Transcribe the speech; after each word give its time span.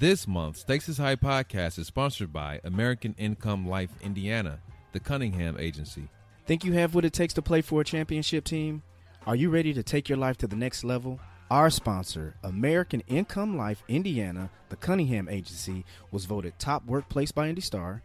This 0.00 0.26
month, 0.26 0.56
Stakes 0.56 0.88
is 0.88 0.96
High 0.96 1.16
podcast 1.16 1.78
is 1.78 1.88
sponsored 1.88 2.32
by 2.32 2.58
American 2.64 3.14
Income 3.18 3.68
Life 3.68 3.90
Indiana, 4.00 4.60
the 4.92 4.98
Cunningham 4.98 5.58
Agency. 5.58 6.08
Think 6.46 6.64
you 6.64 6.72
have 6.72 6.94
what 6.94 7.04
it 7.04 7.12
takes 7.12 7.34
to 7.34 7.42
play 7.42 7.60
for 7.60 7.82
a 7.82 7.84
championship 7.84 8.44
team? 8.44 8.82
Are 9.26 9.36
you 9.36 9.50
ready 9.50 9.74
to 9.74 9.82
take 9.82 10.08
your 10.08 10.16
life 10.16 10.38
to 10.38 10.46
the 10.46 10.56
next 10.56 10.84
level? 10.84 11.20
Our 11.50 11.68
sponsor, 11.68 12.34
American 12.42 13.02
Income 13.08 13.58
Life 13.58 13.84
Indiana, 13.88 14.48
the 14.70 14.76
Cunningham 14.76 15.28
Agency, 15.28 15.84
was 16.10 16.24
voted 16.24 16.58
top 16.58 16.86
workplace 16.86 17.30
by 17.30 17.50
Indy 17.50 17.60
Star, 17.60 18.02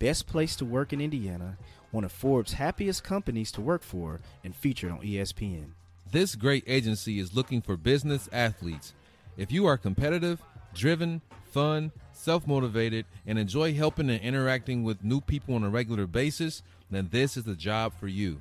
best 0.00 0.26
place 0.26 0.56
to 0.56 0.64
work 0.64 0.92
in 0.92 1.00
Indiana, 1.00 1.56
one 1.92 2.02
of 2.02 2.10
Forbes' 2.10 2.54
happiest 2.54 3.04
companies 3.04 3.52
to 3.52 3.60
work 3.60 3.84
for, 3.84 4.20
and 4.42 4.56
featured 4.56 4.90
on 4.90 5.02
ESPN. 5.02 5.68
This 6.10 6.34
great 6.34 6.64
agency 6.66 7.20
is 7.20 7.36
looking 7.36 7.62
for 7.62 7.76
business 7.76 8.28
athletes. 8.32 8.92
If 9.36 9.52
you 9.52 9.66
are 9.66 9.78
competitive, 9.78 10.42
driven, 10.78 11.20
fun, 11.50 11.92
self 12.12 12.46
motivated, 12.46 13.04
and 13.26 13.38
enjoy 13.38 13.74
helping 13.74 14.08
and 14.08 14.22
interacting 14.22 14.82
with 14.84 15.04
new 15.04 15.20
people 15.20 15.56
on 15.56 15.64
a 15.64 15.68
regular 15.68 16.06
basis, 16.06 16.62
then 16.90 17.08
this 17.10 17.36
is 17.36 17.44
the 17.44 17.54
job 17.54 17.92
for 17.98 18.08
you. 18.08 18.40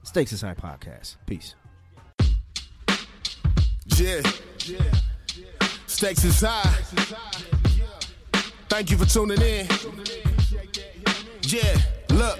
Stakes 0.03 0.41
High 0.41 0.53
podcast. 0.53 1.15
Peace. 1.25 1.55
Yeah. 3.97 4.21
Stakes 5.87 6.41
high. 6.41 6.61
Thank 8.69 8.91
you 8.91 8.97
for 8.97 9.05
tuning 9.05 9.41
in. 9.41 9.67
Yeah, 11.43 11.77
look. 12.09 12.39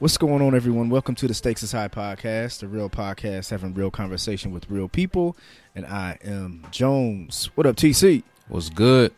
What's 0.00 0.16
going 0.16 0.40
on, 0.40 0.54
everyone? 0.54 0.88
Welcome 0.88 1.14
to 1.16 1.28
the 1.28 1.34
Stakes 1.34 1.62
is 1.62 1.72
High 1.72 1.88
podcast, 1.88 2.60
the 2.60 2.68
real 2.68 2.88
podcast 2.88 3.50
having 3.50 3.74
real 3.74 3.90
conversation 3.90 4.50
with 4.50 4.70
real 4.70 4.88
people. 4.88 5.36
And 5.74 5.84
I 5.84 6.16
am 6.24 6.64
Jones. 6.70 7.50
What 7.54 7.66
up, 7.66 7.76
TC? 7.76 8.22
What's 8.48 8.70
good? 8.70 9.12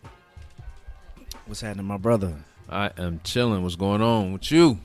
What's 1.47 1.61
happening, 1.61 1.87
my 1.87 1.99
brother? 1.99 2.35
I 2.69 2.91
am 2.99 3.21
chilling. 3.23 3.63
What's 3.63 3.77
going 3.77 4.03
on 4.03 4.33
with 4.33 4.51
you? 4.51 4.81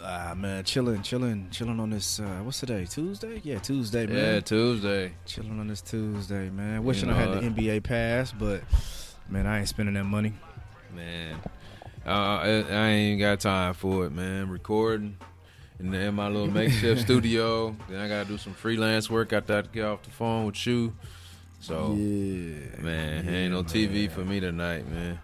Ah, 0.00 0.34
man, 0.36 0.62
chilling, 0.62 1.02
chilling, 1.02 1.48
chilling 1.50 1.80
on 1.80 1.90
this. 1.90 2.20
Uh, 2.20 2.42
what's 2.44 2.60
today? 2.60 2.84
Tuesday? 2.84 3.40
Yeah, 3.42 3.58
Tuesday, 3.58 4.06
man. 4.06 4.34
Yeah, 4.34 4.40
Tuesday. 4.42 5.12
chilling 5.24 5.58
on 5.58 5.66
this 5.66 5.80
Tuesday, 5.80 6.50
man. 6.50 6.84
Wishing 6.84 7.10
I 7.10 7.24
know 7.24 7.40
had 7.40 7.42
the? 7.42 7.62
NBA 7.62 7.82
pass, 7.82 8.30
but 8.30 8.62
man, 9.28 9.48
I 9.48 9.58
ain't 9.58 9.68
spending 9.68 9.96
that 9.96 10.04
money. 10.04 10.34
Man, 10.94 11.40
uh, 12.06 12.10
I, 12.10 12.64
I 12.70 12.88
ain't 12.88 13.20
got 13.20 13.40
time 13.40 13.74
for 13.74 14.06
it, 14.06 14.12
man. 14.12 14.48
Recording 14.48 15.16
in, 15.80 15.90
the, 15.90 15.98
in 15.98 16.14
my 16.14 16.28
little 16.28 16.50
makeshift 16.50 17.00
studio. 17.02 17.76
Then 17.88 18.00
I 18.00 18.08
gotta 18.08 18.28
do 18.28 18.38
some 18.38 18.54
freelance 18.54 19.10
work 19.10 19.32
after 19.32 19.58
I 19.58 19.62
get 19.62 19.84
off 19.84 20.02
the 20.02 20.10
phone 20.10 20.46
with 20.46 20.66
you. 20.66 20.94
So, 21.60 21.94
yeah, 21.94 22.80
man, 22.80 23.28
ain't 23.28 23.52
no 23.52 23.62
TV 23.62 24.10
for 24.10 24.24
me 24.24 24.40
tonight, 24.40 24.88
man. 24.88 25.18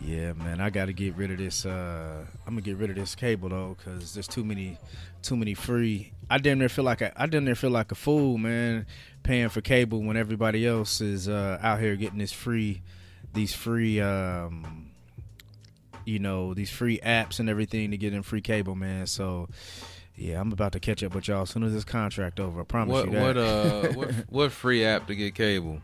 Yeah, 0.00 0.32
man, 0.32 0.60
I 0.62 0.70
got 0.70 0.86
to 0.86 0.94
get 0.94 1.14
rid 1.14 1.30
of 1.30 1.36
this. 1.36 1.66
Uh, 1.66 2.24
I'm 2.46 2.54
gonna 2.54 2.62
get 2.62 2.78
rid 2.78 2.88
of 2.88 2.96
this 2.96 3.14
cable 3.14 3.50
though, 3.50 3.76
cause 3.84 4.14
there's 4.14 4.28
too 4.28 4.44
many, 4.44 4.78
too 5.22 5.36
many 5.36 5.52
free. 5.52 6.12
I 6.30 6.38
damn 6.38 6.58
near 6.58 6.70
feel 6.70 6.84
like 6.84 7.02
I, 7.02 7.12
I 7.16 7.26
damn 7.26 7.44
near 7.44 7.54
feel 7.54 7.70
like 7.70 7.92
a 7.92 7.94
fool, 7.94 8.38
man, 8.38 8.86
paying 9.22 9.50
for 9.50 9.60
cable 9.60 10.02
when 10.02 10.16
everybody 10.16 10.66
else 10.66 11.02
is 11.02 11.28
uh, 11.28 11.58
out 11.60 11.80
here 11.80 11.96
getting 11.96 12.18
this 12.18 12.32
free, 12.32 12.80
these 13.34 13.52
free, 13.52 14.00
um, 14.00 14.89
you 16.10 16.18
know, 16.18 16.52
these 16.54 16.70
free 16.70 16.98
apps 17.04 17.38
and 17.40 17.48
everything 17.48 17.90
to 17.92 17.96
get 17.96 18.12
in 18.12 18.22
free 18.22 18.40
cable, 18.40 18.74
man. 18.74 19.06
So, 19.06 19.48
yeah, 20.16 20.40
I'm 20.40 20.52
about 20.52 20.72
to 20.72 20.80
catch 20.80 21.02
up 21.02 21.14
with 21.14 21.28
y'all 21.28 21.42
as 21.42 21.50
soon 21.50 21.62
as 21.62 21.72
this 21.72 21.84
contract 21.84 22.40
over. 22.40 22.60
I 22.60 22.64
promise 22.64 22.92
What 22.92 23.06
you 23.06 23.12
that. 23.12 23.22
what 23.22 23.36
uh 23.36 23.88
what 23.94 24.10
what 24.28 24.52
free 24.52 24.84
app 24.84 25.06
to 25.06 25.14
get 25.14 25.34
cable? 25.34 25.80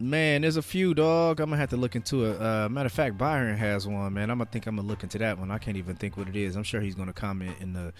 Man, 0.00 0.40
there's 0.42 0.56
a 0.56 0.62
few, 0.62 0.94
dog. 0.94 1.38
I'm 1.38 1.50
gonna 1.50 1.58
have 1.60 1.70
to 1.70 1.76
look 1.76 1.94
into 1.94 2.24
it. 2.24 2.40
Uh, 2.42 2.68
matter 2.68 2.86
of 2.86 2.92
fact, 2.92 3.16
Byron 3.16 3.56
has 3.56 3.86
one, 3.86 4.12
man. 4.14 4.30
I'm 4.30 4.38
gonna 4.38 4.50
think 4.50 4.66
I'm 4.66 4.74
gonna 4.74 4.88
look 4.88 5.04
into 5.04 5.18
that 5.18 5.38
one. 5.38 5.52
I 5.52 5.58
can't 5.58 5.76
even 5.76 5.94
think 5.94 6.16
what 6.16 6.26
it 6.28 6.34
is. 6.34 6.56
I'm 6.56 6.64
sure 6.64 6.80
he's 6.80 6.96
gonna 6.96 7.12
comment 7.12 7.54
in 7.60 7.72
the 7.72 7.92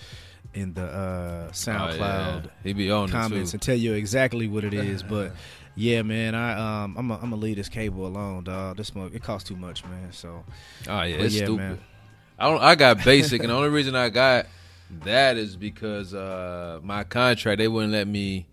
in 0.52 0.74
the 0.74 0.82
uh, 0.84 1.46
Oh, 1.48 1.52
SoundCloud 1.52 2.44
yeah. 2.44 2.50
He 2.64 2.72
be 2.72 2.91
on 2.91 3.08
comments 3.08 3.52
and 3.52 3.62
tell 3.62 3.76
you 3.76 3.92
exactly 3.92 4.48
what 4.48 4.64
it 4.64 4.74
is. 4.74 5.04
But 5.04 5.32
yeah, 5.75 6.03
man, 6.03 6.34
I 6.34 6.84
um 6.84 6.97
I'm 6.97 7.09
gonna 7.09 7.21
I'm 7.22 7.31
gonna 7.31 7.37
leave 7.37 7.56
this 7.56 7.69
cable 7.69 8.06
alone, 8.06 8.44
dog. 8.44 8.77
This 8.77 8.94
mug 8.94 9.15
it 9.15 9.22
costs 9.22 9.49
too 9.49 9.56
much, 9.56 9.84
man. 9.84 10.12
So 10.12 10.44
Oh 10.88 11.03
yeah, 11.03 11.16
but 11.16 11.27
it's 11.27 11.34
yeah, 11.34 11.44
stupid. 11.44 11.59
man. 11.59 11.81
I 12.38 12.50
don't. 12.50 12.62
I 12.62 12.75
got 12.75 13.05
basic, 13.05 13.41
and 13.43 13.50
the 13.50 13.55
only 13.55 13.69
reason 13.69 13.94
I 13.94 14.09
got 14.09 14.47
that 15.05 15.37
is 15.37 15.56
because 15.56 16.12
uh 16.12 16.81
my 16.83 17.05
contract 17.05 17.59
they 17.59 17.69
wouldn't 17.69 17.93
let 17.93 18.06
me 18.06 18.47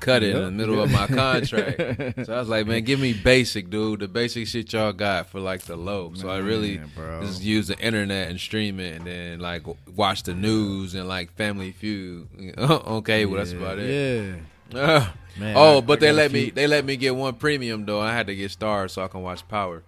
cut 0.00 0.22
it 0.22 0.36
in 0.36 0.42
the 0.42 0.50
middle 0.50 0.80
of 0.82 0.90
my 0.90 1.06
contract. 1.06 2.26
so 2.26 2.34
I 2.34 2.38
was 2.38 2.48
like, 2.48 2.66
man, 2.66 2.84
give 2.84 3.00
me 3.00 3.12
basic, 3.12 3.70
dude. 3.70 4.00
The 4.00 4.08
basic 4.08 4.46
shit 4.46 4.72
y'all 4.72 4.92
got 4.92 5.30
for 5.30 5.40
like 5.40 5.62
the 5.62 5.76
low. 5.76 6.12
So 6.14 6.28
I 6.28 6.38
really 6.38 6.80
bro. 6.94 7.22
just 7.22 7.42
use 7.42 7.68
the 7.68 7.78
internet 7.78 8.28
and 8.28 8.38
stream 8.38 8.80
it, 8.80 8.96
and 8.96 9.06
then 9.06 9.40
like 9.40 9.62
watch 9.94 10.22
the 10.24 10.34
news 10.34 10.94
and 10.94 11.08
like 11.08 11.32
Family 11.32 11.72
Feud. 11.72 12.28
okay, 12.58 13.26
well 13.26 13.38
that's 13.38 13.52
about 13.52 13.78
it. 13.78 13.88
Yeah, 13.90 14.36
Uh, 14.74 15.06
Man, 15.38 15.54
oh, 15.56 15.78
I- 15.78 15.80
but 15.82 15.98
I 15.98 16.00
they 16.00 16.12
let 16.12 16.32
me 16.32 16.50
they 16.50 16.66
let 16.66 16.84
me 16.84 16.96
get 16.96 17.14
one 17.14 17.34
premium 17.34 17.84
though. 17.84 18.00
I 18.00 18.12
had 18.14 18.26
to 18.28 18.34
get 18.34 18.50
Starz 18.50 18.90
so 18.92 19.02
I 19.02 19.08
can 19.08 19.22
watch 19.22 19.46
Power. 19.48 19.82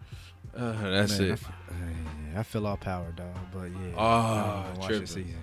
Uh, 0.56 0.72
that's 0.90 1.18
man, 1.18 1.30
I 1.30 1.32
it. 1.34 1.40
uh, 1.42 2.40
I 2.40 2.42
feel 2.42 2.66
all 2.66 2.76
power, 2.76 3.10
dog. 3.16 3.26
But 3.52 3.64
yeah, 3.70 3.94
Oh, 3.96 4.00
I 4.02 4.74
watch 4.78 4.88
this 4.88 5.10
season. 5.10 5.36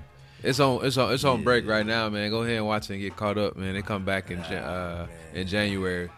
It's 0.44 0.60
on 0.60 0.86
it's 0.86 0.98
on 0.98 1.12
it's 1.14 1.24
on 1.24 1.44
break 1.44 1.66
Yeah. 1.66 1.72
right 1.72 1.86
now, 1.86 2.08
man. 2.10 2.30
Go 2.30 2.44
ahead 2.44 2.58
and 2.58 2.68
watch 2.68 2.90
it 2.90 2.94
and 2.94 3.02
get 3.02 3.16
caught 3.16 3.38
up, 3.40 3.56
man. 3.56 3.74
They 3.74 3.82
come 3.82 4.06
back 4.06 4.30
in 4.30 4.44
Jan- 4.44 4.64
uh, 4.64 5.08
in 5.34 5.48
January. 5.48 6.10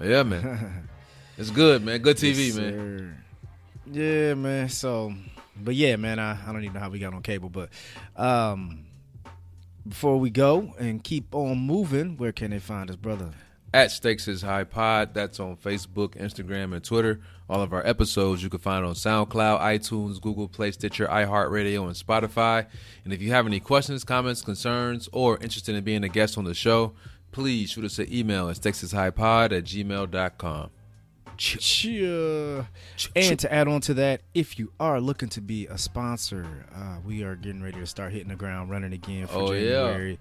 Yeah, 0.00 0.22
man. 0.22 0.88
It's 1.38 1.50
good, 1.50 1.84
man. 1.84 2.00
Good 2.00 2.16
TV, 2.16 2.46
Yes, 2.46 2.56
man. 2.56 2.72
sir. 2.72 3.16
Yeah, 3.92 4.34
man. 4.34 4.68
So, 4.70 5.12
but 5.62 5.74
yeah, 5.74 5.96
man. 5.96 6.18
I, 6.18 6.32
I 6.48 6.52
don't 6.52 6.62
even 6.62 6.72
know 6.74 6.80
how 6.80 6.88
we 6.88 6.98
got 6.98 7.12
on 7.12 7.20
cable, 7.22 7.50
but 7.50 7.68
um, 8.16 8.85
before 9.88 10.18
we 10.18 10.30
go 10.30 10.74
and 10.78 11.02
keep 11.02 11.34
on 11.34 11.58
moving, 11.58 12.16
where 12.16 12.32
can 12.32 12.50
they 12.50 12.58
find 12.58 12.90
us, 12.90 12.96
brother? 12.96 13.30
At 13.74 13.90
Stakes 13.90 14.26
is 14.28 14.42
High 14.42 14.64
Pod. 14.64 15.12
That's 15.12 15.38
on 15.38 15.56
Facebook, 15.56 16.16
Instagram, 16.16 16.72
and 16.72 16.82
Twitter. 16.82 17.20
All 17.48 17.60
of 17.60 17.72
our 17.72 17.86
episodes 17.86 18.42
you 18.42 18.48
can 18.48 18.60
find 18.60 18.84
on 18.84 18.94
SoundCloud, 18.94 19.60
iTunes, 19.60 20.20
Google 20.20 20.48
Play, 20.48 20.70
Stitcher, 20.70 21.06
iHeartRadio, 21.06 21.86
and 21.86 21.94
Spotify. 21.94 22.66
And 23.04 23.12
if 23.12 23.20
you 23.20 23.32
have 23.32 23.46
any 23.46 23.60
questions, 23.60 24.04
comments, 24.04 24.40
concerns, 24.40 25.08
or 25.12 25.36
interested 25.38 25.74
in 25.74 25.84
being 25.84 26.04
a 26.04 26.08
guest 26.08 26.38
on 26.38 26.44
the 26.44 26.54
show, 26.54 26.94
please 27.32 27.70
shoot 27.70 27.84
us 27.84 27.98
an 27.98 28.12
email 28.12 28.48
at 28.48 28.56
stakesishighpod 28.56 29.56
at 29.56 29.64
gmail.com. 29.64 30.70
Cheer. 31.36 32.66
And 33.14 33.38
to 33.38 33.52
add 33.52 33.68
on 33.68 33.80
to 33.82 33.94
that, 33.94 34.22
if 34.34 34.58
you 34.58 34.72
are 34.80 35.00
looking 35.00 35.28
to 35.30 35.40
be 35.40 35.66
a 35.66 35.78
sponsor, 35.78 36.46
uh, 36.74 36.96
we 37.04 37.22
are 37.22 37.36
getting 37.36 37.62
ready 37.62 37.78
to 37.80 37.86
start 37.86 38.12
hitting 38.12 38.28
the 38.28 38.36
ground 38.36 38.70
running 38.70 38.92
again 38.92 39.26
for 39.26 39.38
Oh, 39.38 39.52
yeah. 39.52 39.70
January. 39.70 40.18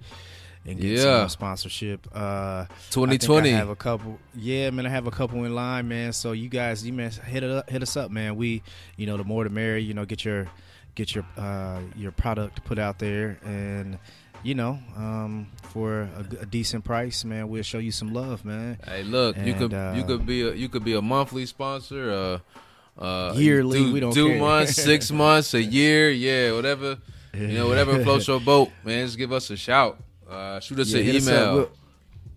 And 0.67 0.79
get 0.79 0.91
Yeah. 0.91 1.01
some 1.03 1.19
more 1.19 1.29
sponsorship. 1.29 2.07
Uh, 2.13 2.65
I 2.67 2.73
2020. 2.89 3.53
I 3.53 3.57
have 3.57 3.69
a 3.69 3.75
couple. 3.75 4.19
Yeah, 4.33 4.71
man, 4.71 4.85
I 4.85 4.89
have 4.89 5.05
a 5.05 5.11
couple 5.11 5.43
in 5.43 5.53
line, 5.53 5.87
man. 5.87 6.11
So 6.11 6.31
you 6.31 6.49
guys, 6.49 6.85
you 6.85 6.91
man, 6.91 7.11
hit 7.11 7.43
it 7.43 7.51
up, 7.51 7.69
hit 7.69 7.83
us 7.83 7.95
up, 7.95 8.09
man. 8.09 8.35
We, 8.35 8.63
you 8.97 9.05
know, 9.05 9.15
the 9.17 9.23
more 9.23 9.43
the 9.43 9.51
merrier. 9.51 9.77
You 9.77 9.93
know, 9.93 10.05
get 10.05 10.25
your 10.25 10.47
get 10.95 11.13
your 11.13 11.23
uh, 11.37 11.81
your 11.95 12.11
product 12.11 12.63
put 12.65 12.79
out 12.79 12.97
there, 12.97 13.37
and 13.45 13.99
you 14.45 14.53
know, 14.53 14.77
um, 14.95 15.47
for 15.63 16.01
a, 16.01 16.41
a, 16.41 16.45
decent 16.45 16.85
price, 16.85 17.25
man, 17.25 17.49
we'll 17.49 17.63
show 17.63 17.79
you 17.79 17.91
some 17.91 18.13
love, 18.13 18.45
man. 18.45 18.77
Hey, 18.85 19.01
look, 19.01 19.35
and, 19.37 19.47
you 19.47 19.55
could 19.55 19.73
uh, 19.73 19.93
you 19.95 20.03
could 20.03 20.23
be 20.23 20.43
a 20.43 20.53
you 20.53 20.69
could 20.69 20.85
be 20.85 20.93
a 20.93 21.01
monthly 21.01 21.47
sponsor, 21.47 22.41
uh, 22.99 23.01
uh 23.03 23.33
yearly. 23.35 23.79
Do, 23.79 23.93
we 23.93 23.99
don't 23.99 24.13
two 24.13 24.27
care. 24.27 24.39
months, 24.39 24.75
six 24.75 25.09
months, 25.23 25.55
a 25.55 25.63
year, 25.63 26.11
yeah, 26.11 26.51
whatever. 26.51 26.99
You 27.33 27.47
know, 27.47 27.67
whatever 27.67 28.01
floats 28.03 28.27
your 28.27 28.39
boat, 28.51 28.69
man. 28.83 29.07
Just 29.07 29.17
give 29.17 29.33
us 29.33 29.49
a 29.49 29.57
shout. 29.57 29.99
Uh, 30.29 30.59
shoot 30.59 30.79
us 30.79 30.93
yeah, 30.93 31.01
an 31.01 31.15
email. 31.15 31.69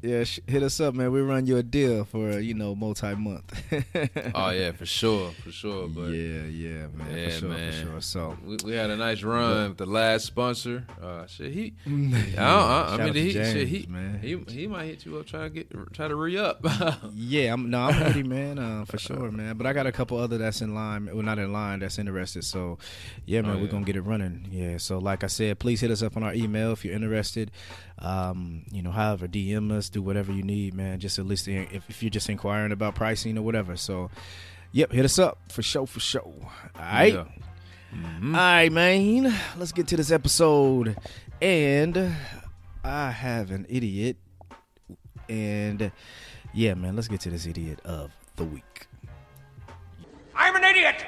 Yeah, 0.01 0.25
hit 0.47 0.63
us 0.63 0.81
up, 0.81 0.95
man. 0.95 1.11
We 1.11 1.21
run 1.23 1.47
you 1.47 1.57
a 1.57 1.63
deal 1.63 2.05
for 2.05 2.39
you 2.39 2.55
know 2.55 2.77
multi 2.77 3.17
month. 3.17 3.53
oh 4.35 4.51
yeah, 4.51 4.71
for 4.71 4.87
sure, 4.87 5.33
for 5.43 5.51
sure. 5.51 5.89
But 5.89 6.11
yeah, 6.11 6.43
yeah, 6.45 6.87
man, 6.95 7.17
yeah, 7.17 7.25
for 7.25 7.31
sure, 7.31 7.49
man. 7.49 7.73
for 7.73 7.79
sure. 7.91 8.01
So 8.01 8.39
we, 8.45 8.57
we 8.65 8.73
had 8.75 8.91
a 8.91 8.97
nice 8.97 9.25
run 9.25 9.71
with 9.71 9.79
the 9.79 9.87
last 9.87 10.27
sponsor. 10.27 10.87
Uh, 11.03 11.27
shit, 11.27 11.53
he, 11.53 11.75
I, 12.39 12.43
I, 12.43 12.95
I 12.95 13.05
mean, 13.07 13.15
he, 13.15 13.33
James, 13.33 13.53
shit, 13.53 13.67
he, 13.67 13.87
man. 13.89 14.21
he, 14.21 14.37
he 14.49 14.67
might 14.69 14.85
hit 14.85 15.05
you 15.05 15.19
up 15.19 15.27
try 15.27 15.43
to 15.43 15.51
get 15.51 15.69
try 15.93 16.07
to 16.07 16.15
re 16.15 16.39
up. 16.39 16.65
yeah, 17.15 17.53
I'm 17.53 17.69
no, 17.69 17.81
I'm 17.81 18.01
ready, 18.01 18.23
man, 18.23 18.61
uh, 18.61 18.85
for 18.85 18.99
sure, 18.99 19.33
man. 19.33 19.57
But 19.57 19.67
I 19.67 19.73
got 19.73 19.89
a 19.89 19.93
couple 19.93 20.17
other 20.19 20.39
that's 20.39 20.63
in 20.63 20.77
line, 20.77 21.07
well, 21.13 21.25
not 21.25 21.41
in 21.41 21.53
line, 21.53 21.81
that's 21.81 21.99
interested. 21.99 22.45
So 22.45 22.79
yeah, 23.27 23.43
man, 23.43 23.51
oh, 23.51 23.55
yeah. 23.55 23.63
we're 23.63 23.69
gonna 23.69 23.85
get 23.85 23.97
it 23.97 24.03
running. 24.03 24.47
Yeah. 24.53 24.77
So 24.77 24.99
like 24.99 25.25
I 25.25 25.29
said, 25.29 25.59
please 25.59 25.81
hit 25.81 25.91
us 25.91 26.03
up 26.03 26.17
on 26.17 26.23
our 26.23 26.35
email 26.35 26.71
if 26.71 26.85
you're 26.85 26.95
interested. 26.95 27.51
Um, 28.01 28.63
you 28.71 28.83
know, 28.83 28.93
however, 28.93 29.27
DM 29.27 29.73
us, 29.73 29.88
do 29.89 30.03
whatever 30.03 30.33
you 30.33 30.43
need, 30.43 30.75
man. 30.75 31.01
Just 31.01 31.19
at 31.19 31.27
least 31.27 31.49
if, 31.49 31.89
if 31.89 32.03
you're 32.03 32.11
just 32.11 32.29
inquiring 32.29 32.73
about 32.73 32.95
pricing 32.95 33.37
or 33.39 33.43
whatever. 33.43 33.77
So, 33.77 34.11
yep, 34.73 34.93
hit 34.93 35.05
us 35.05 35.19
up 35.19 35.39
for 35.51 35.63
show 35.63 35.87
for 35.87 36.01
show. 36.01 36.35
All 36.77 36.83
right. 36.83 37.15
Yeah. 37.15 37.25
Mm-hmm. 37.95 38.35
All 38.35 38.41
right, 38.41 38.73
man. 38.73 39.35
Let's 39.57 39.73
get 39.73 39.87
to 39.89 39.97
this 39.97 40.11
episode. 40.11 40.97
And 41.41 42.15
I 42.85 43.11
have 43.11 43.51
an 43.51 43.67
idiot. 43.69 44.17
And 45.29 45.91
yeah, 46.53 46.75
man, 46.75 46.97
let's 46.97 47.09
get 47.09 47.21
to 47.23 47.31
this 47.31 47.47
idiot 47.47 47.81
of 47.85 48.11
the 48.37 48.45
week. 48.45 48.87
I'm 50.35 50.57
an 50.57 50.65
idiot. 50.65 51.05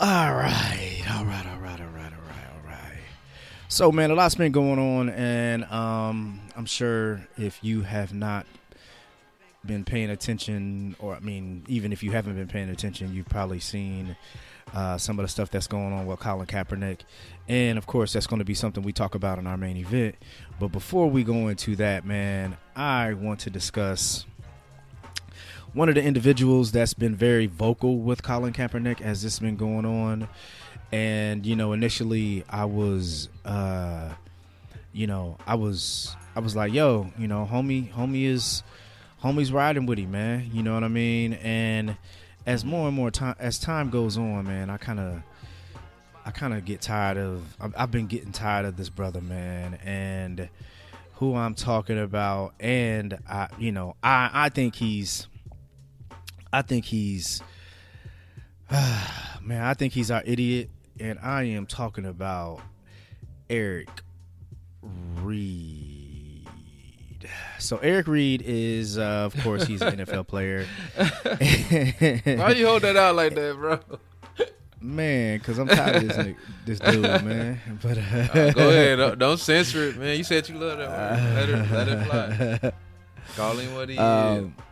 All 0.00 0.32
right, 0.32 1.02
all 1.10 1.24
right, 1.24 1.44
all 1.44 1.58
right, 1.58 1.80
all 1.80 1.88
right, 1.88 2.12
all 2.12 2.22
right, 2.22 2.46
all 2.54 2.62
right. 2.64 3.02
So, 3.70 3.92
man, 3.92 4.10
a 4.10 4.14
lot's 4.14 4.34
been 4.34 4.50
going 4.50 4.78
on, 4.78 5.10
and 5.10 5.62
um, 5.64 6.40
I'm 6.56 6.64
sure 6.64 7.20
if 7.36 7.62
you 7.62 7.82
have 7.82 8.14
not 8.14 8.46
been 9.62 9.84
paying 9.84 10.08
attention, 10.08 10.96
or 10.98 11.14
I 11.14 11.20
mean, 11.20 11.66
even 11.68 11.92
if 11.92 12.02
you 12.02 12.12
haven't 12.12 12.34
been 12.34 12.48
paying 12.48 12.70
attention, 12.70 13.14
you've 13.14 13.28
probably 13.28 13.60
seen 13.60 14.16
uh, 14.74 14.96
some 14.96 15.18
of 15.18 15.24
the 15.24 15.28
stuff 15.28 15.50
that's 15.50 15.66
going 15.66 15.92
on 15.92 16.06
with 16.06 16.18
Colin 16.18 16.46
Kaepernick, 16.46 17.00
and 17.46 17.76
of 17.76 17.86
course, 17.86 18.14
that's 18.14 18.26
going 18.26 18.38
to 18.38 18.44
be 18.44 18.54
something 18.54 18.82
we 18.82 18.92
talk 18.94 19.14
about 19.14 19.38
in 19.38 19.46
our 19.46 19.58
main 19.58 19.76
event. 19.76 20.14
But 20.58 20.68
before 20.68 21.10
we 21.10 21.22
go 21.22 21.48
into 21.48 21.76
that, 21.76 22.06
man, 22.06 22.56
I 22.74 23.12
want 23.12 23.40
to 23.40 23.50
discuss 23.50 24.24
one 25.74 25.90
of 25.90 25.94
the 25.94 26.02
individuals 26.02 26.72
that's 26.72 26.94
been 26.94 27.14
very 27.14 27.46
vocal 27.46 27.98
with 27.98 28.22
Colin 28.22 28.54
Kaepernick 28.54 29.02
as 29.02 29.22
this 29.22 29.34
has 29.34 29.40
been 29.40 29.56
going 29.56 29.84
on. 29.84 30.26
And 30.90 31.44
you 31.44 31.56
know, 31.56 31.72
initially 31.72 32.44
I 32.48 32.64
was, 32.64 33.28
uh, 33.44 34.10
you 34.92 35.06
know, 35.06 35.36
I 35.46 35.54
was, 35.54 36.16
I 36.34 36.40
was 36.40 36.56
like, 36.56 36.72
yo, 36.72 37.12
you 37.18 37.28
know, 37.28 37.48
homie, 37.50 37.92
homie 37.92 38.24
is, 38.24 38.62
homie's 39.22 39.52
riding 39.52 39.86
with 39.86 39.98
him, 39.98 40.12
man. 40.12 40.50
You 40.52 40.62
know 40.62 40.74
what 40.74 40.84
I 40.84 40.88
mean? 40.88 41.34
And 41.34 41.96
as 42.46 42.64
more 42.64 42.88
and 42.88 42.96
more 42.96 43.10
time, 43.10 43.36
as 43.38 43.58
time 43.58 43.90
goes 43.90 44.16
on, 44.16 44.46
man, 44.46 44.70
I 44.70 44.78
kind 44.78 45.00
of, 45.00 45.22
I 46.24 46.30
kind 46.30 46.54
of 46.54 46.64
get 46.64 46.80
tired 46.80 47.18
of. 47.18 47.56
I've 47.60 47.90
been 47.90 48.06
getting 48.06 48.32
tired 48.32 48.66
of 48.66 48.76
this 48.76 48.88
brother, 48.88 49.20
man, 49.20 49.78
and 49.84 50.48
who 51.14 51.34
I'm 51.34 51.54
talking 51.54 51.98
about. 51.98 52.54
And 52.60 53.18
I, 53.28 53.48
you 53.58 53.72
know, 53.72 53.96
I, 54.02 54.30
I 54.32 54.48
think 54.48 54.74
he's 54.74 55.26
I 56.52 56.62
think 56.62 56.84
he's 56.84 57.42
man, 58.70 59.62
I 59.62 59.74
think 59.74 59.92
he's 59.92 60.10
our 60.10 60.22
idiot, 60.24 60.70
and 61.00 61.18
I 61.20 61.44
am 61.44 61.66
talking 61.66 62.04
about 62.04 62.60
Eric 63.50 63.88
Reid. 65.22 66.48
So 67.58 67.78
Eric 67.78 68.06
Reid 68.06 68.42
is, 68.44 68.98
uh, 68.98 69.02
of 69.32 69.36
course, 69.42 69.66
he's 69.66 69.82
an 69.82 69.96
NFL 69.96 70.26
player. 70.28 70.66
Why 70.96 72.54
you 72.56 72.66
hold 72.66 72.82
that 72.82 72.96
out 72.96 73.16
like 73.16 73.34
that, 73.34 73.56
bro? 73.56 73.80
Man, 74.80 75.38
because 75.38 75.58
I'm 75.58 75.66
tired 75.66 75.96
of 75.96 76.08
this, 76.08 76.36
this 76.64 76.78
dude, 76.78 77.02
man. 77.02 77.60
But 77.82 77.98
uh, 77.98 78.00
uh, 78.00 78.50
go 78.52 78.68
ahead, 78.68 78.98
don't, 78.98 79.18
don't, 79.18 79.38
censor 79.38 79.88
it, 79.88 79.96
man. 79.96 80.16
You 80.16 80.22
said 80.22 80.48
you 80.48 80.56
love 80.56 80.78
that. 80.78 80.88
Uh, 80.88 81.34
let 81.34 81.48
it, 81.48 81.70
let 81.72 81.88
it 81.88 82.60
fly. 82.60 82.72
Call 83.34 83.56
him 83.56 83.74
what 83.74 83.88
he 83.88 83.98
um, 83.98 84.54
is 84.56 84.64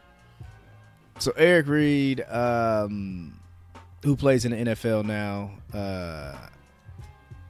so 1.18 1.32
Eric 1.36 1.66
Reid, 1.66 2.20
um, 2.28 3.38
who 4.06 4.14
plays 4.14 4.44
in 4.44 4.52
the 4.52 4.72
NFL 4.72 5.04
now, 5.04 5.50
uh, 5.74 6.32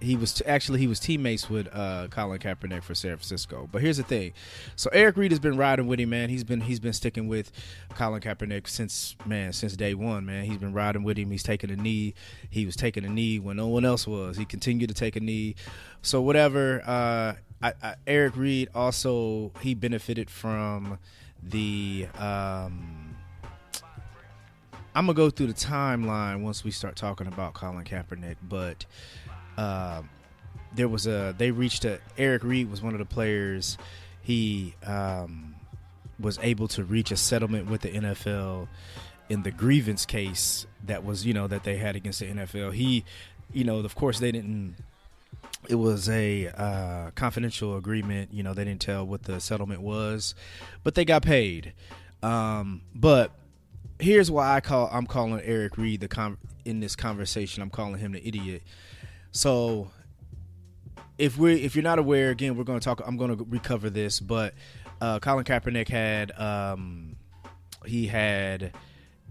he 0.00 0.16
was 0.16 0.32
t- 0.32 0.44
actually 0.46 0.78
he 0.78 0.86
was 0.86 0.98
teammates 0.98 1.50
with 1.50 1.68
uh, 1.70 2.08
Colin 2.08 2.38
Kaepernick 2.38 2.82
for 2.82 2.94
San 2.94 3.10
Francisco. 3.10 3.68
But 3.70 3.82
here's 3.82 3.98
the 3.98 4.02
thing: 4.02 4.32
so 4.74 4.88
Eric 4.90 5.18
Reid 5.18 5.32
has 5.32 5.38
been 5.38 5.58
riding 5.58 5.86
with 5.86 6.00
him, 6.00 6.08
man. 6.08 6.30
He's 6.30 6.44
been 6.44 6.62
he's 6.62 6.80
been 6.80 6.94
sticking 6.94 7.28
with 7.28 7.52
Colin 7.90 8.22
Kaepernick 8.22 8.68
since 8.68 9.16
man 9.26 9.52
since 9.52 9.76
day 9.76 9.92
one, 9.92 10.24
man. 10.24 10.46
He's 10.46 10.56
been 10.56 10.72
riding 10.72 11.02
with 11.02 11.18
him. 11.18 11.30
He's 11.30 11.42
taking 11.42 11.70
a 11.70 11.76
knee. 11.76 12.14
He 12.48 12.64
was 12.64 12.74
taking 12.74 13.04
a 13.04 13.10
knee 13.10 13.38
when 13.38 13.58
no 13.58 13.66
one 13.66 13.84
else 13.84 14.06
was. 14.06 14.38
He 14.38 14.46
continued 14.46 14.88
to 14.88 14.94
take 14.94 15.14
a 15.16 15.20
knee. 15.20 15.56
So 16.00 16.22
whatever. 16.22 16.82
Uh, 16.86 17.34
I, 17.62 17.72
I, 17.82 17.94
Eric 18.06 18.34
Reid 18.36 18.70
also 18.74 19.52
he 19.60 19.74
benefited 19.74 20.30
from 20.30 20.98
the. 21.42 22.06
Um, 22.18 23.05
I'm 24.96 25.04
gonna 25.04 25.14
go 25.14 25.28
through 25.28 25.48
the 25.48 25.52
timeline 25.52 26.40
once 26.40 26.64
we 26.64 26.70
start 26.70 26.96
talking 26.96 27.26
about 27.26 27.52
Colin 27.52 27.84
Kaepernick, 27.84 28.36
but 28.42 28.86
uh, 29.58 30.00
there 30.74 30.88
was 30.88 31.06
a 31.06 31.34
they 31.36 31.50
reached 31.50 31.84
a 31.84 32.00
Eric 32.16 32.42
Reid 32.42 32.70
was 32.70 32.80
one 32.80 32.94
of 32.94 32.98
the 32.98 33.04
players. 33.04 33.76
He 34.22 34.74
um, 34.86 35.54
was 36.18 36.38
able 36.40 36.66
to 36.68 36.82
reach 36.82 37.10
a 37.10 37.16
settlement 37.18 37.70
with 37.70 37.82
the 37.82 37.90
NFL 37.90 38.68
in 39.28 39.42
the 39.42 39.50
grievance 39.50 40.06
case 40.06 40.66
that 40.86 41.04
was 41.04 41.26
you 41.26 41.34
know 41.34 41.46
that 41.46 41.62
they 41.62 41.76
had 41.76 41.94
against 41.94 42.20
the 42.20 42.28
NFL. 42.28 42.72
He, 42.72 43.04
you 43.52 43.64
know, 43.64 43.80
of 43.80 43.94
course 43.94 44.18
they 44.18 44.32
didn't. 44.32 44.76
It 45.68 45.74
was 45.74 46.08
a 46.08 46.48
uh, 46.48 47.10
confidential 47.10 47.76
agreement. 47.76 48.32
You 48.32 48.42
know, 48.42 48.54
they 48.54 48.64
didn't 48.64 48.80
tell 48.80 49.06
what 49.06 49.24
the 49.24 49.40
settlement 49.42 49.82
was, 49.82 50.34
but 50.82 50.94
they 50.94 51.04
got 51.04 51.20
paid. 51.20 51.74
Um, 52.22 52.80
but 52.94 53.30
here's 53.98 54.30
why 54.30 54.54
I 54.54 54.60
call 54.60 54.88
I'm 54.92 55.06
calling 55.06 55.40
Eric 55.42 55.76
Reid 55.78 56.00
the 56.00 56.08
com- 56.08 56.38
in 56.64 56.80
this 56.80 56.96
conversation. 56.96 57.62
I'm 57.62 57.70
calling 57.70 57.98
him 57.98 58.12
the 58.12 58.26
idiot. 58.26 58.62
So 59.30 59.90
if 61.18 61.36
we 61.38 61.62
if 61.62 61.74
you're 61.74 61.82
not 61.82 61.98
aware, 61.98 62.30
again, 62.30 62.56
we're 62.56 62.64
going 62.64 62.80
to 62.80 62.84
talk. 62.84 63.02
I'm 63.06 63.16
going 63.16 63.36
to 63.36 63.44
recover 63.44 63.90
this, 63.90 64.20
but 64.20 64.54
uh, 65.00 65.18
Colin 65.20 65.44
Kaepernick 65.44 65.88
had 65.88 66.38
um, 66.38 67.16
he 67.84 68.06
had 68.06 68.72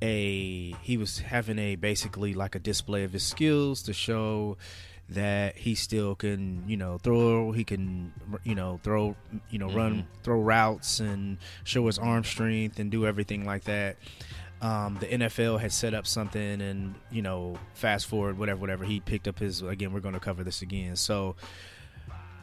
a 0.02 0.72
he 0.82 0.98
was 0.98 1.20
having 1.20 1.60
a 1.60 1.76
basically 1.76 2.34
like 2.34 2.56
a 2.56 2.60
display 2.60 3.04
of 3.04 3.14
his 3.14 3.24
skills 3.24 3.84
to 3.84 3.94
show 3.94 4.58
that 5.08 5.56
he 5.56 5.76
still 5.76 6.16
can 6.16 6.64
you 6.68 6.76
know 6.76 6.98
throw 6.98 7.52
he 7.52 7.64
can 7.64 8.12
you 8.44 8.56
know 8.56 8.80
throw 8.84 9.16
you 9.50 9.60
know 9.60 9.68
mm-hmm. 9.68 9.78
run 9.78 10.08
throw 10.24 10.40
routes 10.40 11.00
and 11.00 11.38
show 11.64 11.86
his 11.86 12.00
arm 12.00 12.24
strength 12.24 12.80
and 12.80 12.90
do 12.90 13.06
everything 13.06 13.46
like 13.46 13.64
that 13.66 13.98
um, 14.66 14.98
the 15.00 15.06
NFL 15.06 15.60
had 15.60 15.72
set 15.72 15.94
up 15.94 16.08
something, 16.08 16.60
and 16.60 16.96
you 17.12 17.22
know, 17.22 17.56
fast 17.76 18.08
forward, 18.08 18.40
whatever, 18.40 18.60
whatever. 18.60 18.84
He 18.84 19.00
picked 19.00 19.28
up 19.28 19.38
his. 19.38 19.62
Again, 19.62 19.94
we're 19.94 20.00
going 20.00 20.16
to 20.16 20.20
cover 20.20 20.44
this 20.44 20.64
again. 20.64 20.96
So, 20.96 21.36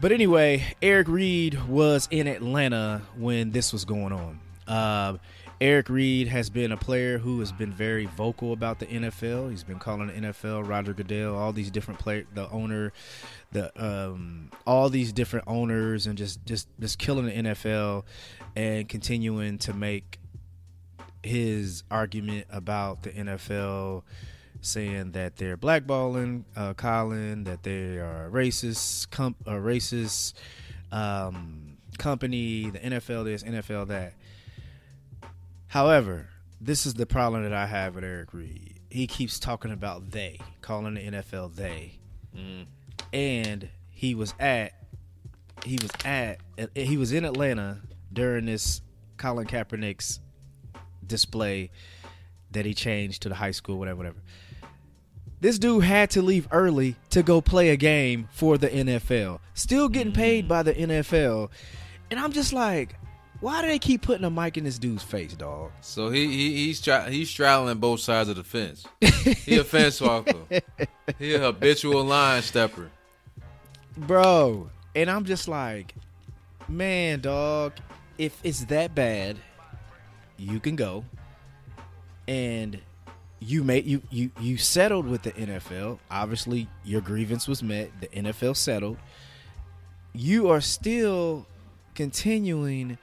but 0.01 0.13
anyway, 0.13 0.63
Eric 0.81 1.09
Reid 1.09 1.67
was 1.67 2.07
in 2.13 2.29
Atlanta 2.29 3.03
when 3.17 3.51
this 3.51 3.73
was 3.73 3.85
going 3.85 4.13
on. 4.13 4.39
Uh, 4.69 5.19
Eric 5.61 5.89
Reid 5.89 6.29
has 6.29 6.49
been 6.49 6.71
a 6.71 6.77
player 6.77 7.19
who 7.19 7.41
has 7.41 7.51
been 7.51 7.73
very 7.73 8.07
vocal 8.07 8.53
about 8.53 8.79
the 8.79 8.87
NFL. 8.87 9.51
He's 9.51 9.65
been 9.65 9.81
calling 9.81 10.07
the 10.07 10.13
NFL, 10.13 10.69
Roger 10.69 10.93
Goodell, 10.93 11.35
all 11.35 11.53
these 11.53 11.73
different 11.73 11.99
players, 11.99 12.27
the 12.35 12.49
owner, 12.51 12.93
the 13.51 13.73
um, 13.83 14.51
all 14.65 14.89
these 14.89 15.13
different 15.13 15.49
owners, 15.49 16.07
and 16.07 16.17
just 16.17 16.45
just 16.47 16.69
just 16.79 17.01
killing 17.01 17.27
the 17.27 17.51
NFL 17.51 18.05
and 18.55 18.89
continuing 18.89 19.59
to 19.59 19.73
make 19.73 20.21
his 21.23 21.83
argument 21.91 22.47
about 22.51 23.03
the 23.03 23.11
NFL 23.11 24.03
saying 24.61 25.13
that 25.13 25.37
they're 25.37 25.57
blackballing 25.57 26.45
uh, 26.57 26.75
Colin, 26.75 27.45
that 27.45 27.63
they 27.63 27.99
are 27.99 28.29
racist, 28.31 29.11
com- 29.11 29.35
a 29.47 29.53
racist 29.53 30.35
um, 30.93 31.77
company, 31.99 32.71
the 32.71 32.79
NFL 32.79 33.25
this, 33.25 33.43
NFL 33.43 33.89
that. 33.89 34.15
However, 35.69 36.29
this 36.61 36.87
is 36.87 36.95
the 36.95 37.07
problem 37.07 37.43
that 37.45 37.53
I 37.53 37.67
have 37.67 37.95
with 37.95 38.05
Eric 38.05 38.33
Reid. 38.35 38.81
he 38.91 39.07
keeps 39.07 39.39
talking 39.39 39.71
about 39.73 40.11
they, 40.11 40.39
calling 40.61 40.95
the 40.95 41.01
NFL 41.01 41.55
they, 41.55 41.99
Mm. 42.37 42.67
and 43.13 43.69
he 43.91 44.15
was 44.15 44.33
at 44.41 44.73
he 45.67 45.79
was 45.83 45.91
at 46.05 46.39
he 46.75 46.97
was 46.97 47.13
in 47.13 47.25
Atlanta 47.27 47.83
during 48.11 48.47
this 48.47 48.81
Colin 49.19 49.47
Kaepernick's 49.47 50.19
display 51.07 51.71
that 52.53 52.67
he 52.67 52.75
changed 52.75 53.23
to 53.23 53.29
the 53.29 53.35
high 53.35 53.51
school, 53.51 53.79
whatever, 53.79 53.99
whatever. 53.99 54.19
This 55.41 55.59
dude 55.59 55.83
had 55.83 56.11
to 56.11 56.23
leave 56.23 56.47
early 56.53 56.95
to 57.11 57.23
go 57.23 57.41
play 57.41 57.71
a 57.71 57.77
game 57.77 58.29
for 58.31 58.57
the 58.59 58.69
NFL. 58.69 59.41
Still 59.55 59.89
getting 59.89 60.13
paid 60.13 60.47
by 60.47 60.63
the 60.63 60.73
NFL. 60.73 61.51
And 62.11 62.21
I'm 62.21 62.31
just 62.31 62.53
like, 62.53 62.95
why 63.41 63.61
do 63.61 63.67
they 63.67 63.81
keep 63.81 64.03
putting 64.03 64.25
a 64.25 64.31
mic 64.31 64.57
in 64.57 64.63
this 64.63 64.79
dude's 64.79 65.03
face, 65.03 65.35
dog? 65.35 65.73
So 65.81 66.11
he, 66.11 66.29
he 66.29 66.67
he's 66.67 66.81
tra- 66.81 67.11
he's 67.11 67.29
straddling 67.29 67.79
both 67.79 67.99
sides 67.99 68.29
of 68.29 68.37
the 68.37 68.45
fence. 68.45 68.87
He 69.45 69.59
a 69.59 69.65
fence 69.65 70.01
walker. 70.01 70.35
He 71.19 71.35
a 71.35 71.41
habitual 71.41 72.05
line 72.05 72.43
stepper. 72.43 72.91
Bro. 73.97 74.71
And 74.95 75.11
I'm 75.11 75.25
just 75.25 75.49
like, 75.49 75.95
man, 76.69 77.21
dog, 77.21 77.73
if 78.19 78.39
it's 78.45 78.65
that 78.67 78.95
bad, 78.95 79.39
you 80.37 80.61
can 80.61 80.77
go. 80.77 81.05
And 82.29 82.81
you 83.41 83.65
made 83.65 83.85
you 83.85 84.03
you 84.11 84.31
you 84.41 84.57
settled 84.57 85.07
with 85.07 85.23
the 85.23 85.33
NFL. 85.33 85.99
Obviously, 86.11 86.69
your 86.85 87.01
grievance 87.01 87.49
was 87.49 87.63
met. 87.63 87.91
The 88.01 88.07
NFL 88.09 88.57
settled. 88.57 88.99
You 90.13 90.49
are 90.51 90.61
still 90.61 91.47
continuing 91.95 92.99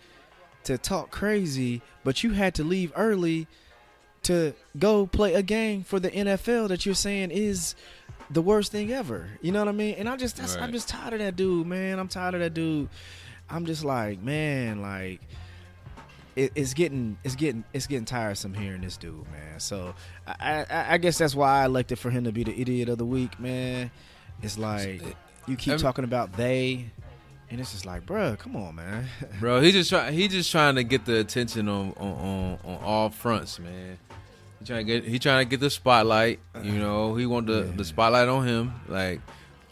to 0.64 0.78
talk 0.78 1.12
crazy, 1.12 1.82
but 2.04 2.24
you 2.24 2.32
had 2.32 2.56
to 2.56 2.64
leave 2.64 2.94
early 2.96 3.48
to 4.24 4.54
go 4.78 5.08
play 5.08 5.34
a 5.34 5.42
game 5.42 5.84
for 5.84 6.00
the 6.00 6.12
NFL 6.12 6.68
that 6.70 6.86
you're 6.86 6.96
saying 6.96 7.32
is 7.32 7.76
the 8.30 8.42
worst 8.42 8.72
thing 8.72 8.92
ever. 8.92 9.28
You 9.42 9.52
know 9.52 9.60
what 9.60 9.68
I 9.68 9.74
mean? 9.74 9.96
And 9.96 10.08
I 10.08 10.16
just 10.16 10.38
that's, 10.38 10.56
I'm 10.56 10.72
just 10.72 10.88
tired 10.88 11.14
of 11.14 11.20
that 11.20 11.36
dude, 11.36 11.68
man. 11.68 12.00
I'm 12.00 12.08
tired 12.08 12.36
of 12.36 12.42
that 12.42 12.54
dude. 12.54 12.90
I'm 13.50 13.66
just 13.66 13.84
like, 13.84 14.22
man, 14.22 14.82
like 14.82 15.22
it, 16.36 16.52
it's 16.56 16.74
getting 16.74 17.18
it's 17.24 17.36
getting 17.36 17.64
it's 17.74 17.88
getting 17.88 18.06
tiresome 18.06 18.54
hearing 18.54 18.82
this 18.82 18.98
dude, 18.98 19.26
man. 19.32 19.60
So 19.60 19.94
I, 20.28 20.66
I 20.70 20.94
I 20.94 20.98
guess 20.98 21.18
that's 21.18 21.36
why 21.36 21.62
I 21.62 21.66
elected 21.66 22.00
for 22.00 22.10
him 22.10 22.24
to 22.26 22.32
be 22.32 22.44
the 22.44 22.60
idiot 22.60 22.90
of 22.90 22.98
the 22.98 23.06
week, 23.06 23.40
man. 23.40 23.92
It's 24.42 24.58
like 24.58 25.02
you 25.48 25.56
keep 25.56 25.74
Every- 25.74 25.84
talking 25.84 26.04
about 26.04 26.34
they, 26.34 26.86
and 27.50 27.60
it's 27.60 27.72
just 27.72 27.86
like, 27.86 28.06
bruh, 28.06 28.38
come 28.38 28.56
on, 28.56 28.76
man. 28.76 29.06
Bro, 29.40 29.62
he 29.62 29.72
just 29.72 29.90
try, 29.90 30.12
he 30.12 30.28
just 30.28 30.52
trying 30.52 30.76
to 30.76 30.84
get 30.84 31.06
the 31.06 31.20
attention 31.20 31.68
on 31.68 31.94
on, 31.98 32.14
on, 32.14 32.60
on 32.64 32.84
all 32.84 33.10
fronts, 33.10 33.60
man. 33.60 33.98
He 34.60 34.66
trying 34.66 34.86
to 34.86 34.94
get 34.94 35.06
he 35.06 35.20
trying 35.20 35.46
to 35.46 35.50
get 35.50 35.60
the 35.60 35.70
spotlight. 35.70 36.40
You 36.64 36.72
uh, 36.72 36.76
know, 36.76 37.16
he 37.16 37.26
want 37.26 37.48
the 37.48 37.62
the 37.62 37.84
spotlight 37.84 38.28
on 38.28 38.48
him, 38.48 38.74
like 38.88 39.22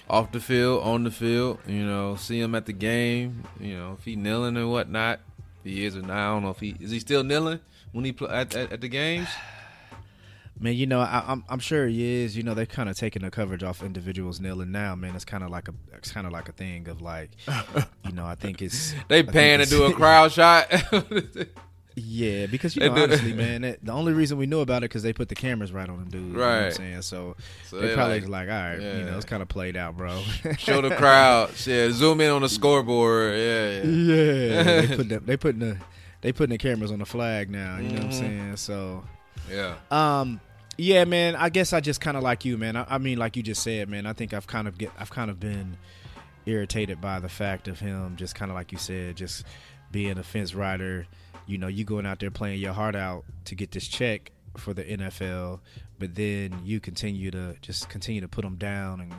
off 0.10 0.32
the 0.32 0.40
field, 0.40 0.84
on 0.84 1.04
the 1.04 1.12
field. 1.12 1.60
You 1.68 1.86
know, 1.86 2.16
see 2.16 2.40
him 2.40 2.56
at 2.56 2.66
the 2.66 2.74
game. 2.74 3.44
You 3.60 3.78
know, 3.78 3.98
if 4.00 4.06
he 4.06 4.16
kneeling 4.16 4.58
and 4.58 4.72
whatnot. 4.72 5.20
If 5.68 5.74
he 5.74 5.86
is 5.86 5.98
or 5.98 6.02
not, 6.02 6.12
I 6.12 6.28
don't 6.28 6.44
know 6.44 6.50
if 6.50 6.60
he 6.60 6.76
is 6.80 6.92
he 6.92 7.00
still 7.00 7.24
kneeling 7.24 7.60
when 7.92 8.06
he 8.06 8.14
play 8.14 8.30
at, 8.30 8.56
at, 8.56 8.72
at 8.72 8.82
the 8.82 8.88
games. 8.88 9.28
Man, 10.60 10.74
you 10.74 10.88
know, 10.88 11.02
I, 11.02 11.24
I'm 11.28 11.44
I'm 11.50 11.60
sure 11.60 11.88
he 11.88 12.24
is. 12.24 12.38
You 12.38 12.44
know, 12.44 12.54
they're 12.54 12.66
kind 12.66 12.90
of 12.90 12.96
taking 12.96 13.22
the 13.22 13.30
coverage 13.30 13.64
off 13.64 13.84
individuals 13.84 14.40
kneeling 14.40 14.72
now. 14.72 14.96
Man, 14.96 15.14
it's 15.14 15.26
kind 15.26 15.44
of 15.44 15.50
like 15.50 15.68
a 15.68 15.74
it's 15.94 16.12
kind 16.12 16.26
of 16.26 16.32
like 16.34 16.48
a 16.48 16.52
thing 16.54 16.88
of 16.88 17.02
like, 17.02 17.32
you 18.06 18.14
know, 18.14 18.26
I 18.26 18.36
think 18.36 18.62
it's 18.62 18.94
They 19.10 19.20
I 19.20 19.22
think 19.24 19.34
paying 19.34 19.60
to 19.60 19.66
do 19.66 19.84
a 19.84 19.94
crowd 19.94 20.32
shot. 20.32 20.72
Yeah, 22.00 22.46
because 22.46 22.76
you 22.76 22.88
know, 22.88 22.94
honestly, 23.04 23.34
man, 23.44 23.62
that, 23.64 23.84
the 23.84 23.92
only 23.92 24.14
reason 24.14 24.38
we 24.38 24.46
knew 24.46 24.60
about 24.60 24.78
it 24.84 24.90
because 24.92 25.02
they 25.02 25.14
put 25.14 25.30
the 25.30 25.36
cameras 25.36 25.72
right 25.72 25.90
on 25.90 25.98
them, 25.98 26.10
dude. 26.10 26.22
You 26.22 26.28
know 26.34 26.40
what 26.40 26.48
I'm 26.48 26.64
Right. 26.66 26.74
saying 26.74 27.02
so. 27.02 27.36
So 27.66 27.80
they 27.82 27.88
they 27.88 27.94
probably 27.96 28.20
like- 28.22 28.30
like, 28.48 28.50
all 28.50 28.64
right, 28.70 28.80
you 28.80 29.04
know, 29.04 29.16
it's 29.18 29.26
kind 29.26 29.42
of 29.42 29.48
played 29.50 29.76
out, 29.76 29.98
bro. 29.98 30.22
Show 30.60 30.82
the 30.82 30.96
crowd. 30.96 31.50
Yeah, 31.66 31.90
zoom 31.92 32.22
in 32.22 32.30
on 32.30 32.44
the 32.44 32.50
scoreboard. 32.50 33.34
Yeah, 33.36 33.82
yeah. 33.82 33.84
yeah, 33.84 34.82
they 34.82 34.88
put 34.96 35.10
the, 35.10 35.20
they 35.22 35.38
putting 35.38 35.60
the 35.60 35.78
they 36.22 36.32
putting 36.32 36.52
the 36.52 36.60
cameras 36.60 36.92
on 36.92 37.00
the 37.00 37.06
flag 37.06 37.50
now. 37.50 37.78
You 37.78 37.90
know 37.90 37.94
what 37.96 38.04
I'm 38.04 38.10
Mhm. 38.10 38.14
saying? 38.20 38.56
So, 38.58 39.04
yeah. 39.52 39.76
um, 39.90 40.40
yeah, 40.78 41.04
man. 41.06 41.36
I 41.36 41.50
guess 41.50 41.74
I 41.74 41.80
just 41.80 42.00
kind 42.00 42.16
of 42.16 42.22
like 42.22 42.46
you, 42.46 42.60
man. 42.60 42.76
I, 42.76 42.86
I 42.88 42.98
mean, 43.00 43.18
like 43.18 43.36
you 43.36 43.42
just 43.42 43.64
said, 43.64 43.90
man. 43.90 44.06
I 44.06 44.14
think 44.14 44.36
I've 44.36 44.46
kind 44.46 44.68
of 44.68 44.78
get 44.78 44.92
I've 45.00 45.10
kind 45.10 45.32
of 45.32 45.40
been 45.40 45.78
irritated 46.46 47.02
by 47.02 47.20
the 47.20 47.30
fact 47.30 47.68
of 47.68 47.80
him 47.80 48.16
just 48.18 48.36
kind 48.36 48.52
of 48.52 48.56
like 48.56 48.72
you 48.72 48.78
said, 48.78 49.16
just 49.18 49.44
being 49.92 50.18
a 50.20 50.24
fence 50.24 50.54
rider. 50.54 51.08
You 51.48 51.58
know, 51.58 51.68
you 51.68 51.84
going 51.86 52.06
out 52.06 52.20
there 52.20 52.30
playing 52.32 52.60
your 52.60 52.74
heart 52.74 52.96
out 52.96 53.24
to 53.46 53.56
get 53.56 53.72
this 53.72 53.88
check 53.88 54.32
for 54.58 54.74
the 54.74 54.84
NFL, 54.84 55.60
but 56.00 56.14
then 56.16 56.60
you 56.64 56.80
continue 56.80 57.32
to 57.32 57.56
just 57.62 57.90
continue 57.90 58.22
to 58.22 58.28
put 58.28 58.44
them 58.44 58.56
down 58.58 59.00
and 59.02 59.14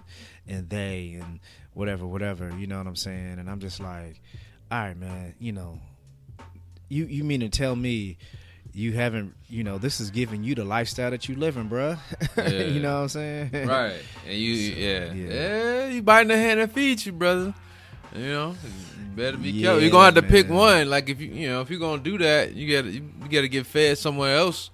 and 0.46 0.68
they 0.70 1.18
and 1.20 1.40
whatever, 1.74 2.06
whatever. 2.06 2.52
You 2.58 2.66
know 2.66 2.78
what 2.78 2.86
I'm 2.86 2.96
saying? 2.96 3.38
And 3.38 3.48
I'm 3.48 3.60
just 3.60 3.80
like, 3.80 4.20
all 4.70 4.78
right, 4.78 4.96
man. 4.96 5.34
You 5.38 5.52
know, 5.52 5.80
you 6.88 7.06
you 7.06 7.24
mean 7.24 7.40
to 7.40 7.48
tell 7.48 7.74
me 7.76 8.18
you 8.74 8.92
haven't 8.92 9.34
you 9.48 9.64
know 9.64 9.78
this 9.78 9.98
is 9.98 10.10
giving 10.10 10.44
you 10.44 10.54
the 10.54 10.64
lifestyle 10.64 11.10
that 11.10 11.26
you 11.28 11.34
living 11.34 11.68
bruh 11.70 11.98
Yeah. 12.36 12.48
you 12.66 12.80
know 12.80 12.96
what 12.96 13.02
i'm 13.02 13.08
saying 13.08 13.50
Right. 13.66 13.94
And 14.26 14.34
you, 14.38 14.52
yeah. 14.76 15.12
yeah. 15.12 15.34
yeah. 15.34 15.88
you 15.88 16.02
biting 16.02 16.28
the 16.28 16.36
hand 16.36 16.60
that 16.60 16.72
feeds 16.72 17.06
you, 17.06 17.12
brother. 17.12 17.54
You 18.16 18.22
know, 18.28 18.50
you 18.50 19.16
better 19.16 19.36
be 19.36 19.50
Yeah, 19.50 19.62
careful. 19.66 19.82
You're 19.82 19.90
gonna 19.90 20.04
have 20.06 20.14
to 20.14 20.22
pick 20.22 20.48
one. 20.48 20.88
Like 20.90 21.08
if 21.08 21.20
you, 21.20 21.28
you 21.28 21.48
know, 21.48 21.60
if 21.60 21.70
you're 21.70 21.78
gonna 21.80 22.02
do 22.02 22.18
that, 22.18 22.54
you 22.54 22.74
gotta, 22.76 22.90
you 22.92 23.02
gotta 23.30 23.48
get 23.48 23.66
fed 23.66 23.98
somewhere 23.98 24.36
else. 24.36 24.70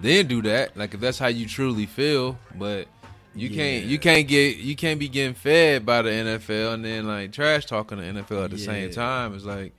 Then 0.00 0.26
do 0.26 0.40
that. 0.42 0.76
Like 0.76 0.94
if 0.94 1.00
that's 1.00 1.18
how 1.18 1.26
you 1.28 1.46
truly 1.46 1.86
feel. 1.86 2.38
But 2.54 2.88
you 3.34 3.50
can't, 3.50 3.84
you 3.86 3.98
can't 3.98 4.26
get, 4.26 4.56
you 4.56 4.74
can't 4.76 4.98
be 4.98 5.08
getting 5.08 5.34
fed 5.34 5.84
by 5.86 6.02
the 6.02 6.10
NFL 6.10 6.74
and 6.74 6.84
then 6.84 7.06
like 7.06 7.32
trash 7.32 7.66
talking 7.66 7.98
the 7.98 8.04
NFL 8.04 8.44
at 8.44 8.50
the 8.50 8.58
same 8.58 8.90
time. 8.90 9.34
It's 9.34 9.44
like, 9.44 9.74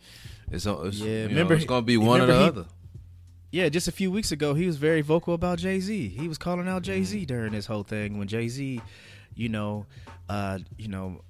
it's, 0.52 0.66
it's 0.66 0.98
Yeah, 1.00 1.06
yeah. 1.06 1.12
remember 1.14 1.30
remember, 1.30 1.54
it's 1.56 1.66
gonna 1.66 1.82
be 1.82 1.98
one 1.98 2.22
or 2.22 2.26
the 2.28 2.38
he- 2.38 2.44
other. 2.46 2.66
yeah 3.52 3.70
just 3.70 3.88
a 3.88 3.92
few 3.92 4.12
weeks 4.12 4.32
ago 4.32 4.54
he 4.54 4.68
was 4.68 4.78
very 4.78 5.02
vocal 5.02 5.34
about 5.34 5.58
jay-z 5.58 6.10
he 6.10 6.28
was 6.28 6.38
calling 6.38 6.68
out 6.68 6.84
jay-z 6.84 7.18
Mm-hmm. 7.18 7.26
during 7.26 7.52
this 7.54 7.66
whole 7.66 7.84
thing 7.84 8.18
when 8.20 8.28
jay-z 8.28 8.82
you 9.36 9.50
know 9.50 9.86
uh 10.30 10.60
you 10.78 10.88
know 10.90 11.22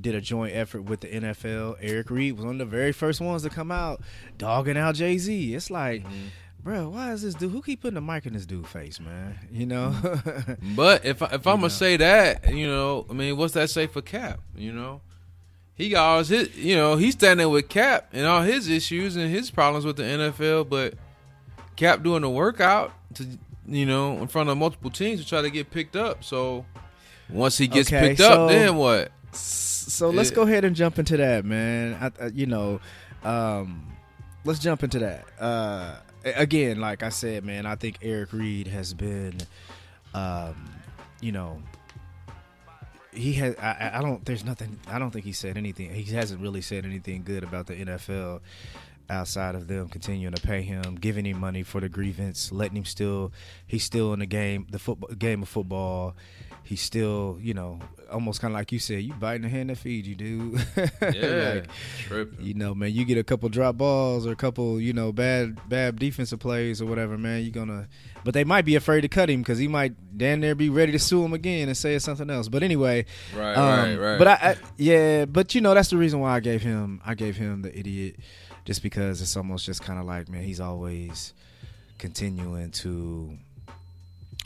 did 0.00 0.14
a 0.14 0.20
joint 0.20 0.54
effort 0.54 0.82
with 0.82 1.00
the 1.00 1.08
NFL. 1.08 1.76
Eric 1.80 2.10
Reid 2.10 2.34
was 2.36 2.44
one 2.44 2.54
of 2.54 2.58
the 2.58 2.64
very 2.76 2.92
first 2.92 3.20
ones 3.20 3.42
to 3.42 3.50
come 3.50 3.70
out 3.70 4.00
dogging 4.38 4.76
out 4.76 4.94
Jay 4.96 5.18
Z. 5.18 5.54
It's 5.54 5.70
like, 5.70 6.02
Mm-hmm. 6.04 6.26
bro, 6.62 6.88
why 6.88 7.12
is 7.12 7.22
this 7.22 7.34
dude? 7.34 7.52
Who 7.52 7.62
keep 7.62 7.82
putting 7.82 7.96
a 7.96 8.00
mic 8.00 8.26
in 8.26 8.32
this 8.32 8.44
dude 8.46 8.66
face, 8.66 8.98
man? 8.98 9.38
You 9.52 9.66
know, 9.66 9.94
But 10.74 11.04
if 11.04 11.22
I, 11.22 11.26
if 11.26 11.46
I'm 11.46 11.58
gonna 11.60 11.70
say 11.70 11.96
that, 11.98 12.52
you 12.52 12.66
know, 12.66 13.06
I 13.08 13.12
mean, 13.12 13.36
what's 13.36 13.54
that 13.54 13.70
say 13.70 13.86
for 13.86 14.02
Cap? 14.02 14.40
You 14.56 14.72
know, 14.72 15.00
he 15.76 15.90
got 15.90 16.04
all 16.04 16.24
his, 16.24 16.56
you 16.56 16.74
know, 16.76 16.96
he's 16.96 17.14
standing 17.14 17.48
with 17.50 17.68
Cap 17.68 18.08
and 18.12 18.26
all 18.26 18.42
his 18.42 18.68
issues 18.68 19.14
and 19.16 19.30
his 19.30 19.50
problems 19.50 19.84
with 19.84 19.96
the 19.96 20.02
NFL, 20.02 20.68
but 20.68 20.94
Cap 21.76 22.02
doing 22.02 22.22
the 22.22 22.30
workout 22.30 22.92
to, 23.14 23.26
you 23.68 23.86
know, 23.86 24.18
in 24.18 24.26
front 24.28 24.48
of 24.48 24.56
multiple 24.58 24.90
teams 24.90 25.20
to 25.20 25.26
try 25.28 25.40
to 25.42 25.50
get 25.50 25.70
picked 25.70 25.94
up. 25.96 26.24
So 26.24 26.64
once 27.28 27.58
he 27.58 27.66
gets 27.68 27.88
Okay, 27.88 28.08
picked 28.08 28.20
so- 28.20 28.44
up, 28.46 28.50
then 28.50 28.74
what? 28.76 29.12
So 29.92 30.10
let's 30.10 30.30
go 30.30 30.42
ahead 30.42 30.64
and 30.64 30.74
jump 30.74 30.98
into 30.98 31.16
that, 31.18 31.44
man. 31.44 31.94
I, 32.00 32.24
I, 32.24 32.26
you 32.28 32.46
know, 32.46 32.80
um, 33.22 33.92
let's 34.44 34.58
jump 34.58 34.82
into 34.82 34.98
that. 35.00 35.26
Uh, 35.38 35.96
again, 36.24 36.80
like 36.80 37.02
I 37.02 37.08
said, 37.10 37.44
man, 37.44 37.66
I 37.66 37.74
think 37.76 37.98
Eric 38.02 38.32
Reid 38.32 38.66
has 38.68 38.94
been, 38.94 39.38
um, 40.14 40.70
you 41.20 41.32
know, 41.32 41.62
he 43.12 43.32
has. 43.34 43.54
I, 43.56 43.70
I- 43.92 43.98
I 43.98 44.02
don't. 44.02 44.24
There's 44.24 44.44
nothing. 44.44 44.78
I 44.88 44.98
don't 44.98 45.10
think 45.10 45.24
he 45.24 45.32
said 45.32 45.56
anything. 45.56 45.92
He 45.94 46.02
hasn't 46.14 46.40
really 46.40 46.60
said 46.62 46.84
anything 46.84 47.22
good 47.24 47.44
about 47.44 47.66
the 47.66 47.74
NFL 47.74 48.40
outside 49.10 49.54
of 49.54 49.68
them 49.68 49.86
continuing 49.88 50.34
to 50.34 50.40
pay 50.42 50.62
him, 50.62 50.94
giving 50.96 51.26
him 51.26 51.38
money 51.38 51.62
for 51.62 51.80
the 51.80 51.88
grievance, 51.88 52.50
letting 52.50 52.76
him 52.78 52.84
still. 52.84 53.32
He's 53.66 53.84
still 53.84 54.12
in 54.14 54.18
the 54.20 54.26
game, 54.26 54.66
the 54.70 54.78
football 54.78 55.10
game 55.10 55.42
of 55.42 55.48
football. 55.48 56.16
He's 56.66 56.80
still, 56.80 57.38
you 57.42 57.52
know, 57.52 57.78
almost 58.10 58.40
kind 58.40 58.54
of 58.54 58.58
like 58.58 58.72
you 58.72 58.78
said, 58.78 59.02
you 59.02 59.12
biting 59.12 59.42
the 59.42 59.48
hand 59.50 59.68
that 59.68 59.76
feeds 59.76 60.08
you, 60.08 60.14
dude. 60.14 60.66
Yeah, 61.02 61.54
Like, 61.56 61.68
tripping. 62.00 62.44
you 62.44 62.54
know, 62.54 62.74
man, 62.74 62.90
you 62.92 63.04
get 63.04 63.18
a 63.18 63.22
couple 63.24 63.48
drop 63.50 63.76
balls 63.76 64.26
or 64.26 64.32
a 64.32 64.36
couple, 64.36 64.80
you 64.80 64.94
know, 64.94 65.12
bad 65.12 65.58
bad 65.68 65.96
defensive 65.98 66.38
plays 66.40 66.80
or 66.80 66.86
whatever, 66.86 67.18
man. 67.18 67.42
You're 67.42 67.50
gonna, 67.52 67.86
but 68.24 68.32
they 68.32 68.44
might 68.44 68.64
be 68.64 68.76
afraid 68.76 69.02
to 69.02 69.08
cut 69.08 69.28
him 69.28 69.42
because 69.42 69.58
he 69.58 69.68
might 69.68 69.92
damn 70.16 70.40
near 70.40 70.54
be 70.54 70.70
ready 70.70 70.92
to 70.92 70.98
sue 70.98 71.22
him 71.22 71.34
again 71.34 71.68
and 71.68 71.76
say 71.76 71.98
something 71.98 72.30
else. 72.30 72.48
But 72.48 72.62
anyway, 72.62 73.04
Right, 73.36 73.54
um, 73.54 73.78
right, 73.78 73.96
right. 73.96 74.18
But 74.18 74.28
I, 74.28 74.32
I, 74.32 74.56
yeah, 74.78 75.24
but 75.26 75.54
you 75.54 75.60
know, 75.60 75.74
that's 75.74 75.90
the 75.90 75.98
reason 75.98 76.20
why 76.20 76.34
I 76.34 76.40
gave 76.40 76.62
him, 76.62 77.02
I 77.04 77.14
gave 77.14 77.36
him 77.36 77.60
the 77.60 77.78
idiot, 77.78 78.16
just 78.64 78.82
because 78.82 79.20
it's 79.20 79.36
almost 79.36 79.66
just 79.66 79.82
kind 79.82 80.00
of 80.00 80.06
like, 80.06 80.30
man, 80.30 80.44
he's 80.44 80.60
always 80.60 81.34
continuing 81.98 82.70
to 82.70 83.36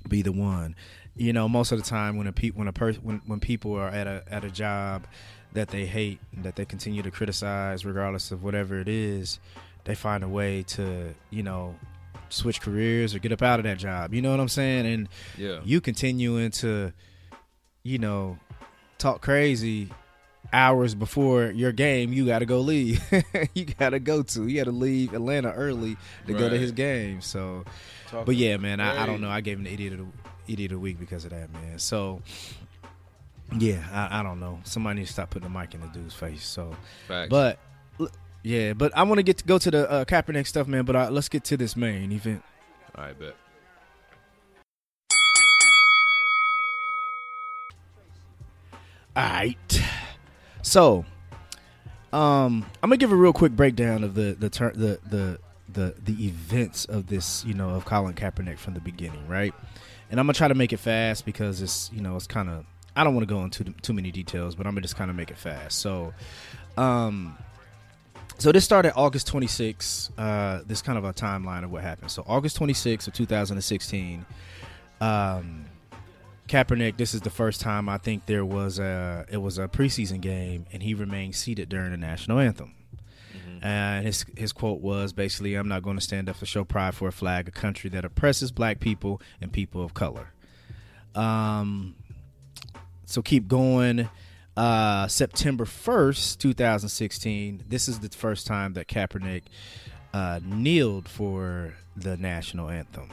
be 0.08 0.22
the 0.22 0.32
one. 0.32 0.74
You 1.18 1.32
know, 1.32 1.48
most 1.48 1.72
of 1.72 1.78
the 1.78 1.84
time 1.84 2.16
when 2.16 2.26
a 2.26 2.32
pe- 2.32 2.50
when 2.50 2.68
a 2.68 2.72
person 2.72 3.02
when, 3.02 3.20
when 3.26 3.40
people 3.40 3.74
are 3.74 3.88
at 3.88 4.06
a 4.06 4.22
at 4.28 4.44
a 4.44 4.50
job 4.50 5.06
that 5.52 5.68
they 5.68 5.84
hate 5.86 6.20
and 6.34 6.44
that 6.44 6.56
they 6.56 6.64
continue 6.64 7.02
to 7.02 7.10
criticize 7.10 7.84
regardless 7.84 8.30
of 8.30 8.42
whatever 8.44 8.78
it 8.78 8.88
is, 8.88 9.40
they 9.84 9.94
find 9.94 10.22
a 10.22 10.28
way 10.28 10.62
to, 10.62 11.14
you 11.30 11.42
know, 11.42 11.74
switch 12.28 12.60
careers 12.60 13.14
or 13.14 13.18
get 13.18 13.32
up 13.32 13.42
out 13.42 13.58
of 13.58 13.64
that 13.64 13.78
job. 13.78 14.12
You 14.14 14.22
know 14.22 14.30
what 14.30 14.40
I'm 14.40 14.48
saying? 14.48 14.86
And 14.86 15.08
Yeah. 15.36 15.60
you 15.64 15.80
continuing 15.80 16.50
to, 16.52 16.92
you 17.82 17.98
know, 17.98 18.38
talk 18.98 19.22
crazy 19.22 19.88
hours 20.52 20.94
before 20.94 21.46
your 21.46 21.72
game, 21.72 22.12
you 22.12 22.26
got 22.26 22.38
to 22.40 22.46
go 22.46 22.60
leave. 22.60 23.02
you 23.54 23.64
got 23.64 23.90
to 23.90 23.98
go 23.98 24.22
to. 24.22 24.46
You 24.46 24.56
got 24.58 24.64
to 24.64 24.70
leave 24.76 25.14
Atlanta 25.14 25.50
early 25.52 25.96
to 26.26 26.34
go 26.34 26.48
to 26.48 26.58
his 26.58 26.72
game. 26.72 27.20
So, 27.22 27.64
Talking 28.08 28.24
but 28.26 28.36
yeah, 28.36 28.56
man, 28.58 28.80
I, 28.80 29.02
I 29.02 29.06
don't 29.06 29.20
know. 29.20 29.30
I 29.30 29.40
gave 29.40 29.58
him 29.58 29.64
the 29.64 29.72
idiot 29.72 29.94
of 29.94 29.98
the, 30.00 30.06
idiot 30.48 30.72
of 30.72 30.76
the 30.76 30.80
week 30.80 30.98
because 30.98 31.24
of 31.24 31.30
that, 31.30 31.52
man. 31.52 31.78
So, 31.78 32.22
yeah, 33.58 33.82
I, 33.92 34.20
I 34.20 34.22
don't 34.22 34.40
know. 34.40 34.60
Somebody 34.64 35.00
needs 35.00 35.10
to 35.10 35.12
stop 35.14 35.30
putting 35.30 35.52
the 35.52 35.58
mic 35.58 35.74
in 35.74 35.80
the 35.80 35.86
dude's 35.88 36.14
face. 36.14 36.44
So, 36.44 36.74
Facts. 37.06 37.28
but 37.30 37.58
yeah, 38.42 38.72
but 38.72 38.96
I 38.96 39.02
want 39.02 39.18
to 39.18 39.22
get 39.22 39.38
to 39.38 39.44
go 39.44 39.58
to 39.58 39.70
the 39.70 39.90
uh, 39.90 40.04
Kaepernick 40.04 40.46
stuff, 40.46 40.66
man. 40.68 40.84
But 40.84 40.96
uh, 40.96 41.10
let's 41.10 41.28
get 41.28 41.44
to 41.44 41.56
this 41.56 41.76
main 41.76 42.12
event. 42.12 42.42
all 42.94 43.04
right, 43.04 43.18
bet. 43.18 43.34
All 49.16 49.24
right. 49.28 49.82
So, 50.62 51.04
um, 52.12 52.64
I'm 52.82 52.90
gonna 52.90 52.96
give 52.96 53.12
a 53.12 53.16
real 53.16 53.32
quick 53.32 53.52
breakdown 53.52 54.04
of 54.04 54.14
the 54.14 54.36
the 54.38 54.48
ter- 54.50 54.72
the 54.72 55.00
the 55.08 55.38
the 55.68 55.94
the 56.02 56.26
events 56.26 56.84
of 56.84 57.08
this, 57.08 57.44
you 57.44 57.54
know, 57.54 57.70
of 57.70 57.84
Colin 57.84 58.14
Kaepernick 58.14 58.58
from 58.58 58.74
the 58.74 58.80
beginning, 58.80 59.26
right? 59.28 59.54
And 60.10 60.18
I'm 60.18 60.26
gonna 60.26 60.34
try 60.34 60.48
to 60.48 60.54
make 60.54 60.72
it 60.72 60.78
fast 60.78 61.24
because 61.24 61.60
it's 61.60 61.90
you 61.92 62.00
know 62.00 62.16
it's 62.16 62.26
kind 62.26 62.48
of 62.48 62.64
I 62.96 63.04
don't 63.04 63.14
want 63.14 63.28
to 63.28 63.32
go 63.32 63.44
into 63.44 63.64
too 63.82 63.92
many 63.92 64.10
details, 64.10 64.54
but 64.54 64.66
I'm 64.66 64.72
gonna 64.72 64.82
just 64.82 64.96
kind 64.96 65.10
of 65.10 65.16
make 65.16 65.30
it 65.30 65.38
fast. 65.38 65.78
So, 65.78 66.12
um, 66.76 67.36
so 68.38 68.50
this 68.52 68.64
started 68.64 68.92
August 68.96 69.26
26. 69.28 70.10
Uh, 70.18 70.62
this 70.66 70.82
kind 70.82 70.98
of 70.98 71.04
a 71.04 71.12
timeline 71.12 71.64
of 71.64 71.70
what 71.70 71.82
happened. 71.82 72.10
So 72.10 72.24
August 72.26 72.56
26 72.56 73.06
of 73.06 73.14
2016. 73.14 74.26
Um, 75.00 75.64
Kaepernick, 76.48 76.96
this 76.96 77.14
is 77.14 77.20
the 77.20 77.30
first 77.30 77.60
time 77.60 77.88
I 77.88 77.98
think 77.98 78.24
there 78.26 78.44
was 78.44 78.78
a 78.78 79.26
it 79.30 79.36
was 79.36 79.58
a 79.58 79.68
preseason 79.68 80.20
game, 80.20 80.66
and 80.72 80.82
he 80.82 80.94
remained 80.94 81.36
seated 81.36 81.68
during 81.68 81.90
the 81.90 81.98
national 81.98 82.38
anthem. 82.38 82.74
And 83.62 84.06
his 84.06 84.24
his 84.36 84.52
quote 84.52 84.80
was 84.80 85.12
basically, 85.12 85.54
"I'm 85.54 85.68
not 85.68 85.82
going 85.82 85.96
to 85.96 86.02
stand 86.02 86.28
up 86.28 86.38
to 86.38 86.46
show 86.46 86.64
pride 86.64 86.94
for 86.94 87.08
a 87.08 87.12
flag, 87.12 87.48
a 87.48 87.50
country 87.50 87.90
that 87.90 88.04
oppresses 88.04 88.52
black 88.52 88.80
people 88.80 89.20
and 89.40 89.52
people 89.52 89.84
of 89.84 89.94
color." 89.94 90.32
Um, 91.14 91.94
so 93.04 93.22
keep 93.22 93.48
going. 93.48 94.08
Uh, 94.56 95.06
September 95.06 95.64
first, 95.64 96.40
2016. 96.40 97.64
This 97.68 97.88
is 97.88 98.00
the 98.00 98.08
first 98.08 98.46
time 98.46 98.72
that 98.72 98.88
Kaepernick 98.88 99.42
uh, 100.12 100.40
kneeled 100.44 101.08
for 101.08 101.74
the 101.96 102.16
national 102.16 102.68
anthem. 102.68 103.10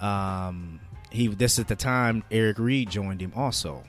Um, 0.00 0.80
he 1.10 1.28
this 1.28 1.58
at 1.58 1.68
the 1.68 1.76
time 1.76 2.22
Eric 2.30 2.58
Reid 2.58 2.90
joined 2.90 3.20
him 3.20 3.32
also. 3.34 3.84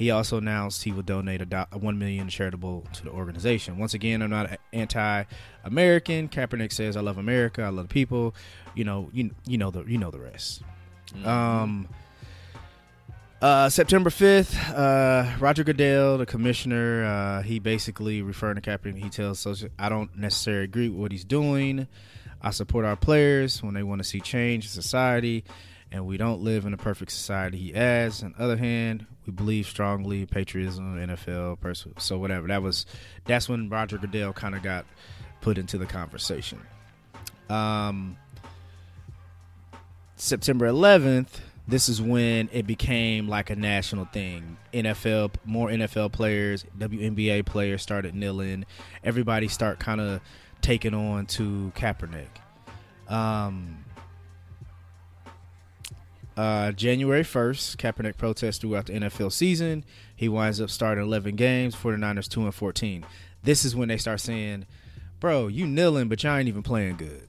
He 0.00 0.10
also 0.10 0.38
announced 0.38 0.82
he 0.82 0.92
would 0.92 1.04
donate 1.04 1.42
a, 1.42 1.44
do- 1.44 1.78
one 1.78 1.98
million 1.98 2.30
charitable 2.30 2.86
to 2.94 3.04
the 3.04 3.10
organization. 3.10 3.76
Once 3.76 3.92
again, 3.92 4.22
I'm 4.22 4.30
not 4.30 4.58
anti-American. 4.72 6.30
Kaepernick 6.30 6.72
says, 6.72 6.96
"I 6.96 7.02
love 7.02 7.18
America. 7.18 7.62
I 7.62 7.68
love 7.68 7.88
the 7.88 7.92
people." 7.92 8.34
You 8.74 8.84
know, 8.84 9.10
you 9.12 9.32
you 9.46 9.58
know 9.58 9.70
the 9.70 9.84
you 9.84 9.98
know 9.98 10.10
the 10.10 10.20
rest. 10.20 10.62
Um, 11.22 11.86
uh, 13.42 13.68
September 13.68 14.08
5th, 14.08 14.54
uh, 14.74 15.36
Roger 15.38 15.64
Goodell, 15.64 16.16
the 16.16 16.24
commissioner, 16.24 17.04
uh, 17.04 17.42
he 17.42 17.58
basically 17.58 18.22
referring 18.22 18.54
to 18.54 18.62
Kaepernick. 18.62 19.02
He 19.02 19.10
tells 19.10 19.38
social, 19.38 19.68
I 19.78 19.90
don't 19.90 20.16
necessarily 20.16 20.64
agree 20.64 20.88
with 20.88 20.98
what 20.98 21.12
he's 21.12 21.24
doing. 21.24 21.86
I 22.40 22.52
support 22.52 22.86
our 22.86 22.96
players 22.96 23.62
when 23.62 23.74
they 23.74 23.82
want 23.82 23.98
to 23.98 24.04
see 24.08 24.20
change 24.20 24.64
in 24.64 24.70
society, 24.70 25.44
and 25.92 26.06
we 26.06 26.16
don't 26.16 26.42
live 26.42 26.66
in 26.66 26.74
a 26.74 26.76
perfect 26.76 27.10
society. 27.10 27.58
He 27.58 27.74
adds, 27.74 28.22
on 28.22 28.34
the 28.36 28.42
other 28.42 28.56
hand, 28.56 29.06
we 29.26 29.32
believe 29.32 29.66
strongly 29.66 30.26
patriotism, 30.26 30.96
NFL, 30.96 31.60
pers- 31.60 31.86
so 31.98 32.18
whatever. 32.18 32.46
That 32.48 32.62
was 32.62 32.86
that's 33.24 33.48
when 33.48 33.68
Roger 33.68 33.98
Goodell 33.98 34.32
kind 34.32 34.54
of 34.54 34.62
got 34.62 34.86
put 35.40 35.58
into 35.58 35.78
the 35.78 35.86
conversation. 35.86 36.60
Um, 37.48 38.16
September 40.16 40.66
11th, 40.68 41.40
this 41.66 41.88
is 41.88 42.00
when 42.00 42.48
it 42.52 42.66
became 42.66 43.28
like 43.28 43.50
a 43.50 43.56
national 43.56 44.04
thing. 44.06 44.56
NFL, 44.72 45.34
more 45.44 45.68
NFL 45.68 46.12
players, 46.12 46.64
WNBA 46.78 47.44
players 47.46 47.82
started 47.82 48.14
kneeling. 48.14 48.64
Everybody 49.02 49.48
start 49.48 49.78
kind 49.78 50.00
of 50.00 50.20
taking 50.60 50.94
on 50.94 51.26
to 51.26 51.72
Kaepernick. 51.74 52.28
Um, 53.08 53.84
uh, 56.36 56.72
January 56.72 57.22
1st, 57.22 57.76
Kaepernick 57.76 58.16
protests 58.16 58.58
throughout 58.58 58.86
the 58.86 58.94
NFL 58.94 59.32
season. 59.32 59.84
He 60.14 60.28
winds 60.28 60.60
up 60.60 60.70
starting 60.70 61.04
11 61.04 61.36
games, 61.36 61.74
49ers 61.74 62.28
2 62.28 62.44
and 62.44 62.54
14. 62.54 63.04
This 63.42 63.64
is 63.64 63.74
when 63.74 63.88
they 63.88 63.96
start 63.96 64.20
saying, 64.20 64.66
Bro, 65.18 65.48
you 65.48 65.66
kneeling, 65.66 66.08
but 66.08 66.22
y'all 66.22 66.36
ain't 66.36 66.48
even 66.48 66.62
playing 66.62 66.96
good. 66.96 67.28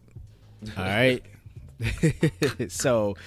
All 0.78 0.84
right. 0.84 1.24
so, 2.70 3.18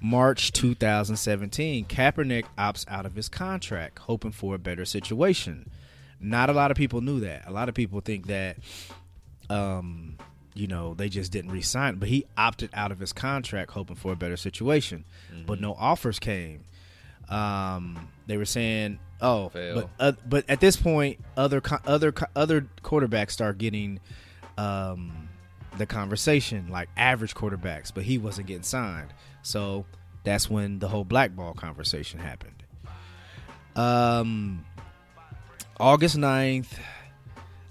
March 0.00 0.52
2017, 0.52 1.84
Kaepernick 1.86 2.44
opts 2.56 2.84
out 2.88 3.04
of 3.04 3.14
his 3.14 3.28
contract, 3.28 3.98
hoping 4.00 4.32
for 4.32 4.54
a 4.54 4.58
better 4.58 4.84
situation. 4.84 5.70
Not 6.20 6.48
a 6.48 6.52
lot 6.52 6.70
of 6.70 6.76
people 6.76 7.00
knew 7.00 7.20
that. 7.20 7.42
A 7.46 7.50
lot 7.50 7.68
of 7.68 7.74
people 7.74 8.00
think 8.00 8.28
that, 8.28 8.56
um, 9.50 10.16
you 10.54 10.66
know, 10.66 10.94
they 10.94 11.08
just 11.08 11.32
didn't 11.32 11.50
resign. 11.50 11.96
But 11.96 12.08
he 12.08 12.24
opted 12.36 12.70
out 12.74 12.92
of 12.92 13.00
his 13.00 13.12
contract, 13.12 13.72
hoping 13.72 13.96
for 13.96 14.12
a 14.12 14.16
better 14.16 14.36
situation. 14.36 15.04
But 15.46 15.60
no 15.60 15.74
offers 15.74 16.18
came. 16.18 16.64
Um, 17.28 18.08
they 18.26 18.36
were 18.36 18.44
saying, 18.44 18.98
"Oh, 19.20 19.48
Fail. 19.48 19.74
but 19.74 19.90
uh, 19.98 20.12
but 20.26 20.44
at 20.48 20.60
this 20.60 20.76
point, 20.76 21.18
other 21.36 21.60
co- 21.60 21.78
other 21.86 22.12
co- 22.12 22.26
other 22.36 22.66
quarterbacks 22.82 23.30
start 23.32 23.58
getting 23.58 23.98
um, 24.58 25.28
the 25.78 25.86
conversation, 25.86 26.68
like 26.68 26.88
average 26.96 27.34
quarterbacks, 27.34 27.92
but 27.92 28.04
he 28.04 28.18
wasn't 28.18 28.46
getting 28.46 28.62
signed. 28.62 29.12
So 29.42 29.86
that's 30.22 30.48
when 30.48 30.78
the 30.78 30.88
whole 30.88 31.04
blackball 31.04 31.54
conversation 31.54 32.20
happened. 32.20 32.62
Um, 33.76 34.64
August 35.80 36.16
9th, 36.16 36.78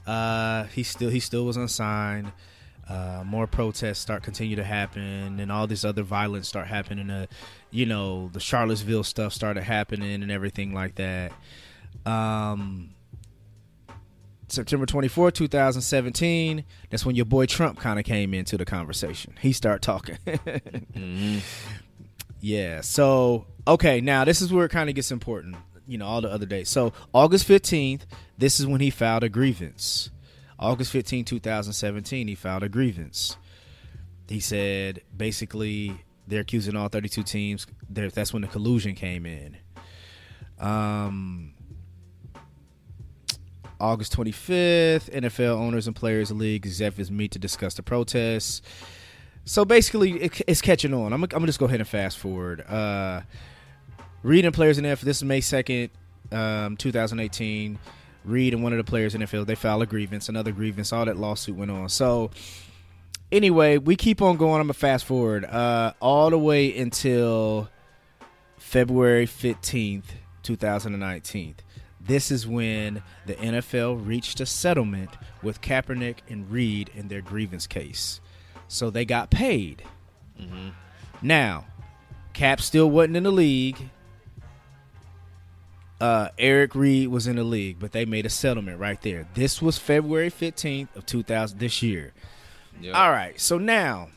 uh, 0.06 0.66
he 0.66 0.84
still 0.84 1.10
he 1.10 1.20
still 1.20 1.46
was 1.46 1.58
unsigned. 1.58 2.32
Uh, 2.94 3.24
more 3.26 3.48
protests 3.48 3.98
start 3.98 4.22
continue 4.22 4.56
to 4.56 4.64
happen, 4.64 5.40
and 5.40 5.52
all 5.52 5.66
this 5.66 5.84
other 5.84 6.04
violence 6.04 6.48
start 6.48 6.68
happening. 6.68 7.10
Uh, 7.10 7.26
you 7.72 7.88
know, 7.88 8.30
the 8.34 8.40
Charlottesville 8.40 9.04
stuff 9.04 9.34
started 9.34 9.64
happening 9.64 10.22
and 10.22 10.32
everything 10.32 10.74
like 10.74 10.94
that. 10.96 11.32
Um, 12.06 12.92
September 14.48 14.86
24, 14.86 15.32
2017, 15.32 16.64
that's 16.92 17.04
when 17.04 17.16
your 17.16 17.26
boy 17.26 17.48
Trump 17.48 17.80
kind 17.80 17.98
of 17.98 18.06
came 18.06 18.32
into 18.36 18.58
the 18.58 18.66
conversation. 18.66 19.34
He 19.42 19.54
started 19.54 19.82
talking. 19.82 20.20
Yeah. 22.46 22.82
So, 22.82 23.48
okay, 23.66 24.02
now 24.02 24.26
this 24.26 24.42
is 24.42 24.52
where 24.52 24.66
it 24.66 24.70
kind 24.70 24.90
of 24.90 24.96
gets 24.96 25.12
important, 25.12 25.56
you 25.88 25.98
know, 25.98 26.06
all 26.06 26.20
the 26.20 26.30
other 26.30 26.46
days. 26.46 26.68
So, 26.68 26.92
August 27.14 27.48
15th, 27.48 28.02
this 28.38 28.60
is 28.60 28.68
when 28.68 28.82
he 28.82 28.90
filed 28.90 29.24
a 29.24 29.30
grievance. 29.30 30.10
August 30.64 30.94
15, 30.94 31.26
2017, 31.26 32.28
he 32.30 32.36
filed 32.36 32.64
a 32.64 32.70
grievance. 32.70 33.36
He 34.30 34.40
said 34.40 35.02
basically 35.16 35.94
they're 36.26 36.40
accusing 36.40 36.78
all 36.78 36.88
32 36.88 37.22
teams. 37.24 37.68
That's 37.90 38.32
when 38.32 38.44
the 38.44 38.48
collusion 38.48 38.96
came 38.96 39.26
in. 39.26 39.58
Um, 40.60 41.54
August 43.78 44.16
25th, 44.16 45.12
NFL 45.12 45.58
Owners 45.58 45.88
and 45.88 45.96
Players 45.96 46.32
League 46.32 46.66
executives 46.66 47.12
meet 47.12 47.32
to 47.32 47.40
discuss 47.40 47.74
the 47.74 47.84
protests. 47.84 48.62
So 49.44 49.66
basically, 49.66 50.14
it, 50.14 50.42
it's 50.48 50.62
catching 50.62 50.94
on. 50.94 51.12
I'm, 51.12 51.22
I'm 51.24 51.28
gonna 51.28 51.48
just 51.48 51.60
go 51.60 51.66
ahead 51.66 51.82
and 51.82 51.90
fast 51.90 52.18
forward. 52.18 52.62
Uh, 52.62 53.24
Reid 54.22 54.46
and 54.46 54.54
players 54.54 54.78
in 54.78 54.86
NFL. 54.86 55.02
This 55.02 55.18
is 55.18 55.26
May 55.26 55.42
2nd, 55.42 55.90
um, 56.32 56.78
2018. 56.78 57.78
Reid 58.26 58.54
and 58.54 58.64
one 58.64 58.74
of 58.74 58.78
the 58.78 58.84
players 58.84 59.16
in 59.16 59.22
the 59.22 59.28
field 59.28 59.48
they 59.48 59.56
filed 59.56 59.84
a 59.84 59.86
grievance, 59.86 60.30
another 60.30 60.52
grievance. 60.52 60.94
All 60.94 61.06
that 61.06 61.18
lawsuit 61.18 61.56
went 61.56 61.72
on. 61.72 61.90
So 61.90 62.32
anyway, 63.32 63.78
we 63.78 63.96
keep 63.96 64.22
on 64.22 64.38
going. 64.38 64.62
I'm 64.62 64.68
gonna 64.68 64.74
fast 64.74 65.06
forward 65.06 65.46
uh, 65.46 65.94
all 66.00 66.30
the 66.30 66.40
way 66.40 66.78
until 66.78 67.70
February 68.58 69.28
15th, 69.28 70.06
2019. 70.44 71.56
This 72.06 72.32
is 72.32 72.46
when 72.46 73.02
the 73.26 73.36
NFL 73.36 74.06
reached 74.06 74.42
a 74.42 74.46
settlement 74.46 75.12
with 75.42 75.62
Kaepernick 75.62 76.18
and 76.30 76.50
Reid 76.52 76.90
in 76.94 77.08
their 77.08 77.22
grievance 77.22 77.66
case. 77.66 78.20
So 78.68 78.90
they 78.90 79.06
got 79.06 79.30
paid. 79.30 79.84
Now, 81.22 81.66
Cap 82.34 82.60
still 82.60 82.90
wasn't 82.90 83.16
in 83.18 83.24
the 83.24 83.32
league. 83.32 83.90
Uh, 86.04 86.28
Eric 86.38 86.76
Reid 86.76 87.08
was 87.08 87.28
in 87.28 87.38
the 87.38 87.46
league, 87.46 87.78
but 87.80 87.94
they 87.94 88.04
made 88.04 88.26
a 88.26 88.30
settlement 88.30 88.78
right 88.78 89.02
there. 89.04 89.26
This 89.36 89.62
was 89.62 89.78
February 89.78 90.30
15th 90.30 90.94
of 90.98 91.06
2000 91.06 91.58
this 91.60 91.82
year. 91.82 92.12
Yep. 92.82 92.94
All 92.94 93.10
right. 93.10 93.40
So 93.40 93.58
now 93.58 94.10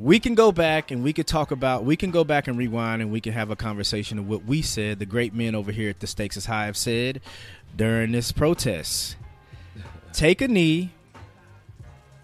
we 0.00 0.18
can 0.18 0.34
go 0.34 0.50
back 0.50 0.90
and 0.90 1.04
we 1.04 1.12
could 1.12 1.28
talk 1.28 1.52
about 1.52 1.84
we 1.84 1.94
can 1.94 2.10
go 2.10 2.24
back 2.24 2.48
and 2.48 2.58
rewind 2.58 3.00
and 3.02 3.12
we 3.12 3.20
can 3.20 3.32
have 3.34 3.50
a 3.50 3.54
conversation 3.56 4.18
of 4.18 4.28
what 4.28 4.44
we 4.44 4.62
said 4.62 4.98
the 4.98 5.06
great 5.06 5.32
men 5.32 5.54
over 5.54 5.70
here 5.70 5.90
at 5.90 6.00
the 6.00 6.08
stakes 6.08 6.36
is 6.36 6.46
high 6.46 6.64
have 6.66 6.76
said 6.76 7.20
during 7.76 8.10
this 8.10 8.32
protest 8.32 9.14
take 10.14 10.40
a 10.40 10.48
knee 10.48 10.90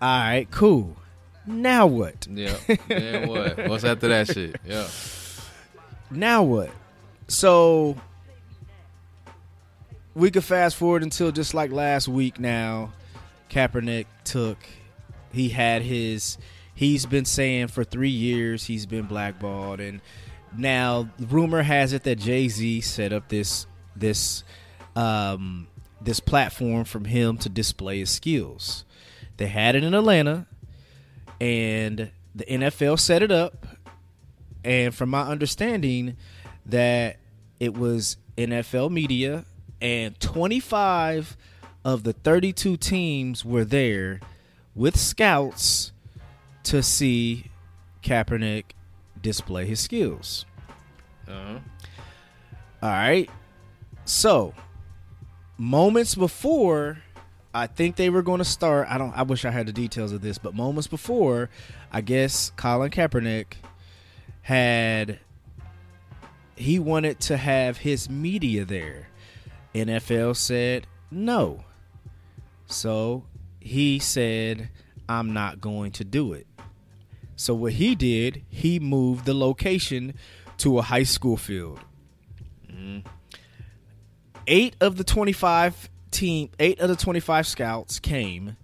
all 0.00 0.20
right 0.20 0.50
cool 0.50 0.96
now 1.46 1.86
what 1.86 2.26
Yeah. 2.28 3.26
What? 3.26 3.68
What's 3.68 3.84
after 3.84 4.08
that 4.08 4.26
shit? 4.28 4.56
Yeah. 4.64 4.88
now 6.10 6.42
what 6.42 6.70
so 7.28 7.96
we 10.14 10.30
could 10.30 10.44
fast 10.44 10.76
forward 10.76 11.02
until 11.02 11.30
just 11.30 11.54
like 11.54 11.70
last 11.70 12.08
week 12.08 12.40
now. 12.40 12.92
Kaepernick 13.50 14.06
took 14.24 14.58
he 15.32 15.50
had 15.50 15.82
his 15.82 16.38
he's 16.74 17.06
been 17.06 17.24
saying 17.24 17.68
for 17.68 17.84
three 17.84 18.10
years 18.10 18.64
he's 18.64 18.86
been 18.86 19.04
blackballed. 19.04 19.80
And 19.80 20.00
now 20.56 21.10
rumor 21.20 21.62
has 21.62 21.92
it 21.92 22.02
that 22.04 22.16
Jay-Z 22.16 22.80
set 22.80 23.12
up 23.12 23.28
this 23.28 23.66
this 23.94 24.42
um 24.96 25.68
this 26.00 26.20
platform 26.20 26.84
from 26.84 27.04
him 27.04 27.36
to 27.38 27.48
display 27.48 27.98
his 27.98 28.10
skills. 28.10 28.84
They 29.36 29.48
had 29.48 29.76
it 29.76 29.84
in 29.84 29.94
Atlanta 29.94 30.46
and 31.40 32.10
the 32.34 32.44
NFL 32.44 32.98
set 32.98 33.22
it 33.22 33.30
up. 33.30 33.66
And 34.64 34.94
from 34.94 35.10
my 35.10 35.22
understanding 35.22 36.16
that 36.66 37.16
it 37.58 37.74
was 37.74 38.16
NFL 38.36 38.90
media 38.90 39.44
and 39.80 40.18
25 40.20 41.36
of 41.84 42.02
the 42.02 42.12
32 42.12 42.76
teams 42.76 43.44
were 43.44 43.64
there 43.64 44.20
with 44.74 44.98
scouts 44.98 45.92
to 46.64 46.82
see 46.82 47.50
Kaepernick 48.02 48.64
display 49.22 49.66
his 49.66 49.80
skills. 49.80 50.44
Uh-huh. 51.28 51.58
All 52.82 52.90
right. 52.90 53.30
So, 54.04 54.54
moments 55.58 56.14
before 56.14 56.98
I 57.54 57.66
think 57.66 57.96
they 57.96 58.10
were 58.10 58.22
going 58.22 58.38
to 58.38 58.44
start, 58.44 58.88
I 58.90 58.98
don't 58.98 59.16
I 59.16 59.22
wish 59.22 59.44
I 59.44 59.50
had 59.50 59.66
the 59.66 59.72
details 59.72 60.12
of 60.12 60.20
this, 60.20 60.38
but 60.38 60.54
moments 60.54 60.86
before, 60.86 61.48
I 61.90 62.00
guess 62.02 62.52
Colin 62.56 62.90
Kaepernick 62.90 63.54
had 64.42 65.18
he 66.56 66.78
wanted 66.78 67.20
to 67.20 67.36
have 67.36 67.78
his 67.78 68.10
media 68.10 68.64
there. 68.64 69.08
NFL 69.74 70.36
said 70.36 70.86
no. 71.10 71.64
So, 72.66 73.24
he 73.60 73.98
said 73.98 74.70
I'm 75.08 75.32
not 75.32 75.60
going 75.60 75.92
to 75.92 76.04
do 76.04 76.32
it. 76.32 76.46
So 77.36 77.54
what 77.54 77.74
he 77.74 77.94
did, 77.94 78.42
he 78.48 78.80
moved 78.80 79.26
the 79.26 79.34
location 79.34 80.14
to 80.58 80.78
a 80.78 80.82
high 80.82 81.02
school 81.02 81.36
field. 81.36 81.78
Mm. 82.72 83.04
Eight 84.46 84.74
of 84.80 84.96
the 84.96 85.04
twenty-five 85.04 85.90
team, 86.10 86.48
eight 86.58 86.80
of 86.80 86.88
the 86.88 86.96
twenty-five 86.96 87.46
scouts 87.46 87.98
came. 87.98 88.56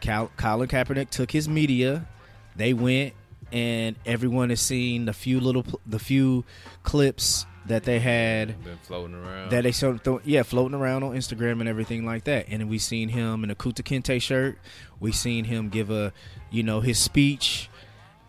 Colin 0.00 0.68
Kaepernick 0.68 1.10
took 1.10 1.30
his 1.30 1.48
media. 1.48 2.08
They 2.56 2.74
went, 2.74 3.14
and 3.52 3.96
everyone 4.06 4.50
has 4.50 4.60
seen 4.60 5.04
the 5.04 5.12
few 5.12 5.38
little, 5.40 5.64
the 5.86 5.98
few 5.98 6.44
clips 6.82 7.46
that 7.66 7.84
they 7.84 8.00
had 8.00 8.60
Been 8.64 8.76
floating 8.82 9.14
around. 9.14 9.50
that 9.50 9.62
they 9.62 9.70
sort 9.70 10.04
of 10.06 10.26
yeah 10.26 10.42
floating 10.42 10.74
around 10.76 11.04
on 11.04 11.12
Instagram 11.14 11.60
and 11.60 11.68
everything 11.68 12.04
like 12.04 12.24
that. 12.24 12.46
And 12.48 12.68
we 12.68 12.78
seen 12.78 13.08
him 13.10 13.44
in 13.44 13.50
a 13.50 13.54
Kunta 13.54 13.82
Kinte 13.82 14.20
shirt. 14.20 14.58
We 14.98 15.12
seen 15.12 15.44
him 15.44 15.68
give 15.68 15.90
a 15.90 16.12
you 16.50 16.62
know 16.64 16.80
his 16.80 16.98
speech, 16.98 17.70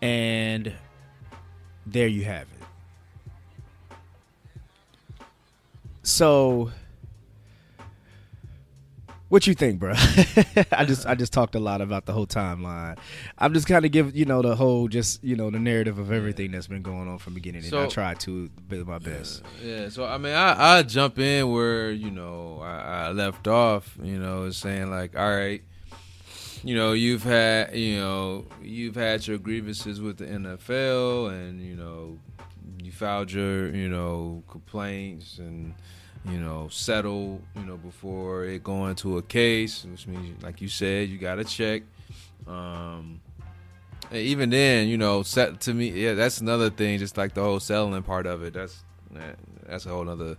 and 0.00 0.72
there 1.86 2.06
you 2.06 2.24
have 2.24 2.42
it. 2.42 2.48
So, 6.02 6.70
what 9.34 9.48
you 9.48 9.54
think, 9.54 9.80
bro? 9.80 9.94
I 10.70 10.84
just 10.84 11.06
I 11.06 11.16
just 11.16 11.32
talked 11.32 11.56
a 11.56 11.58
lot 11.58 11.80
about 11.80 12.06
the 12.06 12.12
whole 12.12 12.26
timeline. 12.26 12.96
I'm 13.36 13.52
just 13.52 13.66
kind 13.66 13.84
of 13.84 13.90
give 13.90 14.14
you 14.14 14.24
know 14.26 14.42
the 14.42 14.54
whole 14.54 14.86
just 14.86 15.24
you 15.24 15.34
know 15.34 15.50
the 15.50 15.58
narrative 15.58 15.98
of 15.98 16.12
everything 16.12 16.52
that's 16.52 16.68
been 16.68 16.82
going 16.82 17.08
on 17.08 17.18
from 17.18 17.34
beginning, 17.34 17.64
and 17.64 17.74
I 17.74 17.88
try 17.88 18.14
to 18.14 18.48
do 18.68 18.84
my 18.84 18.98
best. 18.98 19.42
Yeah, 19.60 19.88
so 19.88 20.06
I 20.06 20.18
mean, 20.18 20.34
I 20.34 20.78
I 20.78 20.82
jump 20.84 21.18
in 21.18 21.50
where 21.50 21.90
you 21.90 22.12
know 22.12 22.60
I, 22.62 23.06
I 23.06 23.10
left 23.10 23.48
off. 23.48 23.98
You 24.00 24.20
know, 24.20 24.48
saying 24.50 24.92
like, 24.92 25.18
all 25.18 25.36
right, 25.36 25.64
you 26.62 26.76
know, 26.76 26.92
you've 26.92 27.24
had 27.24 27.76
you 27.76 27.98
know 27.98 28.46
you've 28.62 28.94
had 28.94 29.26
your 29.26 29.38
grievances 29.38 30.00
with 30.00 30.18
the 30.18 30.26
NFL, 30.26 31.32
and 31.32 31.60
you 31.60 31.74
know 31.74 32.20
you 32.80 32.92
filed 32.92 33.32
your 33.32 33.74
you 33.74 33.88
know 33.88 34.44
complaints 34.48 35.38
and 35.38 35.74
you 36.24 36.38
know 36.38 36.68
settle 36.70 37.40
you 37.54 37.64
know 37.64 37.76
before 37.76 38.44
it 38.44 38.62
going 38.62 38.94
to 38.96 39.18
a 39.18 39.22
case, 39.22 39.84
which 39.84 40.06
means 40.06 40.42
like 40.42 40.60
you 40.60 40.68
said, 40.68 41.08
you 41.08 41.18
got 41.18 41.36
to 41.36 41.44
check. 41.44 41.82
Um, 42.46 43.20
even 44.12 44.50
then, 44.50 44.88
you 44.88 44.96
know, 44.96 45.22
set 45.22 45.60
to 45.62 45.74
me, 45.74 45.90
yeah, 45.90 46.14
that's 46.14 46.40
another 46.40 46.70
thing. 46.70 46.98
Just 46.98 47.16
like 47.16 47.34
the 47.34 47.42
whole 47.42 47.60
settling 47.60 48.02
part 48.02 48.26
of 48.26 48.42
it. 48.42 48.54
That's 48.54 48.82
that, 49.12 49.36
that's 49.66 49.86
a 49.86 49.90
whole 49.90 50.08
other 50.08 50.36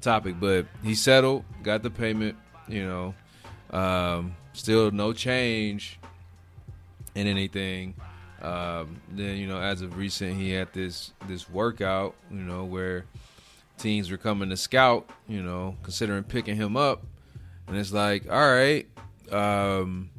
topic. 0.00 0.36
But 0.38 0.66
he 0.82 0.94
settled, 0.94 1.44
got 1.62 1.82
the 1.82 1.90
payment. 1.90 2.36
You 2.68 2.86
know, 2.86 3.76
um, 3.76 4.36
still 4.52 4.90
no 4.90 5.12
change 5.12 5.98
in 7.14 7.26
anything. 7.26 7.94
Um, 8.42 9.00
then 9.10 9.36
you 9.36 9.46
know, 9.46 9.60
as 9.60 9.82
of 9.82 9.96
recent, 9.96 10.36
he 10.36 10.52
had 10.52 10.72
this 10.72 11.12
this 11.26 11.48
workout. 11.48 12.14
You 12.30 12.42
know, 12.42 12.64
where 12.64 13.04
teams 13.80 14.10
were 14.10 14.16
coming 14.16 14.50
to 14.50 14.56
scout. 14.56 15.08
You 15.28 15.42
know, 15.42 15.76
considering 15.82 16.24
picking 16.24 16.56
him 16.56 16.76
up, 16.76 17.04
and 17.66 17.76
it's 17.76 17.92
like, 17.92 18.30
all 18.30 18.52
right. 18.52 18.86
Um, 19.32 20.10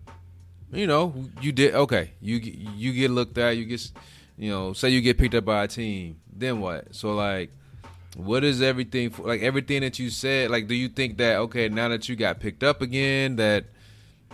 you 0.72 0.88
know, 0.88 1.14
you 1.42 1.52
did 1.52 1.76
okay. 1.76 2.12
You 2.22 2.38
you 2.38 2.94
get 2.94 3.12
looked 3.12 3.38
at. 3.38 3.58
You 3.58 3.66
get, 3.66 3.92
you 4.38 4.50
know, 4.50 4.74
say 4.74 4.90
you 4.90 5.02
get 5.02 5.18
picked 5.18 5.36
up 5.36 5.46
by 5.46 5.64
a 5.64 5.68
team. 5.68 6.20
Then 6.32 6.62
what? 6.62 6.96
So 6.96 7.14
like, 7.14 7.52
what 8.16 8.44
is 8.44 8.62
everything 8.62 9.10
for? 9.10 9.24
Like 9.24 9.42
everything 9.42 9.82
that 9.82 10.00
you 10.00 10.10
said. 10.10 10.50
Like, 10.50 10.68
do 10.68 10.76
you 10.76 10.88
think 10.88 11.18
that 11.18 11.38
okay, 11.38 11.68
now 11.70 11.90
that 11.90 12.08
you 12.08 12.16
got 12.16 12.40
picked 12.40 12.64
up 12.64 12.82
again, 12.82 13.36
that 13.36 13.66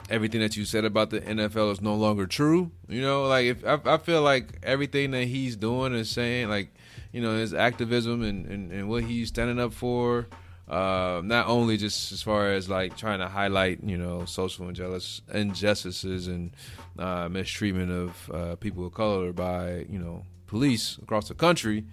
everything 0.09 0.41
that 0.41 0.55
you 0.55 0.63
said 0.63 0.85
about 0.85 1.09
the 1.09 1.21
NFL 1.21 1.71
is 1.71 1.81
no 1.81 1.95
longer 1.95 2.27
true? 2.27 2.71
You 2.87 3.01
know, 3.01 3.23
like 3.27 3.45
if 3.45 3.65
I, 3.65 3.79
I 3.85 3.97
feel 3.97 4.21
like 4.21 4.59
everything 4.61 5.11
that 5.11 5.25
he's 5.25 5.55
doing 5.55 5.95
and 5.95 6.05
saying, 6.05 6.49
like, 6.49 6.71
you 7.17 7.23
know, 7.23 7.35
his 7.35 7.51
activism 7.51 8.21
and 8.21 8.45
and, 8.45 8.71
and 8.71 8.87
what 8.87 9.03
he's 9.03 9.29
standing 9.29 9.59
up 9.59 9.73
for. 9.73 10.27
Uh, 10.69 11.21
not 11.23 11.47
only 11.47 11.77
just 11.77 12.11
as 12.11 12.21
far 12.21 12.51
as 12.51 12.69
like 12.69 12.95
trying 12.95 13.17
to 13.17 13.27
highlight, 13.27 13.81
you 13.83 13.97
know, 13.97 14.23
social 14.25 14.67
injustice, 14.67 15.21
injustices 15.33 16.27
and 16.27 16.51
uh, 16.99 17.27
mistreatment 17.27 17.89
of 17.89 18.31
uh, 18.31 18.55
people 18.57 18.85
of 18.85 18.93
color 18.93 19.31
by, 19.33 19.85
you 19.89 19.97
know, 19.97 20.23
police 20.45 20.99
across 21.01 21.29
the 21.29 21.33
country, 21.33 21.85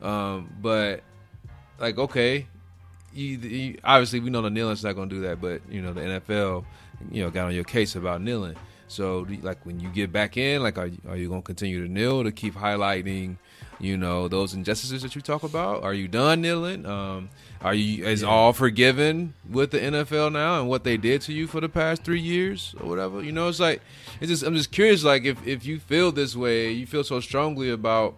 um, 0.00 0.50
but 0.62 1.02
like, 1.78 1.98
okay, 1.98 2.46
you, 3.12 3.36
you, 3.38 3.78
obviously 3.84 4.20
we 4.20 4.30
know 4.30 4.40
the 4.40 4.50
kneeling's 4.50 4.84
not 4.84 4.94
going 4.94 5.10
to 5.10 5.16
do 5.16 5.20
that, 5.22 5.38
but 5.40 5.60
you 5.68 5.82
know 5.82 5.92
the 5.92 6.00
NFL, 6.00 6.64
you 7.10 7.22
know, 7.22 7.30
got 7.30 7.46
on 7.48 7.54
your 7.54 7.64
case 7.64 7.94
about 7.94 8.22
kneeling. 8.22 8.56
So, 8.88 9.26
like, 9.42 9.66
when 9.66 9.80
you 9.80 9.88
get 9.88 10.12
back 10.12 10.36
in, 10.36 10.62
like, 10.62 10.78
are 10.78 10.90
are 11.08 11.16
you 11.16 11.28
going 11.28 11.42
to 11.42 11.46
continue 11.46 11.84
to 11.84 11.92
kneel 11.92 12.24
to 12.24 12.30
keep 12.30 12.54
highlighting, 12.54 13.36
you 13.78 13.96
know, 13.96 14.28
those 14.28 14.54
injustices 14.54 15.02
that 15.02 15.14
you 15.14 15.20
talk 15.20 15.42
about? 15.42 15.82
Are 15.82 15.94
you 15.94 16.08
done 16.08 16.40
kneeling? 16.40 16.86
Um, 16.86 17.30
are 17.60 17.74
you 17.74 18.04
is 18.04 18.22
all 18.22 18.52
forgiven 18.52 19.34
with 19.48 19.70
the 19.70 19.78
NFL 19.78 20.32
now 20.32 20.60
and 20.60 20.68
what 20.68 20.84
they 20.84 20.96
did 20.96 21.20
to 21.22 21.32
you 21.32 21.46
for 21.46 21.60
the 21.60 21.68
past 21.68 22.04
three 22.04 22.20
years 22.20 22.74
or 22.80 22.88
whatever? 22.88 23.22
You 23.22 23.32
know, 23.32 23.48
it's 23.48 23.60
like 23.60 23.82
it's 24.20 24.30
just 24.30 24.42
I'm 24.42 24.54
just 24.54 24.70
curious, 24.70 25.04
like, 25.04 25.24
if 25.24 25.44
if 25.46 25.64
you 25.64 25.78
feel 25.78 26.12
this 26.12 26.36
way, 26.36 26.70
you 26.72 26.86
feel 26.86 27.04
so 27.04 27.20
strongly 27.20 27.70
about, 27.70 28.14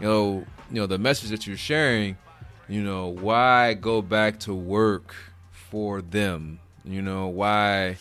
you 0.00 0.06
know, 0.06 0.46
you 0.70 0.80
know 0.80 0.86
the 0.86 0.98
message 0.98 1.30
that 1.30 1.46
you're 1.46 1.56
sharing 1.56 2.16
you 2.68 2.82
know 2.82 3.08
why 3.08 3.74
go 3.74 4.02
back 4.02 4.38
to 4.40 4.54
work 4.54 5.14
for 5.50 6.02
them 6.02 6.58
you 6.84 7.02
know 7.02 7.28
why 7.28 7.96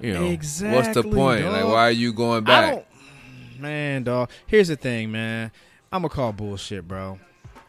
you 0.00 0.12
know 0.12 0.26
exactly, 0.26 0.76
what's 0.76 0.94
the 0.94 1.02
point 1.02 1.44
like 1.44 1.64
why 1.64 1.88
are 1.88 1.90
you 1.90 2.12
going 2.12 2.44
I 2.44 2.46
back 2.46 2.74
don't, 2.74 2.86
man, 3.60 4.02
dog. 4.04 4.30
Here's 4.46 4.68
the 4.68 4.76
thing, 4.76 5.10
man. 5.10 5.50
I'm 5.96 6.02
gonna 6.02 6.12
call 6.12 6.32
bullshit, 6.32 6.86
bro. 6.86 7.18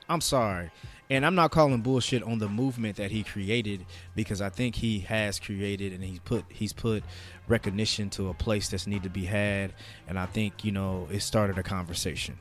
I'm 0.10 0.20
sorry, 0.20 0.70
and 1.10 1.26
I'm 1.26 1.36
not 1.36 1.52
calling 1.52 1.80
bullshit 1.80 2.24
on 2.24 2.40
the 2.40 2.50
movement 2.50 2.98
that 2.98 3.10
he 3.10 3.24
created 3.24 3.86
because 4.16 4.42
I 4.42 4.50
think 4.50 4.76
he 4.76 5.00
has 5.00 5.40
created 5.40 5.94
and 5.94 6.04
he's 6.04 6.20
put 6.20 6.44
he's 6.50 6.74
put 6.74 7.04
recognition 7.48 8.10
to 8.12 8.28
a 8.28 8.34
place 8.34 8.68
that's 8.68 8.86
need 8.86 9.04
to 9.04 9.10
be 9.10 9.24
had, 9.24 9.74
and 10.10 10.20
I 10.20 10.26
think 10.26 10.66
you 10.66 10.74
know 10.74 11.08
it 11.10 11.22
started 11.22 11.58
a 11.58 11.64
conversation. 11.64 12.38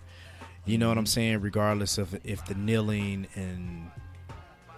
You 0.65 0.77
know 0.79 0.89
what 0.89 0.99
I'm 0.99 1.07
saying? 1.07 1.41
Regardless 1.41 1.99
of 1.99 2.19
if 2.25 2.45
the 2.47 2.57
kneeling 2.57 3.29
and 3.37 3.89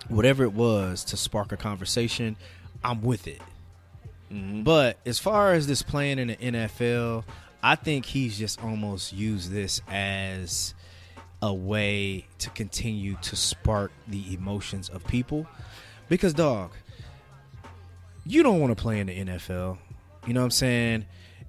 whatever 0.08 0.42
it 0.42 0.52
was 0.52 1.04
to 1.04 1.16
spark 1.16 1.52
a 1.52 1.56
conversation, 1.56 2.36
I'm 2.84 3.00
with 3.00 3.26
it. 3.26 3.40
Mhm. 4.30 4.62
But 4.62 4.98
as 5.06 5.18
far 5.18 5.54
as 5.54 5.66
this 5.66 5.80
playing 5.80 6.18
in 6.18 6.28
the 6.28 6.36
NFL, 6.36 7.24
I 7.62 7.74
think 7.76 8.04
he's 8.04 8.38
just 8.38 8.62
almost 8.62 9.14
used 9.14 9.50
this 9.50 9.80
as 9.88 10.74
a 11.40 11.52
way 11.54 12.26
to 12.38 12.50
continue 12.50 13.16
to 13.22 13.36
spark 13.36 13.92
the 14.06 14.34
emotions 14.34 14.88
of 14.88 15.06
people. 15.06 15.46
Because, 16.08 16.34
dog, 16.34 16.72
you 18.26 18.42
don't 18.42 18.60
want 18.60 18.76
to 18.76 18.80
play 18.80 19.00
in 19.00 19.06
the 19.06 19.18
NFL. 19.18 19.78
You 20.26 20.34
know 20.34 20.40
what 20.40 20.44
I'm 20.44 20.50
saying? 20.50 21.06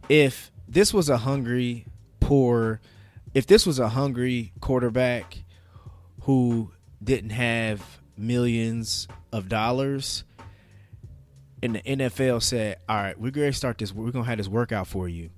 If 0.08 0.52
this 0.68 0.94
was 0.94 1.10
a 1.10 1.18
hungry, 1.18 1.86
poor, 2.20 2.80
if 3.34 3.48
this 3.48 3.66
was 3.66 3.80
a 3.80 3.90
hungry 3.90 4.54
quarterback 4.62 5.44
who 6.22 6.72
didn't 7.04 7.32
have 7.32 8.00
millions 8.18 9.08
of 9.32 9.50
dollars, 9.50 10.24
and 11.62 11.76
the 11.76 11.82
NFL 11.82 12.42
said, 12.42 12.78
"All 12.88 12.96
right, 12.96 13.20
we're 13.20 13.32
going 13.32 13.52
to 13.52 13.58
start 13.58 13.78
this. 13.78 13.94
We're 13.94 14.12
going 14.12 14.24
to 14.24 14.30
have 14.30 14.38
this 14.38 14.48
workout 14.48 14.88
for 14.88 15.10
you," 15.10 15.30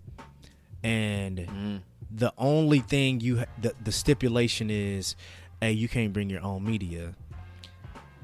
and 0.84 1.38
mm. 1.38 1.82
The 2.14 2.34
only 2.38 2.80
thing 2.80 3.20
you 3.22 3.44
the, 3.62 3.74
the 3.84 3.92
stipulation 3.92 4.70
is, 4.70 5.16
"Hey, 5.62 5.72
you 5.72 5.88
can't 5.88 6.12
bring 6.14 6.30
your 6.30 6.42
own 6.42 6.64
media." 6.66 7.14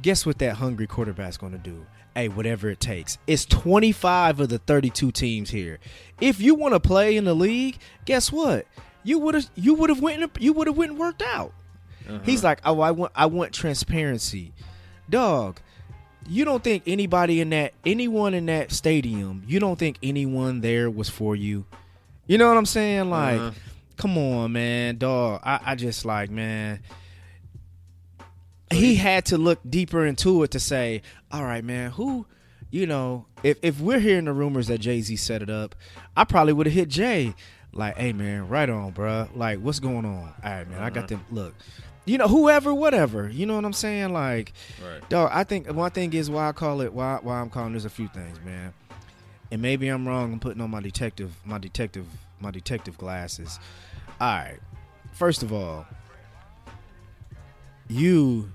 Guess 0.02 0.26
what 0.26 0.38
that 0.40 0.58
hungry 0.58 0.88
quarterback's 0.88 1.38
going 1.38 1.54
to 1.54 1.58
do? 1.58 1.86
Hey, 2.16 2.28
whatever 2.30 2.70
it 2.70 2.80
takes. 2.80 3.18
It's 3.28 3.46
25 3.46 4.40
of 4.42 4.50
the 4.50 4.58
32 4.60 5.12
teams 5.12 5.50
here. 5.50 5.80
If 6.20 6.40
you 6.40 6.56
want 6.56 6.74
to 6.74 6.80
play 6.80 7.16
in 7.18 7.26
the 7.26 7.34
league, 7.36 7.78
guess 8.06 8.32
what? 8.32 8.66
You 9.04 9.20
would 9.20 9.36
have 9.36 9.50
you 9.56 9.74
would 9.76 9.90
have 9.90 10.02
went 10.02 10.32
you 10.40 10.54
would 10.54 10.68
have 10.68 10.78
went 10.78 10.92
and 10.92 11.00
worked 11.00 11.22
out. 11.22 11.54
He's 12.24 12.44
like, 12.44 12.60
"Oh, 12.64 12.80
I 12.80 12.92
want 12.92 13.12
I 13.16 13.26
want 13.26 13.54
transparency." 13.54 14.54
Dog, 15.10 15.60
you 16.28 16.44
don't 16.46 16.64
think 16.64 16.84
anybody 16.88 17.40
in 17.42 17.50
that 17.52 17.74
anyone 17.86 18.34
in 18.34 18.46
that 18.48 18.72
stadium, 18.72 19.44
you 19.48 19.60
don't 19.60 19.78
think 19.80 19.98
anyone 20.04 20.62
there 20.62 20.90
was 20.90 21.10
for 21.10 21.36
you. 21.36 21.66
You 22.28 22.38
know 22.38 22.48
what 22.50 22.58
I'm 22.58 22.66
saying? 22.66 23.10
Like, 23.10 23.40
Uh-huh. 23.40 23.52
Come 23.98 24.18
on, 24.18 24.52
man, 24.54 24.98
dog. 24.98 25.42
I, 25.44 25.60
I 25.66 25.76
just 25.76 26.06
like, 26.06 26.30
man. 26.30 26.80
He 28.72 28.96
had 28.96 29.26
to 29.26 29.38
look 29.38 29.60
deeper 29.68 30.06
into 30.06 30.44
it 30.44 30.52
to 30.52 30.60
say, 30.60 31.02
all 31.32 31.44
right, 31.44 31.64
man, 31.64 31.92
who, 31.92 32.26
you 32.70 32.86
know, 32.86 33.26
if 33.42 33.58
if 33.62 33.80
we're 33.80 34.00
hearing 34.00 34.26
the 34.26 34.34
rumors 34.34 34.68
that 34.68 34.80
Jay 34.80 35.00
Z 35.02 35.16
set 35.16 35.42
it 35.42 35.50
up, 35.50 35.74
I 36.18 36.26
probably 36.26 36.52
would 36.52 36.68
have 36.68 36.74
hit 36.74 36.90
Jay, 36.90 37.34
like, 37.72 37.96
hey, 37.98 38.12
man, 38.12 38.50
right 38.50 38.70
on, 38.70 38.92
bruh. 38.92 39.30
Like, 39.36 39.60
what's 39.60 39.80
going 39.80 40.06
on? 40.06 40.34
All 40.44 40.52
right, 40.52 40.70
man, 40.70 40.84
I 40.84 40.90
got 40.90 41.06
uh-huh. 41.06 41.08
them. 41.08 41.26
Look, 41.32 41.56
you 42.04 42.18
know, 42.18 42.28
whoever, 42.28 42.74
whatever. 42.74 43.30
You 43.30 43.46
know 43.46 43.56
what 43.56 43.64
I'm 43.64 43.72
saying? 43.74 44.12
Like, 44.12 44.52
Right. 44.86 45.08
dog. 45.10 45.30
I 45.34 45.46
think 45.46 45.72
one 45.72 45.92
thing 45.92 46.12
is 46.14 46.30
why 46.30 46.50
I 46.50 46.52
call 46.52 46.82
it 46.82 46.94
why 46.94 47.20
why 47.22 47.40
I'm 47.40 47.50
calling. 47.50 47.72
There's 47.72 47.86
a 47.86 47.90
few 47.90 48.10
things, 48.10 48.38
man. 48.44 48.74
And 49.52 49.62
maybe 49.62 49.88
I'm 49.88 50.08
wrong. 50.08 50.34
I'm 50.34 50.40
putting 50.40 50.62
on 50.62 50.70
my 50.70 50.82
detective, 50.82 51.34
my 51.46 51.58
detective, 51.58 52.06
my 52.40 52.52
detective 52.52 52.98
glasses. 52.98 53.60
All 54.20 54.28
right. 54.28 54.60
First 55.14 55.42
of 55.44 55.54
all, 55.54 55.86
you 57.88 58.52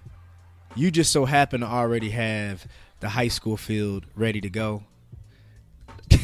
you 0.75 0.91
just 0.91 1.13
so 1.13 1.25
happen 1.25 1.61
to 1.61 1.67
already 1.67 2.11
have 2.11 2.67
the 3.01 3.09
high 3.11 3.29
school 3.29 3.57
field 3.57 4.07
ready 4.15 4.41
to 4.41 4.51
go. 4.51 4.85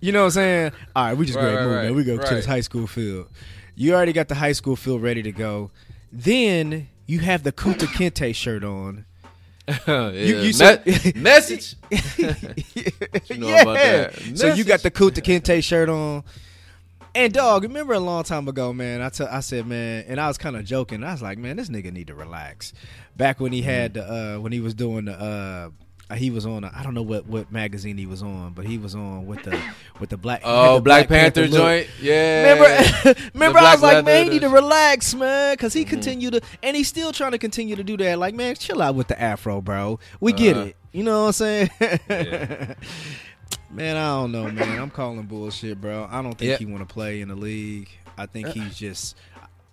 you 0.00 0.12
know 0.12 0.20
what 0.20 0.24
I'm 0.26 0.30
saying? 0.32 0.72
All 0.96 1.04
right, 1.06 1.16
we 1.16 1.26
just 1.26 1.36
Right, 1.36 1.42
go 1.42 1.54
right, 1.54 1.62
move, 1.62 1.74
right, 1.74 1.82
man. 1.84 1.94
We 1.94 2.04
go 2.04 2.18
to 2.18 2.34
this 2.34 2.46
high 2.46 2.60
school 2.60 2.86
field. 2.86 3.28
You 3.74 3.94
already 3.94 4.12
got 4.12 4.28
the 4.28 4.34
high 4.34 4.52
school 4.52 4.76
field 4.76 5.02
ready 5.02 5.22
to 5.22 5.32
go. 5.32 5.70
Then 6.10 6.88
you 7.06 7.20
have 7.20 7.42
the 7.42 7.52
Kunta 7.52 7.86
Kinte 7.86 8.34
shirt 8.34 8.64
on. 8.64 9.06
yeah. 9.88 10.10
you 10.10 10.52
Me- 10.58 11.12
message. 11.20 11.76
You 13.28 13.38
know 13.38 13.48
about 13.62 13.74
that. 13.74 14.14
So 14.34 14.52
you 14.54 14.64
got 14.64 14.80
the 14.80 14.90
Kunta 14.90 15.22
Kinte 15.22 15.62
shirt 15.62 15.88
on. 15.88 16.24
And 17.14 17.32
dog, 17.32 17.62
remember 17.64 17.92
a 17.94 18.00
long 18.00 18.24
time 18.24 18.48
ago, 18.48 18.72
man. 18.72 19.02
I 19.02 19.10
I 19.30 19.40
said, 19.40 19.66
man, 19.66 20.04
and 20.08 20.18
I 20.20 20.28
was 20.28 20.38
kind 20.38 20.56
of 20.56 20.64
joking. 20.64 21.04
I 21.04 21.12
was 21.12 21.20
like, 21.22 21.36
man, 21.38 21.56
this 21.56 21.68
nigga 21.68 21.92
need 21.92 22.06
to 22.06 22.14
relax. 22.14 22.72
Back 23.16 23.38
when 23.38 23.52
he 23.52 23.60
Mm-hmm. 23.60 23.68
had 23.70 23.94
the, 23.94 24.36
uh, 24.36 24.40
when 24.40 24.50
he 24.52 24.60
was 24.60 24.74
doing 24.74 25.04
the, 25.04 25.12
uh, 25.12 25.70
Uh, 26.12 26.14
he 26.14 26.30
was 26.30 26.44
on. 26.44 26.62
I 26.62 26.70
I 26.80 26.82
don't 26.82 26.92
know 26.92 27.02
what, 27.02 27.26
what 27.26 27.50
magazine 27.50 27.96
he 27.96 28.04
was 28.06 28.22
on, 28.22 28.52
but 28.52 28.66
he 28.66 28.76
was 28.76 28.94
on 28.94 29.24
with 29.24 29.42
the 29.44 29.58
with 29.98 30.10
the 30.10 30.16
black. 30.18 30.42
Oh, 30.52 30.76
the 30.76 30.80
Black, 30.82 31.08
Panther, 31.08 31.42
look. 31.46 31.52
joint. 31.52 31.86
Yeah. 32.00 32.52
Remember, 32.52 33.20
remember, 33.34 33.58
I 33.60 33.72
was 33.72 33.82
like, 33.82 34.04
man, 34.04 34.24
he 34.24 34.30
need 34.30 34.42
to 34.42 34.48
relax, 34.50 35.14
man, 35.14 35.54
because 35.54 35.72
he 35.72 35.82
mm-hmm. 35.82 35.90
continue 35.90 36.30
to, 36.32 36.40
and 36.62 36.76
he's 36.76 36.88
still 36.88 37.12
trying 37.12 37.32
to 37.32 37.38
continue 37.38 37.76
to 37.76 37.84
do 37.84 37.96
that. 37.98 38.18
Like, 38.18 38.34
man, 38.34 38.54
chill 38.56 38.82
out 38.82 38.94
with 38.94 39.08
the 39.08 39.20
afro, 39.20 39.60
bro. 39.62 39.98
We 40.20 40.32
uh-huh. 40.32 40.38
get 40.42 40.56
Uh-huh. 40.56 40.66
it. 40.66 40.76
You 40.92 41.04
know 41.04 41.20
what 41.22 41.26
I'm 41.28 41.32
saying? 41.32 41.70
Yeah. 41.80 42.74
man, 43.70 43.96
I 43.96 44.08
don't 44.20 44.32
know, 44.32 44.50
man. 44.50 44.78
I'm 44.78 44.90
calling 44.90 45.22
bullshit, 45.22 45.80
bro. 45.80 46.06
I 46.10 46.20
don't 46.20 46.36
think 46.36 46.50
Yeah. 46.50 46.56
he 46.58 46.66
want 46.66 46.86
to 46.86 46.92
play 46.92 47.22
in 47.22 47.28
the 47.28 47.36
league. 47.36 47.88
I 48.18 48.26
think 48.26 48.48
uh, 48.48 48.52
he's 48.52 48.76
just. 48.76 49.16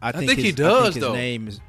I 0.01 0.13
think, 0.13 0.27
think 0.29 0.37
his, 0.37 0.45
he 0.45 0.51
I 0.51 0.55
does, 0.55 0.83
think 0.83 0.95
his 0.95 1.03
though. 1.03 1.13
name 1.13 1.47
is. 1.49 1.59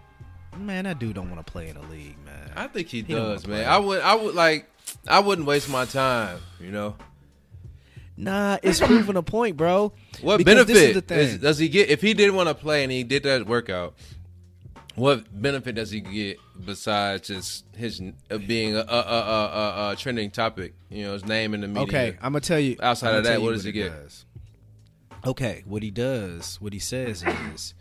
Man, 0.56 0.84
that 0.84 0.98
dude 1.00 1.14
don't 1.14 1.30
want 1.30 1.44
to 1.44 1.50
play 1.50 1.68
in 1.68 1.74
the 1.76 1.82
league. 1.88 2.16
I 2.56 2.66
think 2.66 2.88
he, 2.88 3.02
He 3.02 3.14
does, 3.14 3.46
man. 3.46 3.66
I 3.68 3.78
would, 3.78 4.00
I 4.00 4.14
would 4.14 4.34
like, 4.34 4.68
I 5.06 5.20
wouldn't 5.20 5.46
waste 5.46 5.68
my 5.68 5.84
time. 5.84 6.38
You 6.60 6.70
know, 6.70 6.96
nah, 8.16 8.58
it's 8.62 8.80
proving 8.80 9.16
a 9.16 9.22
point, 9.22 9.56
bro. 9.56 9.92
what 10.20 10.38
Because 10.38 10.66
benefit 10.66 11.10
is 11.10 11.38
does 11.38 11.58
he 11.58 11.68
get 11.68 11.88
if 11.88 12.00
he 12.00 12.14
didn't 12.14 12.34
want 12.34 12.48
to 12.48 12.54
play 12.54 12.82
and 12.82 12.92
he 12.92 13.02
did 13.02 13.22
that 13.24 13.46
workout? 13.46 13.94
What 14.96 15.24
benefit 15.40 15.76
does 15.76 15.90
he 15.90 16.00
get 16.00 16.38
besides 16.62 17.28
just 17.28 17.64
his 17.74 18.02
uh, 18.30 18.38
being 18.38 18.76
a, 18.76 18.80
a, 18.80 18.82
a, 18.82 19.90
a, 19.92 19.96
trending 19.96 20.30
topic? 20.30 20.74
You 20.90 21.04
know, 21.04 21.12
his 21.14 21.24
name 21.24 21.54
in 21.54 21.60
the 21.60 21.68
media. 21.68 21.82
Okay, 21.84 22.18
I'm 22.20 22.32
gonna 22.32 22.40
tell 22.40 22.58
you. 22.58 22.76
Outside 22.82 23.14
of 23.14 23.24
that, 23.24 23.40
what 23.40 23.52
does 23.52 23.64
he 23.64 23.72
get? 23.72 23.92
does. 23.92 24.26
Okay, 25.24 25.62
what 25.66 25.82
he 25.82 25.90
does, 25.90 26.60
what 26.60 26.72
he 26.72 26.78
says 26.78 27.22
is, 27.22 27.74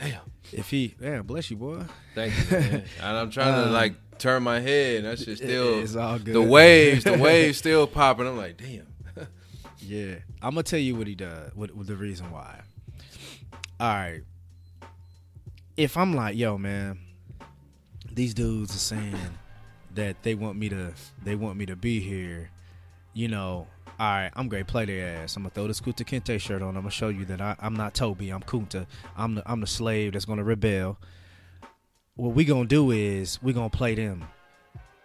Damn. 0.00 0.20
if 0.52 0.70
he, 0.70 0.94
damn, 1.00 1.24
bless 1.26 1.50
you, 1.50 1.56
boy. 1.56 1.82
Thank 2.14 2.32
you, 2.36 2.56
man. 2.58 2.72
and 3.02 3.16
I'm 3.16 3.30
trying 3.30 3.54
to 3.62 3.66
Um, 3.66 3.72
like 3.72 3.94
turn 4.18 4.42
my 4.42 4.58
head. 4.60 5.04
That 5.04 5.18
shit 5.18 5.36
still. 5.38 5.78
it's 5.80 5.94
all 5.96 6.18
good. 6.18 6.34
The 6.34 6.42
waves, 6.42 7.04
the 7.04 7.18
waves 7.18 7.58
still 7.58 7.86
popping. 7.86 8.26
I'm 8.26 8.36
like, 8.36 8.56
damn. 8.56 8.86
Yeah, 9.82 10.16
I'm 10.42 10.50
gonna 10.54 10.62
tell 10.62 10.78
you 10.78 10.94
what 10.94 11.06
he 11.06 11.14
does. 11.14 11.54
What, 11.54 11.74
what 11.74 11.86
the 11.86 11.96
reason 11.96 12.30
why? 12.30 12.60
All 13.80 13.88
right, 13.88 14.20
if 15.76 15.96
I'm 15.96 16.14
like, 16.14 16.36
yo, 16.36 16.58
man, 16.58 16.98
these 18.12 18.34
dudes 18.34 18.74
are 18.74 18.78
saying 18.78 19.16
that 19.94 20.22
they 20.22 20.34
want 20.34 20.58
me 20.58 20.68
to, 20.68 20.92
they 21.24 21.34
want 21.34 21.56
me 21.56 21.64
to 21.66 21.76
be 21.76 21.98
here. 22.00 22.50
You 23.14 23.28
know, 23.28 23.66
all 24.00 24.06
right, 24.06 24.30
I'm 24.34 24.48
gonna 24.48 24.64
play 24.64 24.86
their 24.86 25.22
ass. 25.22 25.36
I'm 25.36 25.42
gonna 25.42 25.50
throw 25.50 25.66
this 25.66 25.82
Kunta 25.82 26.06
Kinte 26.06 26.40
shirt 26.40 26.62
on. 26.62 26.68
I'm 26.68 26.82
gonna 26.82 26.90
show 26.90 27.10
you 27.10 27.26
that 27.26 27.42
I, 27.42 27.54
I'm 27.58 27.74
not 27.74 27.92
Toby. 27.92 28.30
I'm 28.30 28.40
Kunta. 28.40 28.86
I'm 29.14 29.34
the, 29.34 29.42
I'm 29.44 29.60
the 29.60 29.66
slave 29.66 30.14
that's 30.14 30.24
gonna 30.24 30.42
rebel. 30.42 30.96
What 32.14 32.34
we 32.34 32.46
gonna 32.46 32.64
do 32.64 32.92
is 32.92 33.38
we 33.42 33.52
gonna 33.52 33.68
play 33.68 33.94
them. 33.94 34.24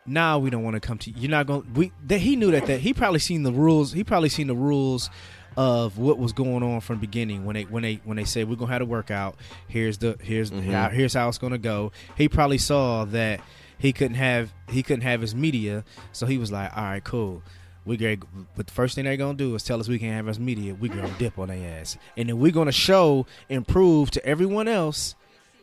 Now 0.05 0.39
we 0.39 0.49
don't 0.49 0.63
want 0.63 0.75
to 0.75 0.79
come 0.79 0.97
to 0.99 1.11
you're 1.11 1.29
not 1.29 1.45
gonna. 1.45 1.63
we 1.75 1.91
that 2.07 2.19
he 2.19 2.37
knew 2.37 2.51
that 2.51 2.67
that 2.67 2.79
he 2.79 2.93
probably 2.93 3.19
seen 3.19 3.43
the 3.43 3.51
rules 3.51 3.91
he 3.91 4.05
probably 4.05 4.29
seen 4.29 4.47
the 4.47 4.55
rules 4.55 5.09
of 5.57 5.97
what 5.97 6.17
was 6.17 6.31
going 6.31 6.63
on 6.63 6.79
from 6.79 6.95
the 6.95 7.01
beginning 7.01 7.43
when 7.43 7.55
they 7.55 7.63
when 7.63 7.83
they 7.83 7.95
when 8.05 8.15
they 8.15 8.23
said 8.23 8.47
we're 8.47 8.55
gonna 8.55 8.71
have 8.71 8.81
a 8.81 8.85
workout. 8.85 9.35
here's 9.67 9.97
the 9.97 10.17
here's 10.21 10.51
mm-hmm. 10.51 10.71
how, 10.71 10.87
here's 10.87 11.13
how 11.13 11.27
it's 11.27 11.37
gonna 11.37 11.57
go 11.57 11.91
he 12.15 12.29
probably 12.29 12.57
saw 12.57 13.03
that 13.03 13.41
he 13.77 13.91
couldn't 13.91 14.15
have 14.15 14.53
he 14.69 14.83
couldn't 14.83 15.01
have 15.01 15.19
his 15.19 15.35
media 15.35 15.83
so 16.13 16.25
he 16.25 16.37
was 16.37 16.49
like 16.51 16.71
all 16.77 16.83
right 16.83 17.03
cool 17.03 17.41
we 17.85 17.97
great 17.97 18.21
but 18.55 18.67
the 18.67 18.73
first 18.73 18.95
thing 18.95 19.05
they're 19.05 19.17
gonna 19.17 19.37
do 19.37 19.55
is 19.55 19.63
tell 19.63 19.79
us 19.79 19.87
we 19.87 19.99
can't 19.99 20.13
have 20.13 20.27
us 20.27 20.39
media 20.39 20.73
we 20.73 20.89
gonna 20.89 21.13
dip 21.17 21.37
on 21.39 21.47
their 21.47 21.79
ass 21.79 21.97
and 22.17 22.29
then 22.29 22.39
we're 22.39 22.51
gonna 22.51 22.71
show 22.71 23.25
and 23.49 23.67
prove 23.67 24.11
to 24.11 24.25
everyone 24.25 24.67
else 24.67 25.15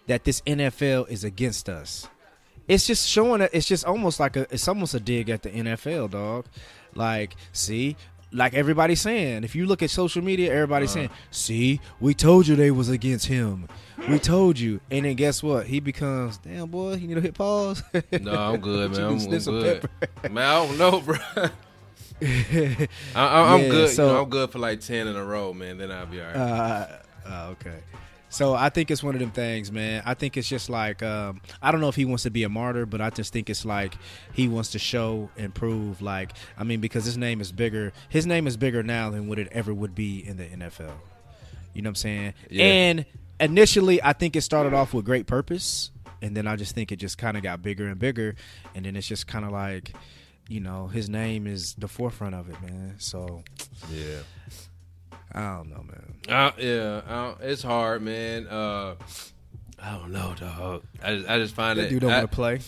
that 0.06 0.24
this 0.24 0.40
NFL 0.42 1.08
is 1.08 1.24
against 1.24 1.68
us 1.68 2.08
it's 2.68 2.86
just 2.86 3.08
showing 3.08 3.40
it. 3.40 3.50
It's 3.52 3.66
just 3.66 3.84
almost 3.84 4.20
like 4.20 4.36
a. 4.36 4.42
It's 4.52 4.68
almost 4.68 4.94
a 4.94 5.00
dig 5.00 5.28
at 5.30 5.42
the 5.42 5.50
NFL, 5.50 6.10
dog. 6.10 6.46
Like, 6.94 7.36
see, 7.52 7.96
like 8.32 8.54
everybody's 8.54 9.00
saying. 9.00 9.44
If 9.44 9.54
you 9.54 9.66
look 9.66 9.82
at 9.82 9.90
social 9.90 10.22
media, 10.22 10.52
everybody's 10.52 10.90
uh-huh. 10.90 11.08
saying, 11.08 11.10
"See, 11.30 11.80
we 12.00 12.14
told 12.14 12.46
you 12.46 12.56
they 12.56 12.70
was 12.70 12.88
against 12.88 13.26
him. 13.26 13.68
We 14.08 14.18
told 14.18 14.58
you." 14.58 14.80
And 14.90 15.04
then 15.04 15.16
guess 15.16 15.42
what? 15.42 15.66
He 15.66 15.80
becomes, 15.80 16.38
"Damn 16.38 16.68
boy, 16.68 16.94
you 16.94 17.08
need 17.08 17.14
to 17.14 17.20
hit 17.20 17.34
pause." 17.34 17.82
No, 18.20 18.34
I'm 18.34 18.60
good, 18.60 18.92
man. 18.92 19.00
I'm, 19.02 19.18
I'm 19.18 19.40
good. 19.40 19.88
Man, 20.30 20.38
I 20.38 20.66
don't 20.66 20.78
know, 20.78 21.00
bro. 21.00 21.16
I, 22.22 22.88
I'm 23.54 23.62
Yeah, 23.62 23.68
good. 23.68 23.90
so- 23.90 24.06
you 24.06 24.12
know, 24.12 24.22
I'm 24.22 24.28
good 24.30 24.50
for 24.50 24.58
like 24.58 24.80
ten 24.80 25.06
in 25.08 25.16
a 25.16 25.24
row, 25.24 25.52
man. 25.52 25.78
Then 25.78 25.90
I'll 25.90 26.06
be 26.06 26.20
all 26.20 26.26
right. 26.26 26.36
Uh, 26.36 26.86
uh, 27.26 27.48
okay. 27.52 27.78
So 28.28 28.54
I 28.54 28.70
think 28.70 28.90
it's 28.90 29.02
one 29.02 29.14
of 29.14 29.20
them 29.20 29.30
things, 29.30 29.70
man. 29.70 30.02
I 30.06 30.14
think 30.14 30.38
it's 30.38 30.48
just 30.48 30.70
like 30.70 31.02
um, 31.02 31.42
I 31.60 31.70
don't 31.70 31.82
know 31.82 31.88
if 31.88 31.96
he 31.96 32.06
wants 32.06 32.22
to 32.22 32.30
be 32.30 32.44
a 32.44 32.48
martyr, 32.48 32.86
but 32.86 33.02
I 33.02 33.10
just 33.10 33.30
think 33.32 33.50
it's 33.50 33.66
like 33.66 33.94
he 34.32 34.48
wants 34.48 34.70
to 34.70 34.78
show 34.78 35.28
and 35.36 35.54
prove. 35.54 36.00
Like 36.00 36.32
I 36.56 36.64
mean, 36.64 36.80
because 36.80 37.04
his 37.04 37.18
name 37.18 37.40
is 37.42 37.52
bigger. 37.52 37.92
His 38.08 38.26
name 38.26 38.46
is 38.46 38.56
bigger 38.56 38.82
now 38.82 39.10
than 39.10 39.28
what 39.28 39.38
it 39.38 39.48
ever 39.52 39.74
would 39.74 39.94
be 39.94 40.26
in 40.26 40.38
the 40.38 40.44
NFL. 40.44 40.92
You 41.74 41.82
know 41.82 41.88
what 41.88 41.90
I'm 41.90 41.94
saying? 41.96 42.34
Yeah. 42.50 42.64
And 42.64 43.06
initially, 43.38 44.02
I 44.02 44.14
think 44.14 44.34
it 44.34 44.40
started 44.42 44.72
off 44.72 44.94
with 44.94 45.04
great 45.04 45.26
purpose, 45.26 45.90
and 46.22 46.34
then 46.34 46.46
I 46.46 46.56
just 46.56 46.74
think 46.74 46.90
it 46.90 46.96
just 46.96 47.18
kind 47.18 47.36
of 47.36 47.42
got 47.42 47.60
bigger 47.60 47.86
and 47.86 47.98
bigger, 47.98 48.34
and 48.74 48.86
then 48.86 48.96
it's 48.96 49.06
just 49.06 49.26
kind 49.26 49.44
of 49.44 49.52
like, 49.52 49.92
you 50.52 50.60
know, 50.60 50.86
his 50.86 51.08
name 51.08 51.46
is 51.46 51.74
the 51.74 51.88
forefront 51.88 52.34
of 52.34 52.50
it, 52.50 52.60
man. 52.62 52.94
So 52.98 53.42
yeah. 53.90 54.18
I 55.32 55.56
don't 55.56 55.70
know, 55.70 55.82
man. 55.82 56.14
Uh, 56.28 56.52
yeah, 56.58 57.00
uh, 57.08 57.34
it's 57.40 57.62
hard, 57.62 58.02
man. 58.02 58.46
Uh, 58.46 58.96
I 59.82 59.92
don't 59.96 60.12
know, 60.12 60.34
dog. 60.38 60.82
I 61.02 61.14
just, 61.16 61.28
I 61.30 61.38
just 61.38 61.54
find 61.54 61.78
That 61.78 61.86
it. 61.86 61.88
dude 61.88 62.02
don't 62.02 62.10
want 62.12 62.30
to 62.30 62.34
play. 62.34 62.60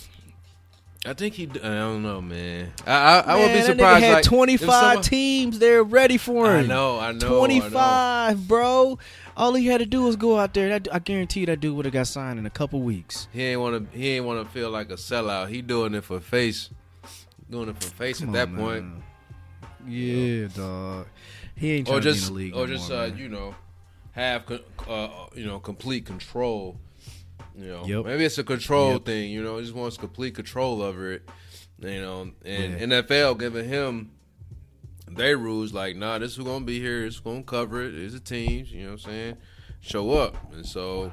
I 1.06 1.12
think 1.12 1.34
he. 1.34 1.44
I 1.44 1.58
don't 1.68 2.02
know, 2.02 2.22
man. 2.22 2.72
I 2.86 2.92
I, 2.92 3.18
I 3.20 3.38
would 3.38 3.52
be 3.52 3.60
surprised. 3.60 3.78
that 3.78 3.78
nigga 3.78 4.00
had 4.00 4.12
like, 4.14 4.24
25 4.24 4.68
someone- 4.70 5.02
teams 5.02 5.58
there 5.58 5.82
ready 5.82 6.16
for 6.16 6.56
him. 6.56 6.66
know, 6.66 6.98
I 6.98 7.12
know, 7.12 7.18
I 7.18 7.28
know. 7.28 7.36
25, 7.36 8.48
bro. 8.48 8.98
All 9.36 9.52
he 9.52 9.66
had 9.66 9.80
to 9.80 9.86
do 9.86 10.04
was 10.04 10.16
go 10.16 10.38
out 10.38 10.54
there. 10.54 10.70
That, 10.70 10.88
I 10.94 11.00
guarantee 11.00 11.40
you 11.40 11.46
that 11.46 11.60
dude 11.60 11.76
would 11.76 11.84
have 11.84 11.92
got 11.92 12.06
signed 12.06 12.38
in 12.38 12.46
a 12.46 12.50
couple 12.50 12.80
weeks. 12.80 13.28
He 13.32 13.42
ain't 13.42 13.60
want 13.60 13.92
to. 13.92 13.98
He 13.98 14.08
ain't 14.12 14.24
want 14.24 14.42
to 14.42 14.50
feel 14.50 14.70
like 14.70 14.88
a 14.90 14.94
sellout. 14.94 15.50
He 15.50 15.60
doing 15.60 15.94
it 15.94 16.04
for 16.04 16.18
face. 16.20 16.70
Doing 17.54 17.68
it 17.68 17.80
for 17.80 17.90
face 17.94 18.18
Come 18.18 18.30
at 18.30 18.32
that 18.32 18.48
on, 18.48 18.56
point, 18.56 18.84
man. 18.84 19.02
Yeah, 19.86 20.48
dog. 20.48 21.06
He 21.54 21.70
ain't 21.74 21.86
or 21.88 22.00
trying 22.00 22.02
to 22.02 22.12
just, 22.12 22.20
be 22.20 22.26
in 22.26 22.34
the 22.34 22.38
league 22.40 22.54
or 22.56 22.66
no 22.66 22.74
just, 22.74 22.90
more, 22.90 22.98
uh, 22.98 23.08
man. 23.10 23.16
you 23.18 23.28
know, 23.28 23.54
have, 24.10 24.44
con- 24.46 24.60
uh, 24.88 25.08
you 25.36 25.46
know, 25.46 25.60
complete 25.60 26.04
control. 26.04 26.80
You 27.56 27.66
know, 27.66 27.84
Yep. 27.86 28.06
maybe 28.06 28.24
it's 28.24 28.38
a 28.38 28.42
control 28.42 28.94
Yep. 28.94 29.04
thing. 29.04 29.30
You 29.30 29.44
know, 29.44 29.58
he 29.58 29.62
just 29.62 29.76
wants 29.76 29.96
complete 29.96 30.34
control 30.34 30.82
over 30.82 31.12
it. 31.12 31.28
You 31.78 32.00
know, 32.00 32.32
and. 32.44 32.80
NFL 32.92 33.38
giving 33.38 33.68
him 33.68 34.10
their 35.06 35.38
rules 35.38 35.72
like, 35.72 35.94
nah, 35.94 36.18
this 36.18 36.34
who 36.34 36.42
gonna 36.44 36.64
be 36.64 36.80
here. 36.80 37.04
This 37.04 37.18
who 37.18 37.22
gonna 37.30 37.42
cover 37.44 37.82
it. 37.82 37.94
It's 37.94 38.14
the 38.14 38.20
teams. 38.20 38.72
You 38.72 38.80
know 38.86 38.86
what 38.94 39.04
I'm 39.04 39.10
saying? 39.12 39.36
Show 39.80 40.10
up, 40.10 40.52
and 40.52 40.66
so. 40.66 41.12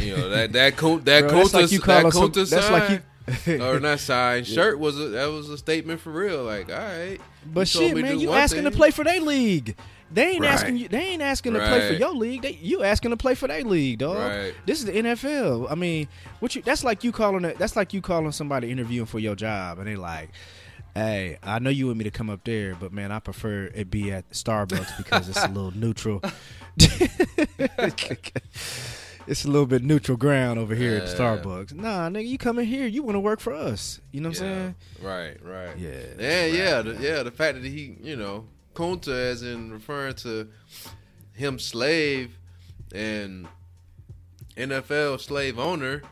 You 0.00 0.16
know 0.16 0.28
that 0.30 0.52
that 0.52 0.76
Kun- 0.78 1.02
that 1.04 1.28
Bro, 1.28 1.38
that's 1.38 1.50
Kunta 1.50 1.60
like 1.62 1.72
you 1.72 1.78
that 1.80 2.04
Kunta 2.06 2.48
that's 2.48 2.70
like 2.70 2.82
sign- 2.84 2.92
you- 2.92 3.00
or 3.48 3.80
not 3.80 4.00
sign 4.00 4.44
shirt 4.44 4.78
was 4.78 4.98
a, 5.00 5.08
that 5.08 5.26
was 5.26 5.48
a 5.48 5.56
statement 5.58 6.00
for 6.00 6.10
real. 6.10 6.44
Like, 6.44 6.70
all 6.70 6.76
right, 6.78 7.18
But 7.46 7.68
shit, 7.68 7.96
man, 7.96 8.18
you 8.20 8.32
asking 8.32 8.64
to 8.64 8.70
play 8.70 8.90
for 8.90 9.04
their 9.04 9.20
league. 9.20 9.76
They 10.12 10.32
ain't 10.32 10.42
Right. 10.42 10.50
asking 10.50 10.76
you. 10.76 10.88
They 10.88 11.00
ain't 11.00 11.22
asking 11.22 11.54
to 11.54 11.60
play 11.60 11.88
for 11.88 11.94
your 11.94 12.14
league. 12.14 12.42
They, 12.42 12.52
you 12.60 12.84
asking 12.84 13.10
to 13.10 13.16
play 13.16 13.34
for 13.34 13.48
their 13.48 13.64
league, 13.64 13.98
dog. 13.98 14.18
Right. 14.18 14.54
This 14.66 14.78
is 14.78 14.84
the 14.84 14.92
NFL. 14.92 15.68
I 15.70 15.74
mean, 15.74 16.06
what 16.40 16.54
you? 16.54 16.62
That's 16.62 16.84
like 16.84 17.02
you 17.02 17.10
calling 17.10 17.44
it. 17.44 17.58
That's 17.58 17.74
like 17.74 17.92
you 17.94 18.00
calling 18.02 18.30
somebody 18.30 18.70
interviewing 18.70 19.06
for 19.06 19.18
your 19.18 19.34
job, 19.34 19.78
and 19.78 19.88
they 19.88 19.96
like, 19.96 20.28
"Hey, 20.94 21.38
I 21.42 21.58
know 21.58 21.70
you 21.70 21.86
want 21.86 21.98
me 21.98 22.04
to 22.04 22.10
come 22.12 22.30
up 22.30 22.44
there, 22.44 22.76
but 22.76 22.92
man, 22.92 23.10
I 23.10 23.18
prefer 23.18 23.64
it 23.74 23.90
be 23.90 24.12
at 24.12 24.28
Starbucks 24.30 24.98
because 24.98 25.28
it's 25.28 25.42
a 25.42 25.48
little 25.48 25.70
neutral. 25.76 26.22
it's 29.26 29.44
a 29.44 29.48
little 29.48 29.66
bit 29.66 29.82
neutral 29.82 30.16
ground 30.16 30.58
over 30.58 30.74
here 30.74 30.96
at 30.96 31.08
Yeah. 31.08 31.14
Starbucks. 31.14 31.74
Nah, 31.74 32.08
nigga, 32.08 32.26
you 32.28 32.38
coming 32.38 32.66
here, 32.66 32.86
you 32.86 33.02
want 33.02 33.16
to 33.16 33.20
work 33.20 33.40
for 33.40 33.52
us. 33.54 34.00
You 34.12 34.20
know 34.20 34.28
what 34.30 34.40
I'm 34.40 34.44
saying? 34.44 34.74
Right, 35.02 35.36
right. 35.44 35.76
Yeah, 35.78 35.90
Yeah, 35.90 36.02
that's 36.16 36.54
yeah, 36.56 36.82
the, 36.82 36.96
yeah. 37.00 37.22
The 37.22 37.30
fact 37.30 37.60
that 37.60 37.64
he, 37.68 37.96
you 38.02 38.16
know, 38.16 38.46
Kunta, 38.74 39.08
as 39.08 39.42
in 39.42 39.72
referring 39.72 40.14
to 40.16 40.48
him 41.32 41.58
slave 41.58 42.38
and 42.94 43.46
NFL 44.56 45.20
slave 45.20 45.58
owner. 45.58 46.02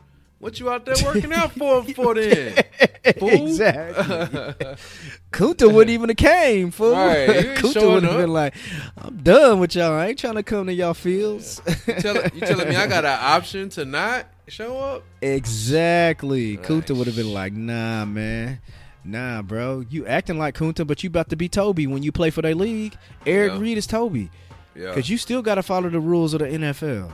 What 0.43 0.59
you 0.59 0.69
out 0.69 0.85
there 0.85 0.95
working 1.05 1.31
out 1.31 1.53
for 1.53 1.85
for 1.85 2.15
then? 2.15 2.53
Fool? 3.17 3.29
Exactly. 3.29 4.03
Kunta 5.31 5.73
wouldn't 5.73 5.89
even 5.89 6.09
have 6.09 6.17
came, 6.17 6.69
fool. 6.69 6.91
Right, 6.91 7.55
Kunta 7.55 7.93
would 7.93 8.03
have 8.03 8.17
been 8.17 8.33
like, 8.33 8.53
I'm 8.97 9.15
done 9.23 9.61
with 9.61 9.73
y'all. 9.73 9.93
I 9.93 10.07
ain't 10.07 10.19
trying 10.19 10.35
to 10.35 10.43
come 10.43 10.67
to 10.67 10.73
y'all 10.73 10.93
fields. 10.93 11.61
you, 11.87 11.93
tell, 11.93 12.15
you 12.15 12.41
telling 12.41 12.67
me 12.67 12.75
I 12.75 12.87
got 12.87 13.05
an 13.05 13.17
option 13.21 13.69
to 13.69 13.85
not 13.85 14.27
show 14.49 14.77
up? 14.79 15.03
exactly. 15.21 16.57
Like, 16.57 16.65
Kunta 16.67 16.93
would 16.97 17.07
have 17.07 17.15
been 17.15 17.33
like, 17.33 17.53
nah, 17.53 18.03
man. 18.03 18.59
Nah, 19.05 19.43
bro. 19.43 19.85
You 19.89 20.05
acting 20.05 20.37
like 20.37 20.55
Kunta, 20.57 20.85
but 20.85 21.03
you 21.03 21.07
about 21.07 21.29
to 21.29 21.37
be 21.37 21.47
Toby 21.47 21.87
when 21.87 22.03
you 22.03 22.11
play 22.11 22.31
for 22.31 22.41
their 22.41 22.53
league. 22.53 22.97
Eric 23.25 23.53
Yeah. 23.53 23.59
Reid 23.59 23.77
is 23.77 23.87
Toby. 23.87 24.29
Yeah, 24.75 24.89
Because 24.89 25.09
you 25.09 25.17
still 25.17 25.41
got 25.41 25.55
to 25.55 25.63
follow 25.63 25.89
the 25.89 26.01
rules 26.01 26.33
of 26.33 26.39
the 26.41 26.47
NFL. 26.47 27.13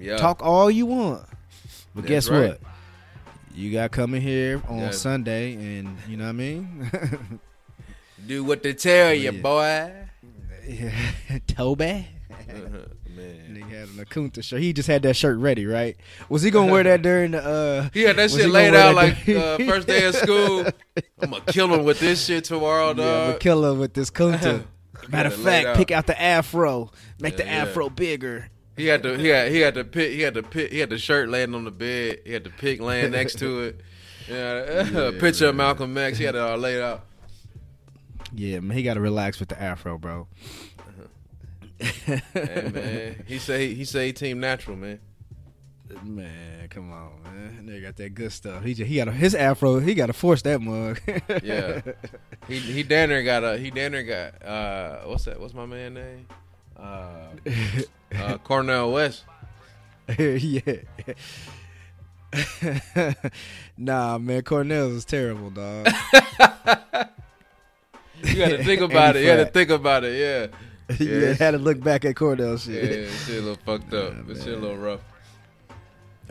yeah. 0.00 0.16
Talk 0.16 0.42
all 0.42 0.70
you 0.70 0.86
want. 0.86 1.26
But 1.94 2.02
That's 2.02 2.08
guess 2.08 2.28
right. 2.30 2.48
what? 2.50 2.60
You 3.54 3.70
got 3.72 3.90
coming 3.90 4.22
here 4.22 4.62
on 4.68 4.78
Yeah. 4.78 4.90
Sunday, 4.92 5.54
and 5.54 5.96
you 6.08 6.16
know 6.16 6.24
what 6.24 6.30
I 6.30 6.32
mean? 6.32 7.40
Do 8.26 8.44
what 8.44 8.62
they 8.62 8.72
tell 8.72 9.12
you, 9.12 9.30
Yeah. 9.32 9.40
boy. 9.42 9.92
Yeah, 10.66 11.38
Toby. 11.48 12.06
Man, 13.14 13.50
Nigga 13.50 13.68
had 13.70 13.88
an 13.88 14.00
a 14.00 14.04
Kunta 14.04 14.42
shirt. 14.42 14.60
He 14.60 14.72
just 14.72 14.88
had 14.88 15.02
that 15.02 15.16
shirt 15.16 15.36
ready, 15.38 15.66
right? 15.66 15.96
Was 16.30 16.42
he 16.42 16.50
gonna 16.50 16.72
wear 16.72 16.82
that 16.84 17.02
during 17.02 17.32
the? 17.32 17.42
uh 17.44 17.88
he 17.92 18.02
had 18.02 18.16
that 18.16 18.30
shit 18.30 18.48
laid 18.48 18.74
out 18.74 18.94
like 18.94 19.28
uh, 19.28 19.58
first 19.58 19.86
day 19.86 20.04
of 20.06 20.14
school. 20.14 20.64
I'm 21.20 21.30
gonna 21.30 21.42
kill 21.46 21.72
him 21.74 21.84
with 21.84 22.00
this 22.00 22.24
shit 22.24 22.44
tomorrow, 22.44 22.88
Yeah, 22.88 22.94
dog. 22.94 23.32
but 23.34 23.40
kill 23.40 23.70
him 23.70 23.78
with 23.80 23.92
this 23.92 24.10
Kunta. 24.10 24.40
Matter 24.40 24.62
of 25.04 25.12
had 25.12 25.26
it 25.26 25.38
laid 25.38 25.44
fact, 25.44 25.66
out. 25.66 25.76
pick 25.76 25.90
out 25.90 26.06
the 26.06 26.20
afro, 26.22 26.90
make 27.20 27.36
the 27.36 27.44
Yeah, 27.44 27.64
yeah. 27.64 27.70
afro 27.70 27.90
bigger. 27.90 28.48
He 28.76 28.86
had 28.86 29.02
the 29.02 29.18
he 29.18 29.28
had 29.28 29.52
he 29.52 29.60
had 29.60 29.74
the 29.74 29.84
pick 29.84 30.12
he 30.12 30.20
had 30.20 30.34
the 30.34 30.42
pick 30.42 30.72
he 30.72 30.78
had 30.78 30.90
the 30.90 30.98
shirt 30.98 31.28
laying 31.28 31.54
on 31.54 31.64
the 31.64 31.70
bed. 31.70 32.20
He 32.24 32.32
had 32.32 32.44
the 32.44 32.50
pick 32.50 32.80
laying 32.80 33.12
next 33.12 33.38
to 33.40 33.60
it. 33.60 33.80
Yeah, 34.28 34.88
a 35.08 35.12
picture 35.12 35.48
of 35.48 35.56
Malcolm 35.56 35.96
X. 35.98 36.18
He 36.18 36.24
had 36.24 36.34
it 36.34 36.40
all 36.40 36.56
laid 36.56 36.80
out. 36.80 37.04
Yeah, 38.34 38.60
man, 38.60 38.76
he 38.76 38.82
got 38.82 38.94
to 38.94 39.00
relax 39.00 39.40
with 39.40 39.50
the 39.50 39.60
afro, 39.60 39.98
bro. 39.98 40.26
Hey, 41.78 42.70
man, 42.72 43.24
he 43.26 43.38
say 43.38 43.74
he 43.74 43.84
say 43.84 44.12
team 44.12 44.40
natural, 44.40 44.76
man. 44.76 45.00
Man, 46.02 46.68
come 46.68 46.90
on, 46.92 47.22
man. 47.22 47.66
They 47.66 47.80
got 47.80 47.96
that 47.96 48.14
good 48.14 48.32
stuff. 48.32 48.64
He 48.64 48.72
just, 48.72 48.88
he 48.88 48.96
got 48.96 49.08
a, 49.08 49.12
his 49.12 49.34
afro. 49.34 49.80
He 49.80 49.94
got 49.94 50.06
to 50.06 50.14
force 50.14 50.40
that 50.42 50.62
mug. 50.62 51.00
Yeah, 51.42 51.82
he 52.48 52.58
he 52.58 52.82
there 52.82 53.22
got 53.22 53.44
a 53.44 53.58
he 53.58 53.70
there 53.70 54.02
got 54.02 54.42
uh 54.46 55.00
what's 55.04 55.24
that? 55.24 55.38
What's 55.40 55.52
my 55.52 55.66
man 55.66 55.94
name? 55.94 56.26
Uh, 56.76 57.28
uh 58.14 58.38
Cornel 58.38 58.92
West. 58.92 59.24
yeah. 60.18 60.60
nah, 63.76 64.18
man, 64.18 64.42
Cornel 64.42 64.96
is 64.96 65.04
terrible, 65.04 65.50
dog. 65.50 65.88
You 68.24 68.36
got 68.36 68.48
to 68.50 68.64
think 68.64 68.80
about 68.80 69.16
it. 69.16 69.22
You 69.22 69.26
got 69.26 69.36
to 69.36 69.46
think 69.46 69.70
about 69.70 70.04
it. 70.04 70.16
Yeah. 70.16 70.96
yeah, 70.96 71.28
Yeah. 71.28 71.32
had 71.34 71.50
to 71.52 71.58
look 71.58 71.80
back 71.80 72.04
at 72.04 72.14
Cornel 72.14 72.56
shit. 72.56 72.84
Yeah, 72.84 72.90
shit. 72.90 73.10
shit 73.10 73.38
a 73.38 73.40
little 73.40 73.56
fucked 73.64 73.92
up. 73.92 74.14
But 74.26 74.36
shit 74.36 74.54
a 74.54 74.56
little 74.56 74.76
rough. 74.76 75.00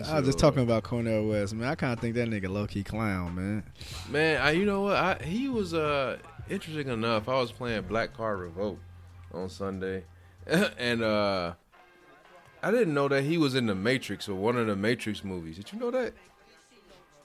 I 0.07 0.17
was 0.17 0.25
just 0.25 0.39
talking 0.39 0.63
about 0.63 0.83
Cornel 0.83 1.27
West, 1.27 1.53
man. 1.53 1.67
I 1.67 1.75
kind 1.75 1.93
of 1.93 1.99
think 1.99 2.15
that 2.15 2.29
nigga 2.29 2.49
low 2.49 2.65
key 2.65 2.83
clown, 2.83 3.35
man. 3.35 3.63
Man, 4.09 4.41
I, 4.41 4.51
you 4.51 4.65
know 4.65 4.81
what? 4.83 4.95
I, 4.95 5.21
he 5.23 5.49
was 5.49 5.73
uh 5.73 6.17
interesting 6.49 6.87
enough. 6.87 7.27
I 7.29 7.33
was 7.33 7.51
playing 7.51 7.83
Black 7.83 8.15
Card 8.15 8.39
Revoked 8.39 8.81
on 9.33 9.49
Sunday, 9.49 10.03
and 10.77 11.03
uh 11.03 11.53
I 12.63 12.69
didn't 12.71 12.93
know 12.93 13.07
that 13.07 13.23
he 13.23 13.37
was 13.37 13.55
in 13.55 13.65
the 13.65 13.75
Matrix 13.75 14.29
or 14.29 14.35
one 14.35 14.55
of 14.55 14.67
the 14.67 14.75
Matrix 14.75 15.23
movies. 15.23 15.57
Did 15.57 15.73
you 15.73 15.79
know 15.79 15.89
that, 15.91 16.13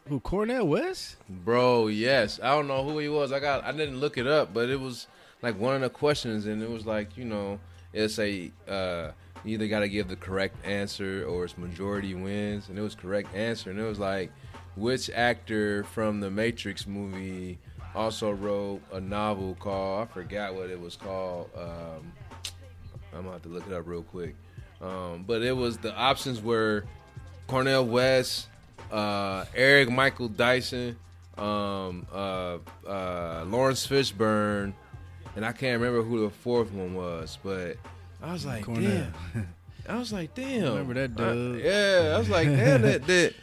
Who 0.09 0.19
Cornel 0.21 0.67
West? 0.67 1.17
bro? 1.29 1.89
Yes. 1.89 2.41
I 2.43 2.55
don't 2.55 2.67
know 2.67 2.83
who 2.83 2.99
he 2.99 3.09
was. 3.09 3.33
I 3.33 3.41
got. 3.41 3.63
I 3.65 3.73
didn't 3.73 4.01
look 4.01 4.17
it 4.17 4.27
up, 4.27 4.55
but 4.55 4.71
it 4.71 4.81
was 4.81 5.09
like 5.43 5.59
one 5.59 5.75
of 5.75 5.83
the 5.83 5.91
questions, 5.91 6.47
and 6.47 6.63
it 6.63 6.71
was 6.71 6.87
like 6.87 7.17
you 7.19 7.25
know, 7.27 7.61
it's 7.93 8.19
a 8.19 8.51
uh, 8.67 9.11
you 9.45 9.55
either 9.55 9.69
got 9.69 9.81
to 9.81 9.89
give 9.89 10.09
the 10.09 10.17
correct 10.17 10.57
answer 10.65 11.27
or 11.27 11.45
it's 11.45 11.59
majority 11.59 12.15
wins, 12.15 12.69
and 12.71 12.79
it 12.79 12.83
was 12.83 12.95
correct 12.95 13.35
answer, 13.35 13.71
and 13.71 13.79
it 13.79 13.85
was 13.85 13.99
like 13.99 14.33
which 14.75 15.11
actor 15.11 15.85
from 15.85 16.21
the 16.21 16.31
Matrix 16.31 16.87
movie 16.87 17.59
also 17.95 18.31
wrote 18.31 18.81
a 18.93 19.01
novel 19.01 19.55
called 19.59 20.09
I 20.09 20.13
forgot 20.13 20.55
what 20.55 20.71
it 20.71 20.81
was 20.81 20.97
called. 20.97 21.51
Um, 21.57 22.13
I'm 23.17 23.23
gonna 23.23 23.33
have 23.33 23.43
to 23.43 23.49
look 23.49 23.67
it 23.67 23.73
up 23.73 23.87
real 23.87 24.03
quick. 24.03 24.35
Um, 24.81 25.25
but 25.27 25.43
it 25.43 25.57
was 25.57 25.79
the 25.79 25.95
options 25.95 26.41
were 26.43 26.85
Cornel 27.47 27.85
West, 27.87 28.49
uh, 28.93 29.45
Eric 29.55 29.91
Michael 29.91 30.29
Dyson, 30.29 30.97
um, 31.39 32.07
uh, 32.13 32.59
uh, 32.87 33.45
Laurence 33.47 33.87
Fishburne, 33.87 34.73
and 35.35 35.45
I 35.45 35.53
can't 35.53 35.81
remember 35.81 36.03
who 36.03 36.23
the 36.23 36.31
fourth 36.31 36.73
one 36.73 36.95
was. 36.95 37.39
But 37.43 37.77
I 38.23 38.33
was 38.33 38.45
like, 38.45 38.65
Cornel. 38.65 38.83
damn. 39.35 39.49
I 39.89 39.99
was 39.99 40.13
like, 40.13 40.35
damn. 40.35 40.63
Remember 40.75 40.95
that 40.95 41.15
dude. 41.15 41.65
yeah, 41.65 42.13
I 42.15 42.19
was 42.19 42.29
like, 42.29 42.49
damn. 42.49 42.83
that 42.83 43.07
did, 43.07 43.35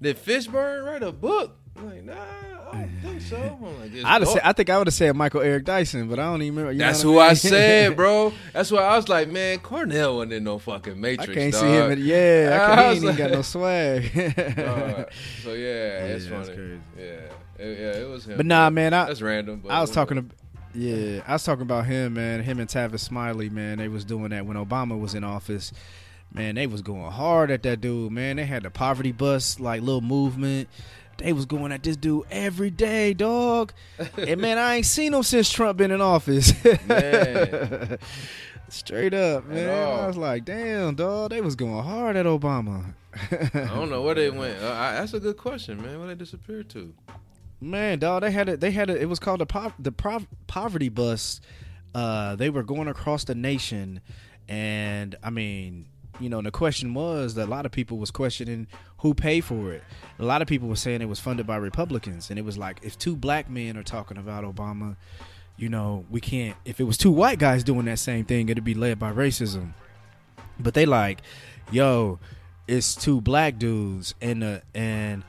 did 0.00 0.16
Fishburne 0.18 0.84
write 0.84 1.02
a 1.02 1.12
book? 1.12 1.56
I'm 1.76 1.88
like, 1.88 2.04
nah, 2.04 2.14
I 2.72 2.76
don't 2.78 2.90
think 3.02 3.20
so. 3.20 3.36
I'm 3.62 3.80
like, 3.80 3.92
this 3.92 4.04
I'd 4.04 4.22
have 4.22 4.28
said, 4.28 4.40
I 4.44 4.52
think 4.52 4.70
I 4.70 4.78
would 4.78 4.86
have 4.86 4.94
said 4.94 5.14
Michael 5.14 5.40
Eric 5.42 5.64
Dyson, 5.64 6.08
but 6.08 6.18
I 6.18 6.24
don't 6.24 6.42
even 6.42 6.54
remember. 6.56 6.72
you 6.72 6.78
That's 6.78 7.04
what 7.04 7.12
who 7.12 7.18
I 7.20 7.28
mean? 7.28 7.36
said, 7.36 7.96
bro. 7.96 8.32
That's 8.52 8.70
why 8.70 8.80
I 8.82 8.96
was 8.96 9.08
like, 9.08 9.28
man, 9.28 9.58
Cornel 9.58 10.16
wasn't 10.16 10.32
in 10.32 10.44
no 10.44 10.58
fucking 10.58 11.00
Matrix. 11.00 11.30
I 11.30 11.34
can't 11.34 11.52
dog. 11.52 11.60
see 11.62 11.66
him. 11.68 11.90
In, 11.92 11.98
yeah, 12.04 12.48
I, 12.50 12.54
I 12.72 12.74
can't, 12.76 12.80
he 12.80 12.94
ain't 12.94 13.04
even 13.04 13.16
got 13.16 13.30
no 13.30 13.42
swag. 13.42 14.04
Uh, 14.16 15.04
so 15.42 15.52
yeah, 15.52 16.04
it's 16.06 16.24
Yeah, 16.26 16.30
funny. 16.30 16.44
that's 16.44 16.48
crazy. 16.48 16.80
Yeah, 16.96 17.02
it, 17.64 17.78
yeah, 17.78 18.00
it 18.02 18.08
was 18.08 18.26
him. 18.26 18.36
but 18.36 18.46
nah, 18.46 18.70
man, 18.70 18.94
I, 18.94 19.04
that's 19.06 19.22
random. 19.22 19.60
But 19.62 19.70
I 19.72 19.80
was 19.80 19.90
talking 19.90 20.16
to, 20.16 20.24
yeah, 20.78 21.22
I 21.26 21.32
was 21.34 21.44
talking 21.44 21.62
about 21.62 21.84
him, 21.86 22.14
man. 22.14 22.42
Him 22.42 22.58
and 22.58 22.68
Tavis 22.68 23.00
Smiley, 23.00 23.50
man. 23.50 23.78
They 23.78 23.88
was 23.88 24.04
doing 24.04 24.30
that 24.30 24.46
when 24.46 24.56
Obama 24.56 24.98
was 24.98 25.14
in 25.14 25.24
office. 25.24 25.72
Man, 26.34 26.54
they 26.54 26.66
was 26.66 26.80
going 26.80 27.10
hard 27.12 27.50
at 27.50 27.62
that 27.64 27.82
dude, 27.82 28.10
man. 28.10 28.36
They 28.36 28.46
had 28.46 28.62
the 28.62 28.70
poverty 28.70 29.12
bus, 29.12 29.60
like 29.60 29.82
little 29.82 30.00
movement. 30.00 30.68
They 31.22 31.32
was 31.32 31.46
going 31.46 31.70
at 31.70 31.84
this 31.84 31.96
dude 31.96 32.24
every 32.32 32.70
day, 32.70 33.14
dog. 33.14 33.72
and 34.18 34.40
man, 34.40 34.58
I 34.58 34.76
ain't 34.76 34.86
seen 34.86 35.14
him 35.14 35.22
since 35.22 35.50
Trump 35.52 35.78
been 35.78 35.92
in 35.92 36.00
office. 36.00 36.52
Man. 36.88 37.98
Straight 38.68 39.12
up, 39.14 39.46
man. 39.46 39.68
I 39.68 40.06
was 40.06 40.16
like, 40.16 40.46
damn, 40.46 40.94
dog, 40.94 41.30
they 41.30 41.42
was 41.42 41.54
going 41.54 41.84
hard 41.84 42.16
at 42.16 42.24
Obama. 42.24 42.94
I 43.30 43.66
don't 43.66 43.90
know 43.90 44.00
where 44.00 44.14
they 44.14 44.30
went. 44.40 44.62
Uh, 44.62 44.72
I, 44.72 44.92
that's 44.94 45.12
a 45.12 45.20
good 45.20 45.36
question, 45.36 45.80
man. 45.82 45.98
Where 45.98 46.08
they 46.08 46.14
disappeared 46.14 46.70
to? 46.70 46.94
Man, 47.60 47.98
dog, 47.98 48.22
they 48.22 48.30
had 48.30 48.48
it. 48.48 48.60
They 48.60 48.70
had 48.70 48.88
it. 48.88 49.00
It 49.02 49.06
was 49.10 49.18
called 49.18 49.40
the 49.40 49.46
po- 49.46 49.74
the 49.78 49.92
Prov- 49.92 50.26
poverty 50.46 50.88
bus. 50.88 51.40
Uh, 51.94 52.34
they 52.36 52.48
were 52.48 52.62
going 52.62 52.88
across 52.88 53.24
the 53.24 53.34
nation, 53.34 54.00
and 54.48 55.14
I 55.22 55.28
mean, 55.28 55.86
you 56.18 56.30
know, 56.30 56.40
the 56.40 56.50
question 56.50 56.94
was 56.94 57.34
that 57.34 57.48
a 57.48 57.50
lot 57.50 57.66
of 57.66 57.72
people 57.72 57.98
was 57.98 58.10
questioning 58.10 58.66
who 59.02 59.14
paid 59.14 59.42
for 59.42 59.72
it. 59.72 59.82
A 60.18 60.24
lot 60.24 60.42
of 60.42 60.48
people 60.48 60.68
were 60.68 60.76
saying 60.76 61.02
it 61.02 61.08
was 61.08 61.18
funded 61.18 61.46
by 61.46 61.56
Republicans, 61.56 62.30
and 62.30 62.38
it 62.38 62.44
was 62.44 62.56
like 62.56 62.78
if 62.82 62.96
two 62.96 63.16
black 63.16 63.50
men 63.50 63.76
are 63.76 63.82
talking 63.82 64.16
about 64.16 64.44
Obama, 64.44 64.96
you 65.56 65.68
know, 65.68 66.04
we 66.08 66.20
can't. 66.20 66.56
If 66.64 66.80
it 66.80 66.84
was 66.84 66.96
two 66.96 67.10
white 67.10 67.38
guys 67.40 67.64
doing 67.64 67.84
that 67.86 67.98
same 67.98 68.24
thing, 68.24 68.48
it'd 68.48 68.64
be 68.64 68.74
led 68.74 68.98
by 68.98 69.12
racism. 69.12 69.72
But 70.58 70.74
they 70.74 70.86
like, 70.86 71.20
yo, 71.72 72.20
it's 72.68 72.94
two 72.94 73.20
black 73.20 73.58
dudes, 73.58 74.14
and 74.20 74.44
uh, 74.44 74.60
and 74.72 75.24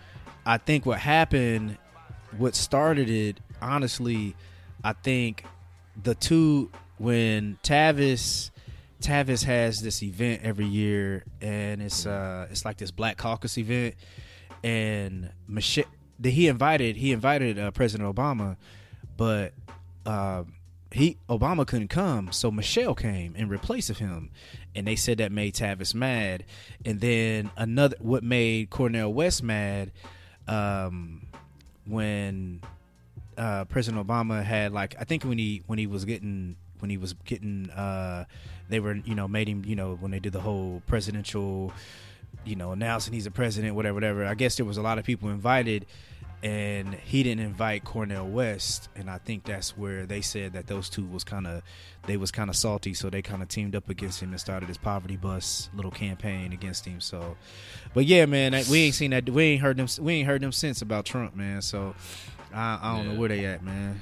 I 0.45 0.57
think 0.57 0.85
what 0.85 0.99
happened, 0.99 1.77
what 2.37 2.53
started 2.53 3.09
it, 3.09 3.39
honestly, 3.59 4.35
I 4.83 4.93
think 4.93 5.45
the 6.01 6.13
two 6.13 6.69
when 6.99 7.57
Tavis 7.63 8.51
Tavis 9.03 9.43
has 9.43 9.81
this 9.81 10.01
event 10.01 10.41
every 10.43 10.65
year, 10.65 11.25
and 11.41 11.81
it's 11.81 12.05
uh 12.05 12.47
it's 12.49 12.65
like 12.65 12.77
this 12.77 12.91
Black 12.91 13.17
Caucus 13.17 13.57
event, 13.57 13.95
and 14.63 15.29
Michelle 15.47 15.85
that 16.19 16.29
he 16.29 16.47
invited 16.47 16.95
he 16.95 17.11
invited 17.11 17.59
uh, 17.59 17.71
President 17.71 18.13
Obama, 18.15 18.55
but 19.17 19.53
um 20.05 20.53
he 20.91 21.17
Obama 21.27 21.67
couldn't 21.67 21.89
come, 21.89 22.31
so 22.31 22.49
Michelle 22.49 22.95
came 22.95 23.35
in 23.35 23.49
replace 23.49 23.89
of 23.89 23.97
him, 23.97 24.29
and 24.75 24.87
they 24.87 24.95
said 24.95 25.17
that 25.17 25.31
made 25.31 25.55
Tavis 25.55 25.93
mad, 25.93 26.45
and 26.85 27.01
then 27.01 27.51
another 27.57 27.97
what 27.99 28.23
made 28.23 28.69
Cornel 28.69 29.13
West 29.13 29.43
mad, 29.43 29.91
um, 30.47 31.27
when 31.85 32.61
uh, 33.37 33.65
President 33.65 34.05
Obama 34.05 34.43
had 34.43 34.71
like 34.71 34.95
I 34.99 35.03
think 35.03 35.23
when 35.23 35.37
he 35.37 35.63
when 35.65 35.79
he 35.79 35.87
was 35.87 36.05
getting 36.05 36.55
when 36.83 36.89
he 36.89 36.97
was 36.97 37.13
getting 37.23 37.69
uh, 37.69 38.25
they 38.67 38.81
were 38.81 38.95
you 38.95 39.15
know 39.15 39.25
made 39.25 39.47
him 39.47 39.63
you 39.65 39.73
know 39.73 39.95
when 39.95 40.11
they 40.11 40.19
did 40.19 40.33
the 40.33 40.41
whole 40.41 40.81
presidential 40.85 41.71
you 42.43 42.57
know 42.57 42.73
announcing 42.73 43.13
he's 43.13 43.25
a 43.25 43.31
president 43.31 43.73
whatever 43.73 43.93
whatever. 43.95 44.25
I 44.25 44.35
guess 44.35 44.57
there 44.57 44.65
was 44.65 44.75
a 44.75 44.81
lot 44.81 44.99
of 44.99 45.05
people 45.05 45.29
invited 45.29 45.85
and 46.43 46.93
he 46.95 47.23
didn't 47.23 47.39
invite 47.39 47.85
Cornel 47.85 48.27
West 48.27 48.89
and 48.97 49.09
I 49.09 49.17
think 49.17 49.45
that's 49.45 49.77
where 49.77 50.05
they 50.05 50.19
said 50.19 50.51
that 50.53 50.67
those 50.67 50.89
two 50.89 51.05
was 51.05 51.23
kind 51.23 51.47
of 51.47 51.63
they 52.05 52.17
was 52.17 52.31
kind 52.31 52.49
of 52.49 52.57
salty 52.57 52.93
so 52.93 53.09
they 53.09 53.21
kind 53.21 53.41
of 53.41 53.47
teamed 53.47 53.77
up 53.77 53.89
against 53.89 54.21
him 54.21 54.31
and 54.31 54.39
started 54.41 54.67
this 54.67 54.77
poverty 54.77 55.15
bus 55.15 55.69
little 55.73 55.89
campaign 55.89 56.51
against 56.51 56.85
him 56.85 56.99
so. 56.99 57.37
But 57.93 58.03
yeah 58.03 58.25
man 58.25 58.51
we 58.69 58.83
ain't 58.83 58.95
seen 58.95 59.11
that 59.11 59.29
we 59.29 59.43
ain't 59.43 59.61
heard 59.61 59.77
them 59.77 59.87
we 60.01 60.15
ain't 60.15 60.27
heard 60.27 60.41
them 60.41 60.51
since 60.51 60.81
about 60.81 61.05
Trump 61.05 61.33
man 61.33 61.61
so 61.61 61.95
I, 62.53 62.79
I 62.81 62.97
don't 62.97 63.09
know 63.09 63.19
where 63.19 63.29
they 63.29 63.45
at, 63.45 63.63
man. 63.63 64.01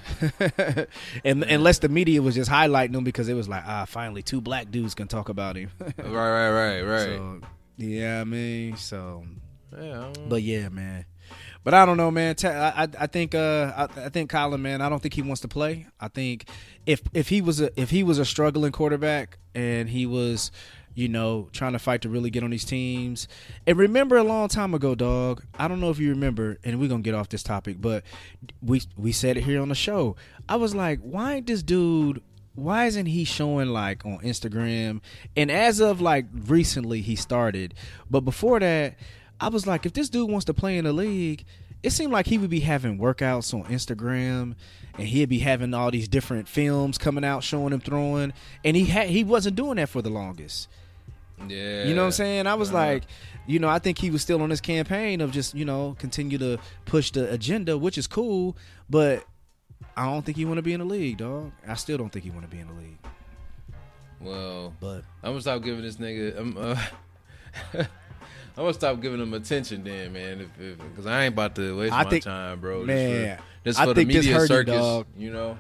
and 1.24 1.44
unless 1.44 1.80
the 1.80 1.90
media 1.90 2.22
was 2.22 2.36
just 2.36 2.50
highlighting 2.50 2.92
them 2.94 3.04
because 3.04 3.30
it 3.30 3.34
was 3.34 3.48
like, 3.48 3.64
ah, 3.66 3.86
finally 3.86 4.22
two 4.22 4.42
black 4.42 4.70
dudes 4.72 4.94
can 4.94 5.08
talk 5.08 5.30
about 5.30 5.56
him. 5.56 5.72
right, 5.80 6.06
right, 6.06 6.50
right, 6.50 6.82
right. 6.82 7.06
So 7.06 7.42
yeah, 7.78 8.22
I 8.22 8.24
mean, 8.24 8.76
so 8.78 9.24
yeah, 9.80 10.12
but 10.28 10.44
yeah, 10.44 10.70
man. 10.70 11.06
But 11.64 11.76
I 11.76 11.86
don't 11.86 11.98
know, 11.98 12.10
man. 12.10 12.36
I, 12.44 12.48
I 12.50 12.88
I 13.02 13.08
think 13.08 13.36
uh 13.36 13.72
I, 13.76 14.06
I 14.06 14.10
think 14.10 14.30
Colin, 14.30 14.62
man. 14.62 14.82
I 14.82 14.90
don't 14.90 15.02
think 15.02 15.14
he 15.14 15.22
wants 15.22 15.42
to 15.42 15.48
play. 15.48 15.88
I 16.00 16.08
think 16.08 16.50
if 16.86 17.02
if 17.14 17.30
he 17.30 17.42
was 17.42 17.62
a 17.62 17.80
if 17.80 17.90
he 17.92 18.04
was 18.04 18.20
a 18.20 18.26
struggling 18.26 18.72
quarterback 18.72 19.38
and 19.54 19.90
he 19.90 20.06
was, 20.06 20.52
you 20.94 21.08
know, 21.08 21.50
trying 21.52 21.74
to 21.74 21.80
fight 21.80 22.02
to 22.02 22.10
really 22.10 22.30
get 22.30 22.44
on 22.44 22.50
these 22.50 22.66
teams. 22.66 23.28
And 23.66 23.78
remember 23.78 24.18
a 24.18 24.24
long 24.24 24.48
time 24.48 24.74
ago, 24.74 24.96
dog. 24.96 25.44
I 25.58 25.68
don't 25.68 25.80
know 25.80 25.90
if 25.90 26.00
you 26.00 26.10
remember, 26.10 26.58
and 26.64 26.80
we're 26.80 26.90
gonna 26.90 27.02
get 27.02 27.16
off 27.16 27.30
this 27.30 27.44
topic, 27.44 27.78
but 27.80 28.04
we 28.62 28.82
we 28.98 29.12
said 29.12 29.38
it 29.38 29.44
here 29.44 29.62
on 29.62 29.70
the 29.70 29.76
show. 29.76 30.16
I 30.50 30.56
was 30.56 30.76
like, 30.76 31.00
why 31.02 31.36
ain't 31.36 31.48
this 31.48 31.64
dude? 31.64 32.22
Why 32.54 32.86
isn't 32.86 33.06
he 33.06 33.24
showing 33.24 33.70
like 33.70 34.06
on 34.06 34.20
Instagram? 34.20 35.02
And 35.38 35.50
as 35.50 35.80
of 35.80 36.02
like 36.02 36.26
recently, 36.34 37.02
he 37.02 37.16
started. 37.16 37.74
But 38.10 38.22
before 38.22 38.60
that, 38.60 38.96
I 39.40 39.50
was 39.50 39.66
like, 39.66 39.86
if 39.86 39.94
this 39.94 40.10
dude 40.10 40.30
wants 40.30 40.46
to 40.46 40.54
play 40.54 40.78
in 40.78 40.84
the 40.84 40.94
league, 40.94 41.46
it 41.84 41.92
seemed 41.92 42.12
like 42.12 42.28
he 42.28 42.38
would 42.38 42.50
be 42.50 42.60
having 42.60 43.00
workouts 43.00 43.54
on 43.54 43.64
Instagram, 43.72 44.56
and 44.98 45.08
he'd 45.08 45.30
be 45.30 45.40
having 45.40 45.74
all 45.74 45.90
these 45.90 46.08
different 46.08 46.48
films 46.48 46.98
coming 46.98 47.26
out 47.26 47.44
showing 47.44 47.74
him 47.74 47.80
throwing, 47.80 48.34
and 48.64 48.78
he 48.78 48.86
had 48.86 49.10
he 49.10 49.24
wasn't 49.24 49.56
doing 49.56 49.78
that 49.78 49.90
for 49.90 50.02
the 50.02 50.10
longest. 50.10 50.68
Yeah. 51.50 51.84
You 51.86 51.94
know 51.96 52.02
what 52.02 52.06
I'm 52.08 52.12
saying? 52.12 52.48
I 52.48 52.54
was 52.56 52.70
Uh-huh. 52.70 52.78
like, 52.78 53.04
you 53.48 53.60
know, 53.60 53.68
I 53.70 53.80
think 53.80 53.98
he 53.98 54.12
was 54.12 54.22
still 54.22 54.42
on 54.42 54.50
his 54.50 54.62
campaign 54.62 55.22
of 55.22 55.32
just 55.32 55.56
you 55.56 55.66
know 55.66 55.96
continue 56.00 56.38
to 56.38 56.58
push 56.86 57.12
the 57.12 57.32
agenda, 57.32 57.78
which 57.78 57.98
is 57.98 58.08
cool, 58.08 58.56
but 58.90 59.26
I 59.98 60.06
don't 60.06 60.24
think 60.26 60.38
he 60.38 60.46
want 60.46 60.58
to 60.58 60.62
be 60.62 60.74
in 60.74 60.80
the 60.80 60.86
league, 60.86 61.18
dog. 61.18 61.52
I 61.68 61.74
still 61.76 61.98
don't 61.98 62.10
think 62.12 62.24
he 62.26 62.32
want 62.32 62.44
to 62.44 62.48
be 62.56 62.60
in 62.60 62.68
the 62.68 62.74
league. 62.74 62.98
Well, 64.22 64.74
But 64.80 65.04
I'm 65.24 65.32
gonna 65.32 65.42
stop 65.42 65.64
giving 65.64 65.82
this 65.82 65.96
nigga. 65.98 66.38
I'm, 66.40 66.56
uh, 66.58 66.76
I'm 67.74 67.88
gonna 68.56 68.74
stop 68.74 69.02
giving 69.02 69.20
him 69.20 69.34
attention, 69.34 69.84
then, 69.84 70.14
man. 70.14 70.42
If, 70.60 70.78
because 70.78 71.06
I 71.08 71.24
ain't 71.24 71.34
about 71.34 71.56
to 71.56 71.78
waste 71.78 71.94
I 71.94 72.04
my 72.04 72.10
think- 72.10 72.24
time, 72.24 72.60
bro. 72.60 72.84
man, 72.84 73.40
just 73.66 73.80
I 73.80 73.86
for, 73.86 73.88
just 73.88 73.90
for 73.90 73.94
think 73.96 74.08
the 74.10 74.14
this 74.16 74.26
media 74.26 74.38
hurt 74.40 74.42
him, 74.44 74.48
circus, 74.48 74.76
dog. 74.76 75.08
you 75.18 75.32
know. 75.34 75.58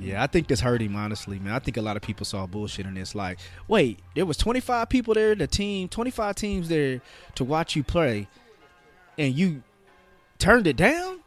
Yeah, 0.00 0.22
I 0.22 0.26
think 0.26 0.46
this 0.48 0.60
hurt 0.60 0.80
him 0.80 0.96
honestly, 0.96 1.38
man. 1.38 1.52
I 1.54 1.58
think 1.58 1.76
a 1.76 1.82
lot 1.82 1.96
of 1.96 2.02
people 2.02 2.24
saw 2.24 2.46
bullshit 2.46 2.86
in 2.86 2.94
this. 2.94 3.14
Like, 3.14 3.38
wait, 3.66 3.98
there 4.14 4.26
was 4.26 4.36
25 4.36 4.88
people 4.88 5.14
there, 5.14 5.34
the 5.34 5.46
team, 5.46 5.88
25 5.88 6.34
teams 6.36 6.68
there 6.68 7.00
to 7.34 7.44
watch 7.44 7.74
you 7.76 7.82
play, 7.82 8.28
and 9.16 9.34
you 9.34 9.62
turned 10.38 10.66
it 10.66 10.76
down. 10.76 11.20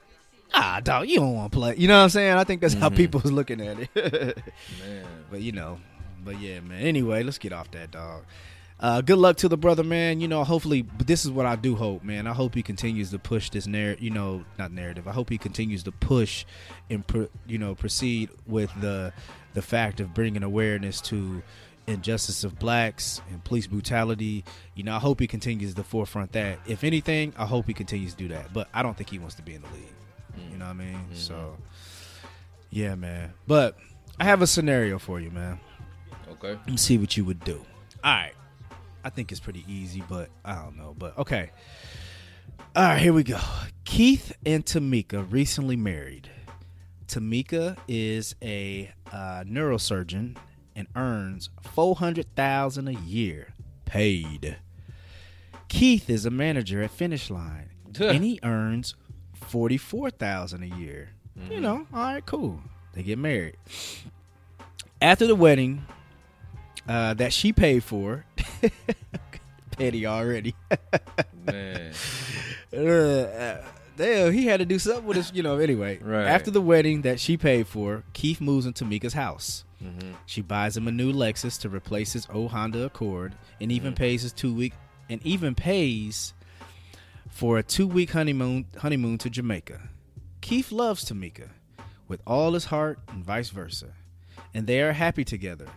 Ah, 0.54 0.82
dog, 0.84 1.08
you 1.08 1.18
don't 1.18 1.34
want 1.34 1.52
to 1.52 1.58
play. 1.58 1.76
You 1.78 1.88
know 1.88 1.98
what 1.98 2.04
I'm 2.04 2.10
saying? 2.10 2.34
I 2.38 2.44
think 2.44 2.62
that's 2.62 2.74
how 2.74 2.90
Mhm. 2.90 2.96
people 2.98 3.22
was 3.22 3.32
looking 3.32 3.62
at 3.62 3.78
it. 3.80 4.38
Man, 4.80 5.06
but 5.32 5.42
you 5.42 5.52
know, 5.54 5.80
but 6.26 6.40
yeah, 6.42 6.60
man. 6.60 6.82
Anyway, 6.82 7.24
let's 7.24 7.38
get 7.38 7.54
off 7.54 7.72
that 7.72 7.92
dog. 7.92 8.24
Uh, 8.82 9.00
good 9.00 9.20
luck 9.20 9.38
to 9.38 9.48
the 9.48 9.58
brother, 9.58 9.84
man. 9.84 10.20
You 10.20 10.28
know, 10.28 10.44
hopefully, 10.44 10.82
but 10.82 11.06
this 11.06 11.24
is 11.24 11.30
what 11.32 11.46
I 11.46 11.56
do 11.56 11.76
hope, 11.76 12.04
man. 12.04 12.26
I 12.26 12.34
hope 12.34 12.56
he 12.56 12.64
continues 12.64 13.12
to 13.12 13.20
push 13.20 13.52
this 13.52 13.68
narrative. 13.68 14.04
You 14.04 14.10
know, 14.10 14.44
not 14.58 14.72
narrative. 14.72 15.08
I 15.08 15.12
hope 15.12 15.30
he 15.30 15.38
continues 15.38 15.84
to 15.84 15.92
push 15.92 16.46
and 16.90 17.06
pr- 17.06 17.26
you 17.46 17.60
know 17.60 17.76
proceed 17.76 18.30
with 18.48 18.72
the 18.82 19.14
the 19.54 19.62
fact 19.62 20.00
of 20.00 20.14
bringing 20.16 20.42
awareness 20.42 21.00
to 21.02 21.44
injustice 21.88 22.44
of 22.44 22.58
blacks 22.58 23.22
and 23.30 23.44
police 23.44 23.68
brutality. 23.68 24.44
You 24.74 24.84
know, 24.84 24.96
I 24.96 25.00
hope 25.00 25.20
he 25.20 25.28
continues 25.28 25.76
to 25.76 25.84
forefront 25.84 26.32
that. 26.32 26.58
If 26.66 26.84
anything, 26.84 27.34
I 27.38 27.46
hope 27.46 27.68
he 27.68 27.74
continues 27.74 28.14
to 28.14 28.18
do 28.18 28.28
that. 28.30 28.52
But 28.52 28.68
I 28.74 28.82
don't 28.82 28.98
think 28.98 29.10
he 29.10 29.20
wants 29.20 29.36
to 29.36 29.44
be 29.44 29.54
in 29.54 29.62
the 29.62 29.68
league. 29.70 30.50
You 30.52 30.58
know 30.58 30.66
what 30.66 30.72
I 30.72 30.74
mean? 30.74 31.00
So, 31.14 31.58
yeah, 32.70 32.96
man. 32.96 33.34
But 33.48 33.78
I 34.20 34.24
have 34.24 34.42
a 34.42 34.48
scenario 34.48 34.98
for 34.98 35.20
you, 35.20 35.30
man. 35.30 35.60
okay. 36.32 36.54
Let 36.54 36.68
me 36.68 36.78
see 36.78 36.98
what 36.98 37.18
you 37.18 37.26
would 37.26 37.44
do. 37.44 37.64
All 38.04 38.12
right. 38.14 38.34
I 39.04 39.10
think 39.10 39.32
it's 39.32 39.42
pretty 39.42 39.66
easy, 39.68 40.04
but 40.08 40.30
I 40.46 40.56
don't 40.56 40.78
know. 40.78 40.96
But 40.98 41.18
okay. 41.18 41.52
All 42.76 42.84
right, 42.84 43.02
here 43.02 43.14
we 43.14 43.24
go. 43.24 43.40
Keith 43.84 44.34
and 44.46 44.66
Tamika 44.66 45.26
recently 45.30 45.76
married. 45.76 46.30
Tamika 47.08 47.78
is 47.88 48.36
a 48.42 48.92
uh, 49.12 49.44
neurosurgeon 49.46 50.38
and 50.76 50.88
earns 50.96 51.50
four 51.62 51.96
hundred 51.96 52.34
thousand 52.36 52.88
a 52.88 52.94
year, 52.94 53.54
paid. 53.86 54.58
Keith 55.68 56.10
is 56.10 56.26
a 56.26 56.30
manager 56.32 56.82
at 56.82 56.92
Finish 56.92 57.30
Line, 57.30 57.70
and 58.00 58.24
he 58.24 58.40
earns 58.44 58.96
forty 59.34 59.78
four 59.78 60.10
thousand 60.10 60.64
a 60.64 60.76
year. 60.78 61.10
You 61.50 61.60
know, 61.60 61.88
all 61.94 62.00
right, 62.14 62.26
cool. 62.26 62.62
They 62.94 63.04
get 63.04 63.18
married. 63.18 63.58
After 65.02 65.26
the 65.26 65.36
wedding, 65.36 65.86
uh, 66.88 67.14
that 67.16 67.34
she 67.34 67.52
paid 67.54 67.84
for, 67.84 68.26
petty 69.72 70.06
already. 70.06 70.56
Man, 71.46 71.94
uh, 72.76 73.62
damn, 73.98 74.32
he 74.34 74.46
had 74.46 74.60
to 74.60 74.66
do 74.66 74.80
something 74.80 75.06
with 75.06 75.18
his, 75.18 75.32
you 75.34 75.44
know. 75.44 75.58
Anyway, 75.58 76.00
Right. 76.02 76.26
after 76.28 76.52
the 76.52 76.62
wedding 76.62 77.02
that 77.02 77.20
she 77.20 77.38
paid 77.38 77.68
for, 77.68 78.04
Keith 78.14 78.40
moves 78.42 78.66
into 78.66 78.86
Mika's 78.86 79.14
house. 79.14 79.64
Mhm. 79.84 80.14
She 80.28 80.42
buys 80.42 80.78
him 80.78 80.88
a 80.88 80.92
new 80.92 81.12
Lexus 81.12 81.60
to 81.62 81.70
replace 81.70 82.14
his 82.14 82.28
old 82.32 82.52
Honda 82.52 82.84
Accord, 82.86 83.34
and 83.60 83.72
even 83.72 83.94
pays 83.94 84.22
his 84.22 84.32
two 84.34 84.54
week 84.54 84.74
and 85.10 85.26
even 85.26 85.56
pays 85.56 86.34
for 87.30 87.58
a 87.58 87.64
two 87.64 87.88
week 87.88 88.12
honeymoon 88.12 88.66
honeymoon 88.78 89.18
to 89.20 89.30
Jamaica. 89.30 89.90
Keith 90.42 90.72
loves 90.72 91.04
Tamika 91.06 91.50
with 92.08 92.22
all 92.28 92.54
his 92.54 92.66
heart, 92.66 93.00
and 93.08 93.24
vice 93.26 93.50
versa, 93.50 93.94
and 94.54 94.68
they 94.68 94.82
are 94.82 94.94
happy 94.94 95.24
together. 95.24 95.68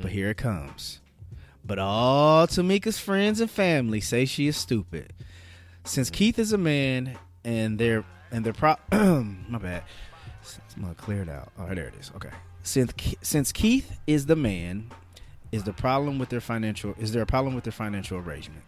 But 0.00 0.12
here 0.12 0.30
it 0.30 0.36
comes. 0.36 1.00
But 1.64 1.78
all 1.78 2.46
Tamika's 2.46 2.98
friends 2.98 3.40
and 3.40 3.50
family 3.50 4.00
say 4.00 4.24
she 4.24 4.46
is 4.46 4.56
stupid. 4.56 5.12
Since 5.84 6.10
Keith 6.10 6.38
is 6.38 6.52
a 6.52 6.58
man 6.58 7.18
and 7.44 7.78
they're 7.78 8.04
and 8.30 8.44
they're 8.44 8.52
pro 8.52 8.76
my 8.92 9.58
bad. 9.58 9.82
I'm 10.76 10.82
gonna 10.82 10.94
clear 10.94 11.22
it 11.22 11.28
out. 11.28 11.52
Oh, 11.58 11.66
there 11.74 11.86
it 11.86 11.94
is. 12.00 12.10
Okay. 12.16 12.30
Since 12.62 12.92
since 13.22 13.52
Keith 13.52 13.98
is 14.06 14.26
the 14.26 14.36
man 14.36 14.90
is 15.50 15.64
the 15.64 15.72
problem 15.72 16.18
with 16.18 16.30
their 16.30 16.40
financial 16.40 16.94
is 16.98 17.12
there 17.12 17.22
a 17.22 17.26
problem 17.26 17.54
with 17.54 17.64
their 17.64 17.72
financial 17.72 18.18
arrangement? 18.18 18.64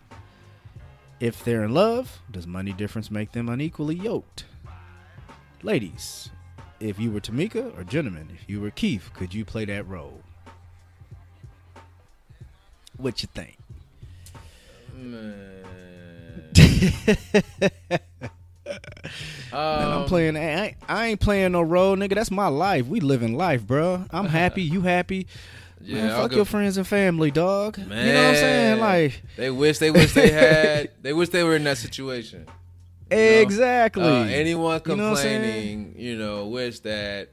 If 1.21 1.45
they're 1.45 1.65
in 1.65 1.73
love, 1.73 2.21
does 2.31 2.47
money 2.47 2.73
difference 2.73 3.11
make 3.11 3.33
them 3.33 3.49
unequally 3.49 3.95
yoked? 3.95 4.45
Ladies, 5.63 6.31
if 6.81 6.99
you 6.99 7.11
were 7.11 7.21
Tamika 7.21 7.77
or 7.79 7.85
gentlemen, 7.85 8.29
if 8.35 8.49
you 8.49 8.61
were 8.61 8.71
Keith, 8.71 9.11
could 9.15 9.33
you 9.33 9.45
play 9.45 9.65
that 9.65 9.89
role? 9.89 10.24
What 12.97 13.23
you 13.23 13.29
think? 13.35 13.57
Man, 14.97 15.65
I'm 19.53 20.01
Um, 20.03 20.05
playing. 20.07 20.37
I 20.37 20.67
ain't, 20.67 20.77
I 20.89 21.07
ain't 21.09 21.21
playing 21.21 21.53
no 21.53 21.63
role, 21.63 21.97
nigga. 21.97 22.15
That's 22.15 22.31
my 22.31 22.49
life. 22.49 22.87
We 22.87 23.01
living 23.01 23.37
life, 23.37 23.67
bro. 23.67 24.05
I'm 24.11 24.27
happy. 24.27 24.63
You 24.75 24.81
happy? 24.83 25.27
Yeah, 25.81 26.07
man, 26.07 26.11
fuck 26.23 26.31
go- 26.31 26.37
your 26.37 26.45
friends 26.47 26.77
and 26.79 26.87
family, 26.87 27.31
dog. 27.31 27.77
Man, 27.79 28.07
You 28.07 28.13
know 28.15 28.23
what 28.23 28.29
I'm 28.31 28.35
saying? 28.37 28.81
Like 28.81 29.23
They 29.37 29.51
wish 29.51 29.79
they 29.79 29.91
wish 29.91 30.15
they 30.15 30.31
had 30.31 30.91
they 31.03 31.13
wish 31.13 31.29
they 31.29 31.45
were 31.45 31.57
in 31.57 31.65
that 31.65 31.77
situation. 31.79 32.47
know? 32.47 33.17
exactly. 33.17 34.03
Uh, 34.03 34.25
anyone 34.25 34.81
You 34.87 34.97
know 34.97 35.11
complaining, 35.15 35.95
you 35.99 36.17
know, 36.17 36.47
wish 36.47 36.81
that, 36.81 37.29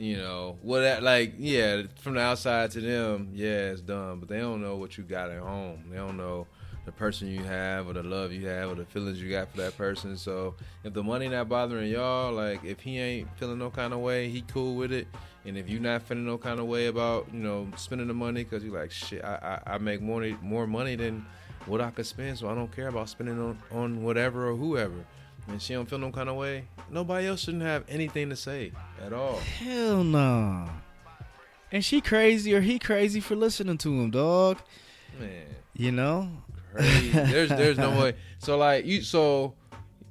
you 0.00 0.16
know, 0.16 0.56
what 0.62 1.02
like, 1.02 1.34
yeah, 1.38 1.82
from 1.96 2.14
the 2.14 2.20
outside 2.20 2.70
to 2.70 2.80
them, 2.80 3.30
yeah, 3.34 3.70
it's 3.70 3.82
done, 3.82 4.18
but 4.18 4.28
they 4.28 4.38
don't 4.38 4.62
know 4.62 4.76
what 4.76 4.96
you 4.96 5.04
got 5.04 5.30
at 5.30 5.40
home. 5.40 5.84
They 5.90 5.98
don't 5.98 6.16
know 6.16 6.46
the 6.86 6.92
person 6.92 7.28
you 7.28 7.44
have 7.44 7.86
or 7.86 7.92
the 7.92 8.02
love 8.02 8.32
you 8.32 8.46
have 8.46 8.70
or 8.70 8.74
the 8.74 8.86
feelings 8.86 9.20
you 9.22 9.30
got 9.30 9.50
for 9.50 9.58
that 9.58 9.76
person. 9.76 10.16
So 10.16 10.54
if 10.84 10.94
the 10.94 11.02
money 11.02 11.28
not 11.28 11.50
bothering 11.50 11.90
y'all, 11.90 12.32
like 12.32 12.64
if 12.64 12.80
he 12.80 12.98
ain't 12.98 13.28
feeling 13.36 13.58
no 13.58 13.68
kind 13.68 13.92
of 13.92 14.00
way, 14.00 14.30
he 14.30 14.40
cool 14.40 14.74
with 14.74 14.90
it. 14.90 15.06
And 15.44 15.58
if 15.58 15.68
you 15.68 15.78
not 15.78 16.02
feeling 16.02 16.24
no 16.24 16.38
kind 16.38 16.60
of 16.60 16.66
way 16.66 16.86
about, 16.86 17.28
you 17.32 17.40
know, 17.40 17.68
spending 17.76 18.08
the 18.08 18.14
money 18.14 18.44
because 18.44 18.64
you 18.64 18.72
like 18.72 18.90
shit, 18.90 19.22
I, 19.22 19.60
I 19.66 19.74
I 19.74 19.78
make 19.78 20.00
more 20.00 20.26
more 20.40 20.66
money 20.66 20.96
than 20.96 21.26
what 21.66 21.82
I 21.82 21.90
could 21.90 22.06
spend, 22.06 22.38
so 22.38 22.48
I 22.48 22.54
don't 22.54 22.74
care 22.74 22.88
about 22.88 23.10
spending 23.10 23.38
on 23.38 23.58
on 23.70 24.02
whatever 24.02 24.48
or 24.48 24.56
whoever. 24.56 25.04
And 25.50 25.60
she 25.60 25.74
don't 25.74 25.88
feel 25.88 25.98
no 25.98 26.12
kind 26.12 26.28
of 26.28 26.36
way. 26.36 26.64
Nobody 26.90 27.26
else 27.26 27.40
shouldn't 27.40 27.62
have 27.64 27.84
anything 27.88 28.30
to 28.30 28.36
say 28.36 28.72
at 29.04 29.12
all. 29.12 29.36
Hell 29.58 30.04
no. 30.04 30.68
And 31.72 31.84
she 31.84 32.00
crazy 32.00 32.54
or 32.54 32.60
he 32.60 32.78
crazy 32.78 33.20
for 33.20 33.36
listening 33.36 33.78
to 33.78 33.88
him, 33.92 34.10
dog. 34.10 34.58
Man, 35.18 35.46
You 35.74 35.92
know? 35.92 36.30
crazy. 36.72 37.10
there's 37.10 37.48
there's 37.48 37.78
no 37.78 37.90
way. 38.00 38.14
So 38.38 38.56
like 38.56 38.86
you, 38.86 39.02
so 39.02 39.54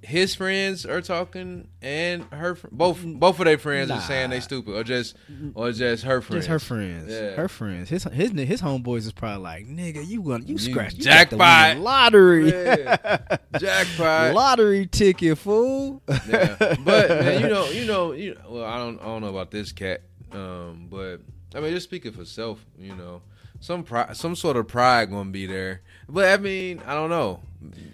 his 0.01 0.33
friends 0.33 0.85
are 0.85 1.01
talking, 1.01 1.67
and 1.81 2.23
her 2.31 2.57
both 2.71 3.03
both 3.03 3.37
of 3.39 3.45
their 3.45 3.57
friends 3.57 3.91
are 3.91 3.99
saying 4.01 4.29
they 4.29 4.37
Nah. 4.37 4.41
stupid, 4.41 4.73
or 4.75 4.83
just 4.83 5.15
or 5.55 5.71
just 5.71 6.03
her 6.05 6.21
friends. 6.21 6.45
Just 6.45 6.49
her 6.49 6.59
friends. 6.59 7.11
Yeah. 7.11 7.31
Her 7.31 7.47
friends. 7.49 7.89
His 7.89 8.03
his 8.05 8.31
his 8.31 8.61
homeboys 8.61 8.99
is 8.99 9.11
probably 9.11 9.43
like, 9.43 9.65
nigga, 9.67 10.05
you 10.07 10.21
gonna 10.21 10.43
you 10.45 10.53
You 10.53 10.57
scratch 10.57 10.93
you 10.95 11.03
got 11.03 11.29
the 11.29 11.37
jackpot. 11.37 11.77
lottery. 11.79 12.49
Yeah. 12.49 13.17
Jackpot. 13.59 14.33
lottery 14.35 14.87
ticket, 14.87 15.37
fool. 15.37 16.01
yeah. 16.27 16.55
But 16.83 17.09
man, 17.09 17.41
you 17.41 17.47
know, 17.49 17.65
you 17.69 17.85
know, 17.85 18.11
you 18.13 18.35
know, 18.35 18.41
well, 18.49 18.65
I 18.65 18.77
don't, 18.77 18.99
I 19.01 19.05
don't 19.05 19.21
know 19.21 19.27
about 19.29 19.51
this 19.51 19.71
cat, 19.71 20.01
um, 20.31 20.87
but 20.89 21.17
I 21.55 21.59
mean, 21.59 21.73
just 21.73 21.85
speaking 21.85 22.11
for 22.13 22.25
self, 22.25 22.63
you 22.77 22.95
know, 22.95 23.21
some 23.59 23.83
pride, 23.83 24.15
some 24.15 24.35
sort 24.35 24.57
of 24.57 24.67
pride 24.67 25.09
gonna 25.09 25.29
be 25.31 25.45
there. 25.45 25.81
But 26.07 26.25
I 26.39 26.41
mean, 26.41 26.81
I 26.85 26.93
don't 26.93 27.09
know. 27.09 27.41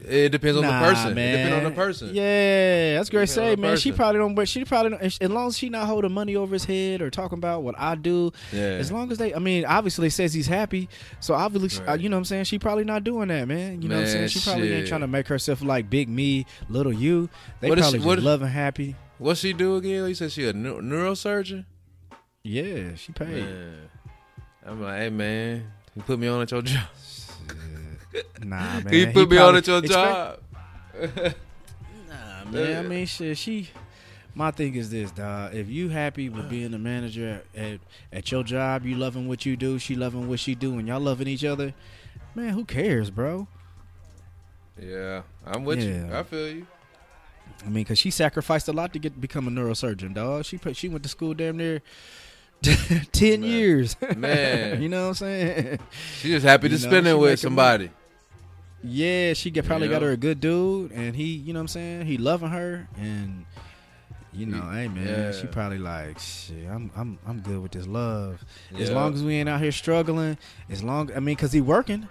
It 0.07 0.29
depends 0.31 0.57
on 0.57 0.63
Nah, 0.63 0.79
the 0.79 0.85
person. 0.93 1.15
Man. 1.15 1.27
It 1.33 1.37
depends 1.43 1.57
on 1.65 1.71
the 1.71 1.75
person. 1.75 2.09
Yeah, 2.13 2.97
that's 2.97 3.09
great. 3.09 3.27
Say, 3.27 3.55
man, 3.55 3.77
she 3.77 3.91
probably 3.91 4.19
don't. 4.19 4.35
But 4.35 4.47
she 4.47 4.63
probably 4.63 4.91
don't. 4.91 5.01
As 5.01 5.19
long 5.31 5.47
as 5.47 5.57
she 5.57 5.69
not 5.69 5.87
holding 5.87 6.11
money 6.11 6.35
over 6.35 6.53
his 6.53 6.65
head 6.65 7.01
or 7.01 7.09
talking 7.09 7.39
about 7.39 7.63
what 7.63 7.73
I 7.79 7.95
do. 7.95 8.31
Yeah. 8.53 8.61
As 8.61 8.91
long 8.91 9.11
as 9.11 9.17
they, 9.17 9.33
I 9.33 9.39
mean, 9.39 9.65
obviously 9.65 10.11
says 10.11 10.35
he's 10.35 10.45
happy. 10.45 10.87
So 11.19 11.33
obviously, 11.33 11.83
uh, 11.83 11.87
Right. 11.91 11.99
you 11.99 12.09
know 12.09 12.17
what 12.17 12.19
I'm 12.19 12.25
saying. 12.25 12.43
She 12.43 12.59
probably 12.59 12.83
not 12.83 13.03
doing 13.03 13.29
that, 13.29 13.47
man. 13.47 13.81
You 13.81 13.89
know 13.89 13.95
what 13.95 14.01
I'm 14.01 14.07
saying. 14.07 14.27
She 14.27 14.39
probably 14.39 14.71
ain't 14.71 14.87
trying 14.87 15.01
to 15.01 15.07
make 15.07 15.27
herself 15.27 15.63
like 15.63 15.89
big 15.89 16.09
me, 16.09 16.45
little 16.69 16.93
you. 16.93 17.27
They 17.61 17.69
What 17.69 17.79
probably 17.79 17.99
she- 18.01 18.05
what 18.05 18.19
love 18.19 18.43
and 18.43 18.51
happy. 18.51 18.95
What 19.17 19.37
she 19.37 19.51
do 19.53 19.77
again? 19.77 20.07
You 20.07 20.13
said 20.13 20.31
she 20.31 20.45
a 20.45 20.53
neurosurgeon. 20.53 21.65
Yeah, 22.43 22.93
she 22.95 23.11
paid. 23.13 23.45
Man. 23.45 23.89
I'm 24.65 24.81
like, 24.81 24.97
hey 24.97 25.09
man, 25.09 25.71
you 25.95 26.01
put 26.01 26.17
me 26.19 26.27
on 26.27 26.41
at 26.41 26.51
your 26.51 26.61
job. 26.61 26.87
Nah, 28.41 28.55
man. 28.57 28.83
Can 28.83 28.93
you 28.93 29.07
he 29.07 29.13
put 29.13 29.29
me 29.29 29.37
on 29.37 29.55
at 29.55 29.67
your 29.67 29.79
expect- 29.79 29.91
job? 29.93 30.39
Nah, 32.09 32.51
man. 32.51 32.85
I 32.85 32.87
mean, 32.87 33.05
shit. 33.05 33.37
She. 33.37 33.69
My 34.33 34.51
thing 34.51 34.75
is 34.75 34.89
this, 34.89 35.11
dog. 35.11 35.53
If 35.55 35.69
you 35.69 35.87
happy 35.89 36.27
with 36.29 36.49
being 36.49 36.73
a 36.73 36.77
manager 36.79 37.41
at, 37.55 37.61
at 37.61 37.79
at 38.11 38.31
your 38.31 38.43
job, 38.43 38.85
you 38.85 38.95
loving 38.95 39.27
what 39.27 39.45
you 39.45 39.55
do, 39.55 39.79
she 39.79 39.95
loving 39.95 40.27
what 40.27 40.39
she 40.39 40.55
do, 40.55 40.77
and 40.77 40.87
y'all 40.87 40.99
loving 40.99 41.27
each 41.27 41.45
other, 41.45 41.73
man. 42.33 42.49
Who 42.49 42.65
cares, 42.65 43.09
bro? 43.09 43.47
Yeah, 44.81 45.21
I'm 45.45 45.63
with 45.63 45.81
you. 45.81 46.09
I 46.11 46.23
feel 46.23 46.49
you. 46.49 46.67
I 47.65 47.69
mean, 47.69 47.85
cause 47.85 47.97
she 47.97 48.11
sacrificed 48.11 48.67
a 48.67 48.73
lot 48.73 48.91
to 48.93 48.99
get 48.99 49.19
become 49.21 49.47
a 49.47 49.51
neurosurgeon, 49.51 50.13
dog. 50.13 50.43
She 50.45 50.57
put, 50.57 50.75
she 50.75 50.89
went 50.89 51.03
to 51.03 51.09
school 51.09 51.33
damn 51.33 51.55
near 51.57 51.81
ten 53.11 53.41
Man. 53.41 53.49
years. 53.49 53.95
Man. 54.17 54.81
you 54.81 54.89
know 54.89 55.03
what 55.03 55.07
I'm 55.09 55.13
saying? 55.15 55.79
She 56.21 56.29
just 56.29 56.45
happy 56.45 56.69
to 56.69 56.75
You 56.75 56.81
know, 56.81 56.87
spend 56.89 57.07
it 57.07 57.17
with 57.17 57.39
somebody. 57.39 57.89
Yeah, 58.83 59.33
she 59.33 59.49
get, 59.49 59.65
probably 59.65 59.87
got 59.87 60.01
her 60.03 60.11
a 60.11 60.17
good 60.17 60.39
dude, 60.39 60.91
and 60.91 61.15
he, 61.15 61.23
you 61.33 61.53
know 61.53 61.59
what 61.59 61.63
I'm 61.63 61.67
saying, 61.69 62.05
he 62.05 62.17
loving 62.19 62.49
her, 62.49 62.87
and 62.97 63.45
you 64.31 64.45
know, 64.45 64.69
hey 64.69 64.87
man, 64.89 65.07
Yeah. 65.07 65.31
she 65.31 65.47
probably 65.47 65.79
like, 65.79 66.19
shit, 66.19 66.67
I'm, 66.69 66.91
I'm, 66.95 67.17
I'm 67.25 67.39
good 67.39 67.61
with 67.63 67.71
this 67.71 67.87
love. 67.87 68.43
As 68.77 68.91
long 68.91 69.13
as 69.15 69.23
we 69.23 69.35
ain't 69.35 69.49
out 69.49 69.59
here 69.61 69.71
struggling, 69.71 70.37
as 70.69 70.83
long, 70.83 71.09
I 71.15 71.19
mean, 71.19 71.35
cause 71.35 71.51
he 71.51 71.61
working, 71.61 72.07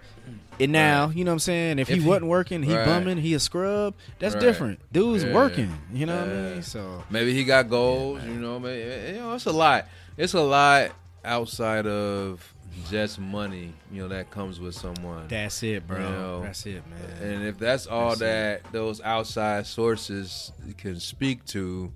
and 0.58 0.72
now, 0.72 1.06
Right. 1.06 1.16
you 1.16 1.24
know 1.24 1.30
what 1.30 1.34
I'm 1.34 1.38
saying. 1.40 1.78
If, 1.78 1.90
If 1.90 1.96
he, 1.96 2.02
he- 2.02 2.08
wasn't 2.08 2.26
working, 2.26 2.62
he 2.64 2.74
Right. 2.74 2.84
bumming, 2.86 3.18
he 3.18 3.34
a 3.34 3.40
scrub. 3.40 3.94
That's 4.18 4.34
Right. 4.34 4.40
different. 4.40 4.80
Dude's 4.92 5.22
Yeah. 5.22 5.32
working. 5.34 5.72
You 5.92 6.06
know 6.06 6.16
what 6.16 6.28
I 6.28 6.32
mean? 6.54 6.62
So 6.62 7.04
Maybe 7.10 7.34
he 7.34 7.44
got 7.44 7.68
goals, 7.68 8.22
you 8.24 8.34
know. 8.34 8.58
Maybe, 8.58 9.12
you 9.14 9.20
know, 9.20 9.34
it's 9.34 9.44
a 9.46 9.52
lot. 9.52 9.86
It's 10.16 10.34
a 10.34 10.40
lot 10.40 10.92
outside 11.24 11.86
of 11.86 12.52
just 12.90 13.18
money, 13.18 13.72
you 13.90 14.02
know, 14.02 14.08
that 14.08 14.30
comes 14.30 14.60
with 14.60 14.74
someone. 14.74 15.26
that's 15.28 15.62
it, 15.62 15.86
bro. 15.86 15.98
You 15.98 16.02
know, 16.04 16.42
that's 16.42 16.66
it, 16.66 16.82
man. 16.88 17.22
And 17.22 17.46
if 17.46 17.58
that's 17.58 17.86
all 17.86 18.10
That's 18.10 18.20
that 18.20 18.72
those 18.72 19.00
outside 19.00 19.66
sources 19.66 20.52
can 20.76 20.98
speak 21.00 21.44
to, 21.46 21.92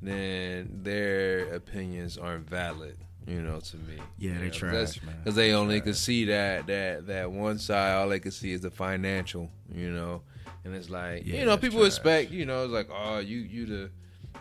then 0.00 0.80
their 0.82 1.54
opinions 1.54 2.18
aren't 2.18 2.48
valid. 2.48 2.96
You 3.26 3.40
know, 3.40 3.60
to 3.60 3.76
me. 3.76 3.94
Yeah, 4.18 4.36
they 4.38 4.46
know, 4.46 4.50
trash, 4.50 5.00
man. 5.02 5.14
Because 5.22 5.36
they 5.36 5.52
only 5.52 5.80
can 5.80 5.94
see 5.94 6.24
that 6.24 6.66
that 6.66 7.06
that 7.06 7.30
one 7.30 7.58
side. 7.58 7.94
All 7.94 8.08
they 8.08 8.18
can 8.18 8.32
see 8.32 8.52
is 8.52 8.62
the 8.62 8.70
financial. 8.70 9.48
You 9.72 9.90
know, 9.92 10.22
and 10.64 10.74
it's 10.74 10.90
like 10.90 11.24
Yeah, 11.24 11.38
you 11.40 11.44
know 11.46 11.56
people 11.56 11.78
trash. 11.78 11.88
expect. 11.88 12.30
You 12.32 12.46
know, 12.46 12.64
it's 12.64 12.72
like 12.72 12.88
oh 12.92 13.20
you 13.20 13.38
you 13.38 13.66
the 13.66 13.90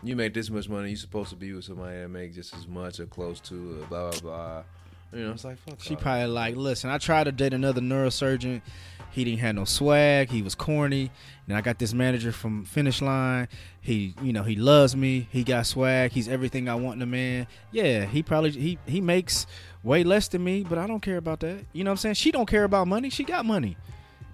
you 0.03 0.15
make 0.15 0.33
this 0.33 0.49
much 0.49 0.67
money. 0.67 0.89
you're 0.89 0.97
supposed 0.97 1.29
to 1.29 1.35
be 1.35 1.53
with 1.53 1.65
somebody 1.65 1.99
that 1.99 2.09
make 2.09 2.33
just 2.33 2.55
as 2.55 2.67
much 2.67 2.99
or 2.99 3.05
close 3.05 3.39
to 3.41 3.81
it. 3.81 3.89
Blah 3.89 4.11
blah 4.11 4.19
blah. 4.19 4.63
You 5.13 5.25
know, 5.25 5.31
it's 5.31 5.43
like 5.43 5.57
fuck. 5.57 5.81
She 5.81 5.95
all 5.95 6.01
probably 6.01 6.27
like, 6.27 6.55
listen, 6.55 6.89
I 6.89 6.97
tried 6.97 7.25
to 7.25 7.31
date 7.31 7.53
another 7.53 7.81
neurosurgeon. 7.81 8.61
He 9.11 9.25
didn't 9.25 9.39
have 9.39 9.55
no 9.55 9.65
swag. 9.65 10.29
He 10.29 10.41
was 10.41 10.55
corny. 10.55 11.11
Then 11.45 11.57
I 11.57 11.61
got 11.61 11.79
this 11.79 11.93
manager 11.93 12.31
from 12.31 12.63
Finish 12.63 13.01
Line. 13.01 13.49
He, 13.81 14.15
you 14.21 14.31
know, 14.31 14.43
he 14.43 14.55
loves 14.55 14.95
me. 14.95 15.27
He 15.31 15.43
got 15.43 15.65
swag. 15.65 16.11
He's 16.11 16.29
everything 16.29 16.69
I 16.69 16.75
want 16.75 16.95
in 16.95 17.01
a 17.01 17.05
man. 17.05 17.47
Yeah, 17.71 18.05
he 18.05 18.23
probably 18.23 18.51
he 18.51 18.79
he 18.87 19.01
makes 19.01 19.47
way 19.83 20.05
less 20.05 20.29
than 20.29 20.43
me, 20.43 20.63
but 20.63 20.77
I 20.77 20.87
don't 20.87 21.01
care 21.01 21.17
about 21.17 21.41
that. 21.41 21.65
You 21.73 21.83
know 21.83 21.89
what 21.91 21.95
I'm 21.95 21.97
saying? 21.97 22.15
She 22.15 22.31
don't 22.31 22.47
care 22.47 22.63
about 22.63 22.87
money. 22.87 23.09
She 23.09 23.25
got 23.25 23.45
money. 23.45 23.75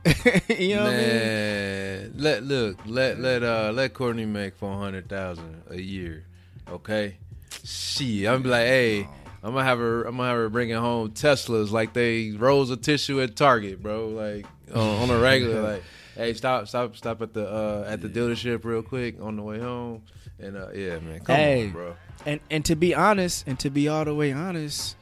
you 0.59 0.75
know 0.75 0.83
what 0.83 0.93
I 0.93 0.97
mean? 0.97 1.07
Man, 1.07 2.13
let 2.17 2.43
look, 2.43 2.77
let 2.85 3.19
let 3.19 3.43
uh 3.43 3.71
let 3.73 3.93
Courtney 3.93 4.25
make 4.25 4.55
four 4.55 4.77
hundred 4.77 5.09
thousand 5.09 5.63
a 5.69 5.79
year, 5.79 6.23
okay? 6.69 7.17
Shit, 7.63 8.27
I'm 8.27 8.43
be 8.43 8.49
like, 8.49 8.65
hey, 8.67 9.03
I'm 9.43 9.53
gonna 9.53 9.63
have 9.63 9.79
her, 9.79 10.03
I'm 10.03 10.17
gonna 10.17 10.29
have 10.29 10.37
her 10.37 10.49
bringing 10.49 10.75
home 10.77 11.11
Teslas 11.11 11.71
like 11.71 11.93
they 11.93 12.31
rolls 12.31 12.69
of 12.69 12.81
tissue 12.81 13.21
at 13.21 13.35
Target, 13.35 13.81
bro. 13.81 14.07
Like 14.09 14.45
on, 14.73 15.03
on 15.03 15.09
a 15.09 15.19
regular, 15.19 15.61
like, 15.61 15.83
hey, 16.15 16.33
stop, 16.33 16.67
stop, 16.67 16.95
stop 16.95 17.21
at 17.21 17.33
the 17.33 17.47
uh 17.47 17.85
at 17.87 18.01
the 18.01 18.09
dealership 18.09 18.63
real 18.65 18.83
quick 18.83 19.15
on 19.21 19.35
the 19.35 19.41
way 19.43 19.59
home, 19.59 20.03
and 20.39 20.55
uh 20.57 20.69
yeah, 20.73 20.99
man, 20.99 21.19
come 21.21 21.35
Hey. 21.35 21.65
on, 21.67 21.71
bro. 21.71 21.95
And 22.25 22.39
and 22.49 22.65
to 22.65 22.75
be 22.75 22.93
honest, 22.95 23.47
and 23.47 23.57
to 23.59 23.69
be 23.69 23.87
all 23.87 24.03
the 24.05 24.13
way 24.13 24.31
honest, 24.33 24.95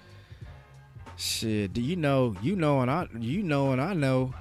shit, 1.17 1.73
do 1.73 1.81
you 1.81 1.95
know, 1.95 2.35
you 2.41 2.55
know, 2.55 2.81
and 2.81 2.91
I, 2.91 3.07
you 3.17 3.41
know, 3.41 3.71
and 3.71 3.81
I 3.81 3.93
know, 3.93 4.33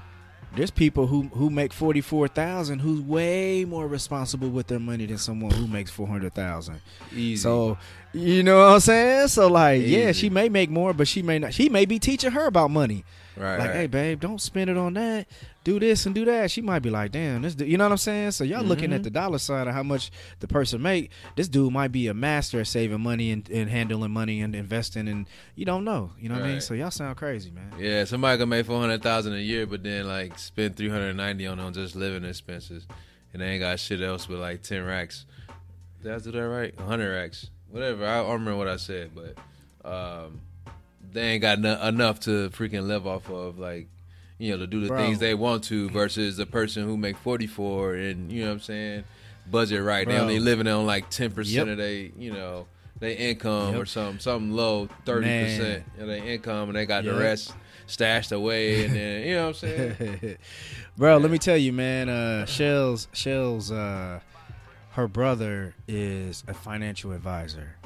there's 0.57 0.71
people 0.71 1.07
who 1.07 1.23
who 1.35 1.51
make 1.51 1.73
forty 1.73 2.01
four 2.01 2.29
thousand 2.29 2.79
who's 2.81 3.01
way 3.01 3.65
more 3.65 3.87
responsible 3.87 4.49
with 4.49 4.67
their 4.67 4.79
money 4.79 5.07
than 5.07 5.19
someone 5.19 5.51
who 5.53 5.67
makes 5.67 5.91
four 5.91 6.07
hundred 6.07 6.35
thousand. 6.35 6.81
Easy. 7.13 7.37
So 7.37 7.79
you 8.13 8.43
know 8.43 8.59
what 8.59 8.75
I'm 8.75 8.81
saying? 8.81 9.29
So 9.29 9.49
like, 9.49 9.83
yeah, 9.85 10.13
she 10.13 10.31
may 10.31 10.49
make 10.49 10.71
more, 10.71 10.93
but 10.93 11.09
she 11.09 11.23
may 11.23 11.39
not. 11.39 11.55
She 11.55 11.69
may 11.69 11.85
be 11.85 11.99
teaching 11.99 12.31
her 12.31 12.47
about 12.47 12.71
money. 12.71 13.05
Right, 13.37 13.59
like, 13.59 13.69
right. 13.69 13.77
hey, 13.77 13.87
babe, 13.89 14.21
don't 14.21 14.41
spend 14.41 14.71
it 14.71 14.77
on 14.77 14.95
that. 14.95 15.27
Do 15.65 15.81
this 15.81 16.07
and 16.07 16.15
do 16.15 16.25
that. 16.27 16.51
She 16.51 16.61
might 16.61 16.81
be 16.81 16.91
like, 16.91 17.11
damn, 17.11 17.43
this. 17.43 17.55
du-" 17.55 17.67
You 17.67 17.77
know 17.79 17.85
what 17.85 17.91
I'm 17.93 17.99
saying? 17.99 18.31
So 18.33 18.45
y'all 18.45 18.63
looking 18.63 18.87
Mm-hmm. 18.91 18.95
at 18.95 19.03
the 19.03 19.11
dollar 19.11 19.39
sign 19.39 19.67
of 19.67 19.75
how 19.75 19.83
much 19.83 20.11
the 20.41 20.47
person 20.47 20.81
make. 20.83 21.11
This 21.35 21.49
dude 21.49 21.73
might 21.73 21.91
be 21.91 22.07
a 22.09 22.15
master 22.15 22.61
at 22.61 22.67
saving 22.69 23.01
money 23.01 23.31
and, 23.33 23.49
and 23.51 23.69
handling 23.71 24.11
money 24.13 24.41
and 24.41 24.55
investing, 24.55 25.09
and 25.09 25.27
you 25.57 25.65
don't 25.65 25.85
know. 25.85 26.13
You 26.19 26.29
know 26.29 26.37
what 26.37 26.45
I 26.45 26.49
mean? 26.49 26.61
So 26.61 26.75
y'all 26.75 26.91
sound 26.91 27.17
crazy, 27.17 27.51
man. 27.51 27.73
Yeah, 27.79 28.05
somebody 28.05 28.39
can 28.39 28.49
make 28.49 28.67
four 28.67 28.79
hundred 28.81 29.03
thousand 29.03 29.33
a 29.35 29.39
year, 29.41 29.67
but 29.67 29.83
then 29.83 30.07
like 30.07 30.39
spend 30.39 30.77
three 30.77 30.89
hundred 30.91 31.15
ninety 31.17 31.47
on 31.47 31.59
on 31.59 31.73
just 31.73 31.97
living 31.97 32.25
expenses, 32.25 32.87
and 33.33 33.41
they 33.43 33.47
ain't 33.47 33.61
got 33.61 33.81
shit 33.81 34.01
else 34.03 34.27
but 34.27 34.39
like 34.39 34.63
ten 34.63 34.85
racks. 34.85 35.25
Did 36.03 36.13
I 36.13 36.19
do 36.19 36.31
that 36.33 36.39
right? 36.49 36.79
hundred 36.79 37.11
racks, 37.11 37.49
whatever. 37.71 38.07
I 38.07 38.19
don't 38.19 38.33
remember 38.33 38.57
what 38.59 38.69
I 38.69 38.77
said, 38.77 39.13
but 39.15 39.37
um, 39.91 40.41
they 41.15 41.23
ain't 41.31 41.43
got 41.43 41.59
no- 41.61 41.81
enough 41.81 42.21
to 42.21 42.51
freaking 42.51 42.87
live 42.87 43.07
off 43.07 43.31
of, 43.31 43.59
like 43.59 43.89
you 44.39 44.51
know, 44.53 44.59
to 44.59 44.67
do 44.67 44.81
the 44.81 44.89
Bro. 44.89 44.99
things 44.99 45.19
they 45.21 45.35
want 45.35 45.65
to. 45.65 45.89
Versus 45.91 46.39
a 46.39 46.47
person 46.47 46.85
who 46.85 46.97
make 46.97 47.17
forty 47.17 47.47
four, 47.47 47.95
and 47.95 48.31
you 48.31 48.43
know 48.43 48.49
what 48.49 48.55
I'm 48.55 48.61
saying, 48.61 49.05
budget 49.51 49.83
right. 49.83 50.07
They 50.07 50.19
only 50.19 50.41
living 50.41 50.67
on 50.69 50.85
like 50.87 51.09
ten 51.11 51.31
percent 51.33 51.69
Yep. 51.69 51.73
of 51.73 51.79
they, 51.79 52.13
you 52.19 52.33
know. 52.33 52.67
Their 53.01 53.17
income 53.17 53.73
Yep. 53.73 53.83
or 53.83 53.87
something, 53.87 54.21
something 54.21 54.53
low, 54.53 54.89
thirty 55.05 55.27
percent 55.27 55.85
of 55.99 56.07
their 56.07 56.25
income, 56.25 56.69
and 56.69 56.77
they 56.77 56.87
got 56.87 57.03
the 57.05 57.13
rest 57.15 57.53
stashed 57.87 58.31
away, 58.33 58.85
and 58.85 58.95
then 58.95 59.27
you 59.27 59.35
know 59.35 59.43
what 59.49 59.63
I'm 59.65 59.69
saying. 59.99 60.37
Bro, 60.97 61.19
let 61.19 61.31
me 61.31 61.39
tell 61.39 61.57
you, 61.57 61.73
man. 61.73 62.09
Uh, 62.09 62.47
Shell's 62.47 63.09
Shell's 63.13 63.73
uh, 63.73 64.21
her 64.93 65.09
brother 65.09 65.75
is 65.89 66.45
a 66.47 66.55
financial 66.55 67.11
advisor, 67.11 67.77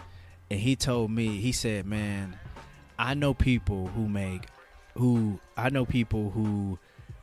and 0.50 0.60
he 0.60 0.76
told 0.76 1.10
me 1.10 1.38
he 1.38 1.52
said, 1.52 1.86
man, 1.86 2.36
I 2.98 3.14
know 3.14 3.34
people 3.34 3.86
who 3.88 4.08
make 4.08 4.46
who 4.96 5.38
I 5.56 5.70
know 5.70 5.84
people 5.84 6.30
who 6.30 6.78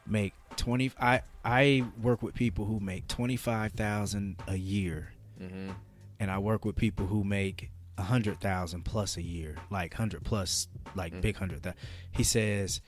make 0.07 0.33
twenty. 0.55 0.91
I 0.99 1.21
I 1.43 1.83
work 2.01 2.21
with 2.21 2.33
people 2.35 2.65
who 2.65 2.79
make 2.79 3.07
twenty 3.07 3.35
five 3.35 3.73
thousand 3.73 4.37
a 4.47 4.55
year, 4.55 5.11
hmm 5.37 5.71
and 6.19 6.31
I 6.31 6.37
work 6.39 6.63
with 6.63 6.77
people 6.77 7.05
who 7.07 7.25
make 7.25 7.69
a 7.97 8.03
hundred 8.03 8.39
thousand 8.39 8.83
plus 8.83 9.17
a 9.17 9.21
year, 9.21 9.55
like 9.69 9.93
hundred 9.93 10.23
plus, 10.23 10.67
like 10.95 11.19
big 11.21 11.35
hundred. 11.35 11.73
He 12.11 12.23
says 12.23 12.79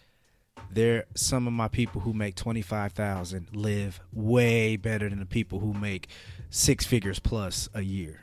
there 0.72 1.06
some 1.14 1.46
of 1.48 1.54
my 1.54 1.68
people 1.68 2.02
who 2.02 2.14
make 2.14 2.36
twenty 2.36 2.62
five 2.62 2.94
thousand 2.94 3.50
live 3.54 4.00
way 4.14 4.78
better 4.78 5.10
than 5.10 5.20
the 5.20 5.26
people 5.26 5.60
who 5.60 5.74
make 5.74 6.08
six 6.50 6.86
figures 6.86 7.20
plus 7.20 7.68
a 7.74 7.82
year. 7.82 8.22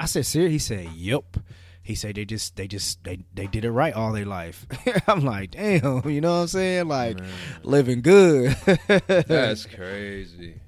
I 0.00 0.06
said, 0.06 0.26
sir. 0.26 0.48
He 0.48 0.58
said, 0.58 0.88
"Yep." 0.94 1.36
He 1.90 1.96
said 1.96 2.14
they 2.14 2.24
just 2.24 2.54
they 2.54 2.68
just 2.68 3.02
they 3.02 3.18
they 3.34 3.48
did 3.48 3.64
it 3.64 3.72
right 3.72 3.92
all 3.92 4.12
their 4.12 4.24
life. 4.24 4.64
I'm 5.08 5.24
like, 5.24 5.50
damn, 5.50 6.08
you 6.08 6.20
know 6.20 6.34
what 6.36 6.42
I'm 6.42 6.46
saying? 6.46 6.86
Like 6.86 7.18
living 7.64 8.00
good. 8.00 8.56
That's 9.26 9.66
crazy. 9.66 10.60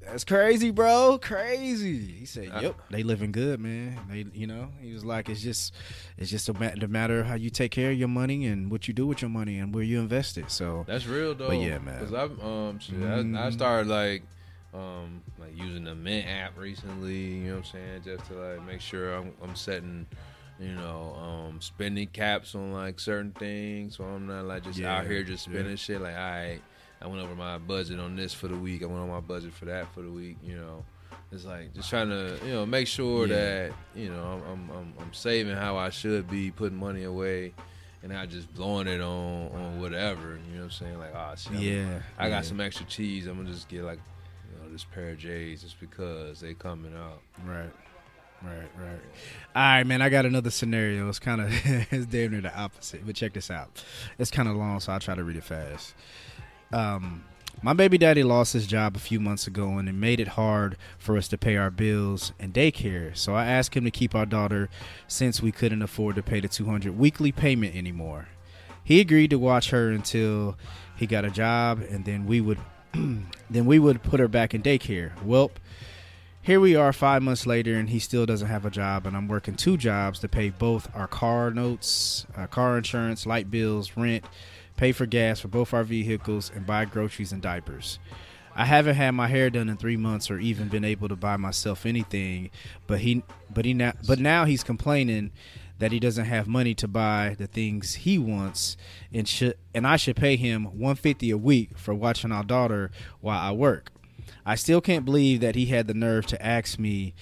That's 0.00 0.22
crazy, 0.22 0.70
bro. 0.70 1.18
Crazy. 1.20 1.98
He 2.12 2.26
said, 2.26 2.50
Uh, 2.54 2.60
"Yep, 2.62 2.76
they 2.90 3.02
living 3.02 3.32
good, 3.32 3.58
man. 3.58 3.98
They, 4.08 4.24
you 4.32 4.46
know." 4.46 4.68
He 4.80 4.92
was 4.92 5.04
like, 5.04 5.28
"It's 5.28 5.42
just, 5.42 5.74
it's 6.16 6.30
just 6.30 6.48
a 6.48 6.54
matter 6.54 7.18
of 7.20 7.26
how 7.26 7.34
you 7.34 7.50
take 7.50 7.72
care 7.72 7.90
of 7.90 7.98
your 7.98 8.06
money 8.08 8.46
and 8.46 8.70
what 8.70 8.86
you 8.86 8.94
do 8.94 9.04
with 9.04 9.20
your 9.20 9.30
money 9.30 9.58
and 9.58 9.74
where 9.74 9.82
you 9.82 9.98
invest 9.98 10.38
it." 10.38 10.52
So, 10.52 10.84
That's 10.86 11.06
real 11.06 11.34
though. 11.34 11.48
But 11.48 11.56
yeah, 11.58 11.78
man. 11.78 11.98
Cause 11.98 12.14
I've 12.14 12.38
um 12.40 12.78
shit, 12.78 12.94
I, 13.02 13.18
I 13.18 13.22
Mm. 13.24 13.52
started 13.52 13.88
like 13.88 14.22
um 14.72 15.22
like 15.38 15.56
using 15.58 15.82
the 15.84 15.94
Mint 15.96 16.26
app 16.28 16.56
recently. 16.56 17.16
You 17.16 17.48
know 17.48 17.50
what 17.56 17.58
I'm 17.58 17.64
saying? 17.64 18.02
Just 18.04 18.26
to 18.30 18.34
like 18.34 18.64
make 18.64 18.80
sure 18.80 19.12
I'm 19.14 19.32
I'm 19.42 19.56
setting 19.56 20.06
you 20.58 20.74
know 20.74 21.16
um 21.20 21.60
spending 21.60 22.08
caps 22.08 22.54
on 22.54 22.72
like 22.72 22.98
certain 23.00 23.32
things, 23.32 23.96
so 23.96 24.04
I'm 24.04 24.26
not 24.26 24.44
like 24.44 24.64
just 24.64 24.80
out 24.82 25.06
here 25.06 25.22
just 25.22 25.46
yeah. 25.46 25.54
spending 25.54 25.76
shit. 25.76 26.00
Like, 26.00 26.14
all 26.14 26.20
right, 26.20 26.60
I 27.00 27.06
went 27.06 27.22
over 27.22 27.34
my 27.34 27.58
budget 27.58 28.00
on 28.00 28.16
this 28.16 28.34
for 28.34 28.48
the 28.48 28.56
week. 28.56 28.82
I 28.82 28.86
went 28.86 29.00
on 29.00 29.08
my 29.08 29.20
budget 29.20 29.52
for 29.54 29.66
that 29.66 29.92
for 29.94 30.02
the 30.02 30.10
week. 30.10 30.36
You 30.42 30.56
know. 30.56 30.84
It's 31.30 31.44
like 31.44 31.74
just 31.74 31.90
trying 31.90 32.08
to, 32.08 32.38
you 32.42 32.52
know, 32.52 32.64
make 32.64 32.86
sure 32.86 33.26
Yeah. 33.26 33.34
that 33.34 33.72
you 33.94 34.08
know 34.08 34.42
I'm, 34.46 34.50
I'm 34.50 34.70
I'm 34.70 34.94
I'm 34.98 35.12
saving 35.12 35.56
how 35.56 35.76
I 35.76 35.90
should 35.90 36.30
be, 36.30 36.50
putting 36.50 36.78
money 36.78 37.04
away, 37.04 37.52
and 38.02 38.12
not 38.12 38.30
just 38.30 38.52
blowing 38.54 38.86
it 38.86 39.02
on 39.02 39.48
on 39.52 39.78
whatever. 39.80 40.38
You 40.48 40.54
know 40.54 40.58
what 40.58 40.64
I'm 40.64 40.70
saying? 40.70 40.98
Like, 40.98 41.14
oh 41.14 41.34
shit, 41.36 41.60
yeah, 41.60 42.00
I 42.18 42.30
got 42.30 42.36
yeah. 42.36 42.40
some 42.42 42.60
extra 42.62 42.86
cheese. 42.86 43.26
I'm 43.26 43.36
gonna 43.36 43.50
just 43.50 43.68
get 43.68 43.82
like, 43.82 44.00
you 44.50 44.62
know, 44.62 44.72
this 44.72 44.84
pair 44.84 45.10
of 45.10 45.18
J's 45.18 45.62
just 45.62 45.78
because 45.80 46.40
they 46.40 46.54
coming 46.54 46.94
out. 46.96 47.20
Right. 47.46 47.70
Right, 48.42 48.70
right. 48.78 49.00
All 49.56 49.62
right, 49.62 49.84
man. 49.86 50.00
I 50.00 50.08
got 50.08 50.24
another 50.24 50.50
scenario. 50.50 51.08
It's 51.08 51.18
kind 51.18 51.40
of 51.40 51.48
it's 51.92 52.06
damn 52.06 52.30
near 52.30 52.40
the 52.40 52.56
opposite, 52.56 53.04
but 53.04 53.16
check 53.16 53.32
this 53.32 53.50
out. 53.50 53.82
It's 54.18 54.30
kind 54.30 54.48
of 54.48 54.56
long, 54.56 54.80
so 54.80 54.92
I'll 54.92 55.00
try 55.00 55.14
to 55.14 55.24
read 55.24 55.36
it 55.36 55.44
fast. 55.44 55.94
Um, 56.72 57.24
my 57.60 57.72
baby 57.72 57.98
daddy 57.98 58.22
lost 58.22 58.52
his 58.52 58.68
job 58.68 58.94
a 58.94 59.00
few 59.00 59.18
months 59.18 59.48
ago, 59.48 59.78
and 59.78 59.88
it 59.88 59.94
made 59.94 60.20
it 60.20 60.28
hard 60.28 60.76
for 60.96 61.16
us 61.16 61.26
to 61.28 61.38
pay 61.38 61.56
our 61.56 61.70
bills 61.70 62.32
and 62.38 62.54
daycare. 62.54 63.16
So 63.16 63.34
I 63.34 63.46
asked 63.46 63.74
him 63.74 63.84
to 63.84 63.90
keep 63.90 64.14
our 64.14 64.26
daughter 64.26 64.68
since 65.08 65.42
we 65.42 65.50
couldn't 65.50 65.82
afford 65.82 66.14
to 66.16 66.22
pay 66.22 66.38
the 66.38 66.46
200 66.48 66.96
weekly 66.96 67.32
payment 67.32 67.74
anymore. 67.74 68.28
He 68.84 69.00
agreed 69.00 69.30
to 69.30 69.38
watch 69.38 69.70
her 69.70 69.90
until 69.90 70.56
he 70.96 71.06
got 71.06 71.24
a 71.24 71.30
job, 71.30 71.80
and 71.90 72.04
then 72.04 72.26
we 72.26 72.40
would 72.40 72.58
then 72.94 73.66
we 73.66 73.78
would 73.78 74.02
put 74.02 74.20
her 74.20 74.28
back 74.28 74.54
in 74.54 74.62
daycare. 74.62 75.10
Welp, 75.26 75.50
here 76.48 76.60
we 76.60 76.74
are 76.74 76.94
five 76.94 77.22
months 77.22 77.46
later, 77.46 77.74
and 77.74 77.90
he 77.90 77.98
still 77.98 78.24
doesn't 78.24 78.48
have 78.48 78.64
a 78.64 78.70
job, 78.70 79.06
and 79.06 79.14
I'm 79.14 79.28
working 79.28 79.54
two 79.54 79.76
jobs 79.76 80.18
to 80.20 80.28
pay 80.28 80.48
both 80.48 80.88
our 80.94 81.06
car 81.06 81.50
notes, 81.50 82.26
uh, 82.34 82.46
car 82.46 82.78
insurance, 82.78 83.26
light 83.26 83.50
bills, 83.50 83.98
rent, 83.98 84.24
pay 84.78 84.92
for 84.92 85.04
gas 85.04 85.40
for 85.40 85.48
both 85.48 85.74
our 85.74 85.84
vehicles, 85.84 86.50
and 86.54 86.64
buy 86.64 86.86
groceries 86.86 87.32
and 87.32 87.42
diapers. 87.42 87.98
I 88.56 88.64
haven't 88.64 88.94
had 88.94 89.10
my 89.10 89.26
hair 89.26 89.50
done 89.50 89.68
in 89.68 89.76
three 89.76 89.98
months, 89.98 90.30
or 90.30 90.38
even 90.38 90.68
been 90.68 90.86
able 90.86 91.08
to 91.08 91.16
buy 91.16 91.36
myself 91.36 91.84
anything. 91.84 92.48
But 92.86 93.00
he, 93.00 93.24
but 93.52 93.66
he 93.66 93.74
now, 93.74 93.92
but 94.06 94.18
now 94.18 94.46
he's 94.46 94.64
complaining 94.64 95.32
that 95.80 95.92
he 95.92 96.00
doesn't 96.00 96.24
have 96.24 96.48
money 96.48 96.74
to 96.76 96.88
buy 96.88 97.36
the 97.36 97.46
things 97.46 97.94
he 97.94 98.18
wants, 98.18 98.78
and 99.12 99.28
should, 99.28 99.58
and 99.74 99.86
I 99.86 99.96
should 99.96 100.16
pay 100.16 100.36
him 100.36 100.64
150 100.64 101.30
a 101.30 101.36
week 101.36 101.76
for 101.76 101.92
watching 101.92 102.32
our 102.32 102.42
daughter 102.42 102.90
while 103.20 103.38
I 103.38 103.52
work. 103.52 103.92
I 104.48 104.54
still 104.54 104.80
can't 104.80 105.04
believe 105.04 105.40
that 105.42 105.56
he 105.56 105.66
had 105.66 105.88
the 105.88 105.94
nerve 105.94 106.24
to 106.28 106.42
ask 106.42 106.78
me 106.78 107.12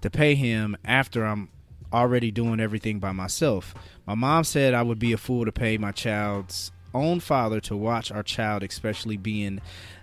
to 0.00 0.10
pay 0.10 0.34
him 0.34 0.76
after 0.84 1.24
I'm 1.24 1.48
already 1.92 2.32
doing 2.32 2.58
everything 2.58 2.98
by 2.98 3.12
myself. 3.12 3.72
My 4.04 4.16
mom 4.16 4.42
said 4.42 4.74
I 4.74 4.82
would 4.82 4.98
be 4.98 5.12
a 5.12 5.16
fool 5.16 5.44
to 5.44 5.52
pay 5.52 5.78
my 5.78 5.92
child's 5.92 6.72
own 6.92 7.20
father 7.20 7.60
to 7.60 7.76
watch 7.76 8.10
our 8.10 8.24
child, 8.24 8.64
especially 8.64 9.16
being 9.16 9.60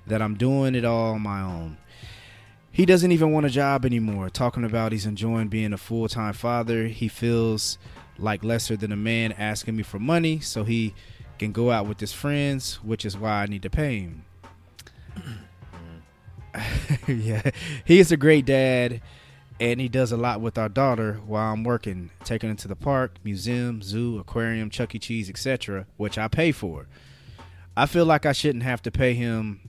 that 0.08 0.22
I'm 0.22 0.36
doing 0.36 0.74
it 0.74 0.86
all 0.86 1.16
on 1.16 1.22
my 1.22 1.42
own. 1.42 1.80
He 2.72 2.86
doesn't 2.86 3.12
even 3.12 3.34
want 3.34 3.46
a 3.46 3.50
job 3.50 3.84
anymore. 3.84 4.30
Talking 4.30 4.64
about 4.64 4.94
he's 4.94 5.06
enjoying 5.06 5.50
being 5.50 5.74
a 5.74 5.78
full 5.78 6.08
time 6.08 6.32
father. 6.32 6.88
He 6.88 7.10
feels 7.10 7.78
like 8.18 8.42
lesser 8.42 8.78
than 8.78 8.94
a 8.94 8.96
man 8.96 9.34
asking 9.34 9.76
me 9.76 9.84
for 9.84 10.00
money 10.00 10.40
so 10.40 10.64
he 10.64 10.94
can 11.40 11.52
go 11.52 11.72
out 11.72 11.88
with 11.88 12.00
his 12.00 12.14
friends, 12.14 12.76
which 12.76 13.04
is 13.04 13.18
why 13.18 13.44
I 13.44 13.48
need 13.48 13.64
to 13.64 13.70
pay 13.70 14.00
him. 14.00 14.24
yeah, 17.08 17.52
he 17.86 18.00
is 18.00 18.12
a 18.12 18.18
great 18.18 18.46
dad, 18.46 19.02
and 19.60 19.80
he 19.80 19.90
does 19.90 20.12
a 20.12 20.18
lot 20.18 20.42
with 20.42 20.58
our 20.58 20.70
daughter 20.70 21.20
while 21.26 21.54
I'm 21.54 21.64
working, 21.64 22.12
taking 22.24 22.50
her 22.50 22.56
to 22.56 22.68
the 22.68 22.76
park, 22.76 23.16
museum, 23.24 23.82
zoo, 23.82 24.20
aquarium, 24.20 24.70
Chuck 24.70 24.96
E. 24.96 25.00
Cheese, 25.00 25.30
etc., 25.30 25.86
which 25.98 26.18
I 26.18 26.28
pay 26.28 26.52
for. 26.52 26.88
I 27.76 27.86
feel 27.86 28.06
like 28.06 28.26
I 28.26 28.34
shouldn't 28.34 28.64
have 28.64 28.82
to 28.84 28.92
pay 28.92 29.14
him, 29.14 29.62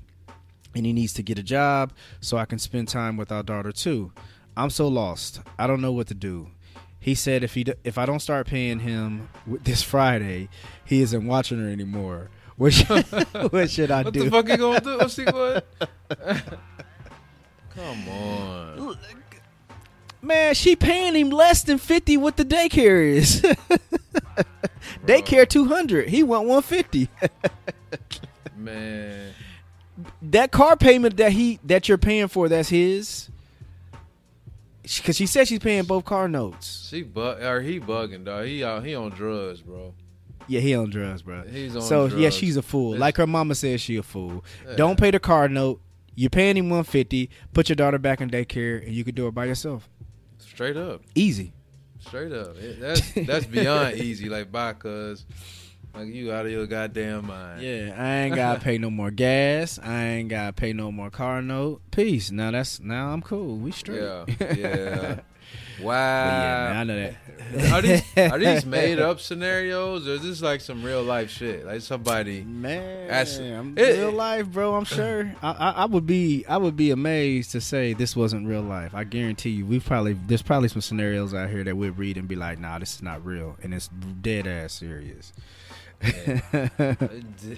and 0.74 0.86
he 0.86 0.92
needs 0.92 1.12
to 1.14 1.22
get 1.22 1.38
a 1.38 1.42
job 1.42 1.92
so 2.20 2.36
I 2.36 2.44
can 2.44 2.58
spend 2.58 2.88
time 2.88 3.16
with 3.16 3.30
our 3.30 3.42
daughter 3.42 3.72
too. 3.72 4.12
I'm 4.56 4.70
so 4.70 4.88
lost. 4.88 5.40
I 5.58 5.66
don't 5.66 5.80
know 5.80 5.92
what 5.92 6.08
to 6.08 6.14
do. 6.14 6.50
He 6.98 7.14
said 7.14 7.42
if 7.42 7.54
he 7.54 7.64
if 7.82 7.96
I 7.96 8.04
don't 8.04 8.20
start 8.20 8.46
paying 8.46 8.80
him 8.80 9.28
this 9.46 9.82
Friday, 9.82 10.48
he 10.84 11.00
isn't 11.00 11.26
watching 11.26 11.58
her 11.58 11.68
anymore. 11.68 12.30
What 12.60 12.74
should, 12.74 13.04
what 13.52 13.70
should 13.70 13.90
I 13.90 14.02
What 14.02 14.12
do? 14.12 14.20
What 14.20 14.24
the 14.24 14.30
fuck 14.30 14.48
you 14.50 14.56
gonna 14.58 14.80
do? 14.82 14.90
Oh, 14.90 14.98
What's 14.98 15.16
he 15.16 15.24
what? 15.24 15.66
Come 17.74 18.08
on. 18.10 18.98
Man, 20.20 20.54
she 20.54 20.76
paying 20.76 21.14
him 21.14 21.30
less 21.30 21.62
than 21.62 21.78
fifty 21.78 22.18
what 22.18 22.36
the 22.36 22.44
daycare 22.44 23.14
is. 23.14 23.40
daycare 25.06 25.48
two 25.48 25.68
hundred. 25.68 26.10
He 26.10 26.22
want 26.22 26.48
one 26.48 26.60
fifty. 26.60 27.08
Man. 28.54 29.32
that 30.20 30.52
car 30.52 30.76
payment 30.76 31.16
that 31.16 31.32
he 31.32 31.60
that 31.64 31.88
you're 31.88 31.96
paying 31.96 32.28
for, 32.28 32.50
that's 32.50 32.68
his. 32.68 33.30
Because 34.82 35.16
she 35.16 35.24
said 35.24 35.48
she's 35.48 35.60
paying 35.60 35.84
both 35.84 36.04
car 36.04 36.28
notes. 36.28 36.86
She 36.90 37.04
bug 37.04 37.40
or 37.42 37.62
he 37.62 37.80
bugging, 37.80 38.26
dog. 38.26 38.44
He 38.44 38.62
out 38.62 38.84
he 38.84 38.94
on 38.94 39.12
drugs, 39.12 39.62
bro. 39.62 39.94
Yeah, 40.48 40.60
he 40.60 40.74
on 40.74 40.90
drugs, 40.90 41.22
bro. 41.22 41.42
He's 41.42 41.76
on 41.76 41.82
so 41.82 42.06
yeah, 42.06 42.30
she's 42.30 42.56
a 42.56 42.62
fool. 42.62 42.92
It's- 42.94 43.00
Like 43.00 43.16
her 43.18 43.26
mama 43.26 43.54
says, 43.54 43.80
she 43.80 43.96
a 43.96 44.02
fool. 44.02 44.44
Yeah. 44.68 44.76
Don't 44.76 44.98
pay 44.98 45.10
the 45.10 45.20
car 45.20 45.48
note. 45.48 45.80
You're 46.16 46.30
paying 46.30 46.56
him 46.56 46.68
one 46.70 46.84
fifty. 46.84 47.30
Put 47.52 47.68
your 47.68 47.76
daughter 47.76 47.98
back 47.98 48.20
in 48.20 48.30
daycare, 48.30 48.84
and 48.84 48.92
you 48.92 49.04
can 49.04 49.14
do 49.14 49.26
it 49.28 49.34
by 49.34 49.44
yourself. 49.46 49.88
Straight 50.38 50.76
up. 50.76 51.02
Easy. 51.14 51.52
Straight 52.00 52.32
up. 52.32 52.56
It- 52.56 52.80
that's 52.80 53.12
that's 53.26 53.46
beyond 53.46 53.96
easy. 54.00 54.28
Like 54.28 54.50
bye 54.50 54.72
cuz 54.72 55.24
Like 55.94 56.08
you 56.08 56.32
out 56.32 56.46
of 56.46 56.52
your 56.52 56.66
goddamn 56.66 57.26
mind. 57.26 57.62
Yeah, 57.62 57.94
I 57.96 58.10
ain't 58.24 58.34
gotta 58.34 58.60
pay 58.60 58.76
no 58.78 58.90
more 58.90 59.10
gas. 59.10 59.78
I 59.82 60.04
ain't 60.04 60.28
gotta 60.28 60.52
pay 60.52 60.72
no 60.72 60.90
more 60.92 61.10
car 61.10 61.40
note. 61.42 61.80
Peace. 61.90 62.30
Now 62.30 62.50
that's 62.50 62.80
now 62.80 63.12
I'm 63.12 63.22
cool. 63.22 63.56
We 63.56 63.70
straight. 63.70 64.02
Yeah. 64.02 64.24
Yeah. 64.56 65.20
But 65.78 65.86
Wow. 65.86 66.26
yeah, 66.26 66.72
man, 66.72 66.76
I 66.76 66.84
know 66.84 66.96
that. 67.00 67.72
are 67.72 67.80
these 67.82 68.02
are 68.18 68.38
these 68.38 68.66
made 68.78 68.98
up 68.98 69.18
scenarios 69.18 70.06
or 70.06 70.12
is 70.12 70.22
this 70.22 70.42
like 70.42 70.60
some 70.60 70.82
real 70.82 71.02
life 71.02 71.30
shit? 71.30 71.64
Like 71.64 71.80
somebody 71.80 72.42
Man, 72.42 73.08
That's- 73.08 73.38
I'm 73.38 73.78
it- 73.78 73.96
real 73.98 74.12
life, 74.12 74.46
bro. 74.48 74.74
I'm 74.74 74.84
sure. 74.84 75.34
I, 75.42 75.50
I, 75.52 75.70
I 75.70 75.84
would 75.86 76.06
be, 76.06 76.44
I 76.46 76.58
would 76.58 76.76
be 76.76 76.90
amazed 76.90 77.52
to 77.52 77.60
say 77.62 77.94
this 77.94 78.14
wasn't 78.14 78.46
real 78.46 78.60
life. 78.62 78.94
I 78.94 79.04
guarantee 79.04 79.50
you, 79.50 79.64
we 79.64 79.80
probably 79.80 80.12
there's 80.26 80.42
probably 80.42 80.68
some 80.68 80.82
scenarios 80.82 81.32
out 81.32 81.48
here 81.48 81.64
that 81.64 81.76
we'd 81.76 81.96
read 81.96 82.18
and 82.18 82.28
be 82.28 82.36
like, 82.36 82.58
nah, 82.58 82.78
this 82.78 82.96
is 82.96 83.02
not 83.02 83.24
real, 83.24 83.56
and 83.62 83.72
it's 83.72 83.88
dead 83.88 84.46
ass 84.46 84.74
serious. 84.74 85.32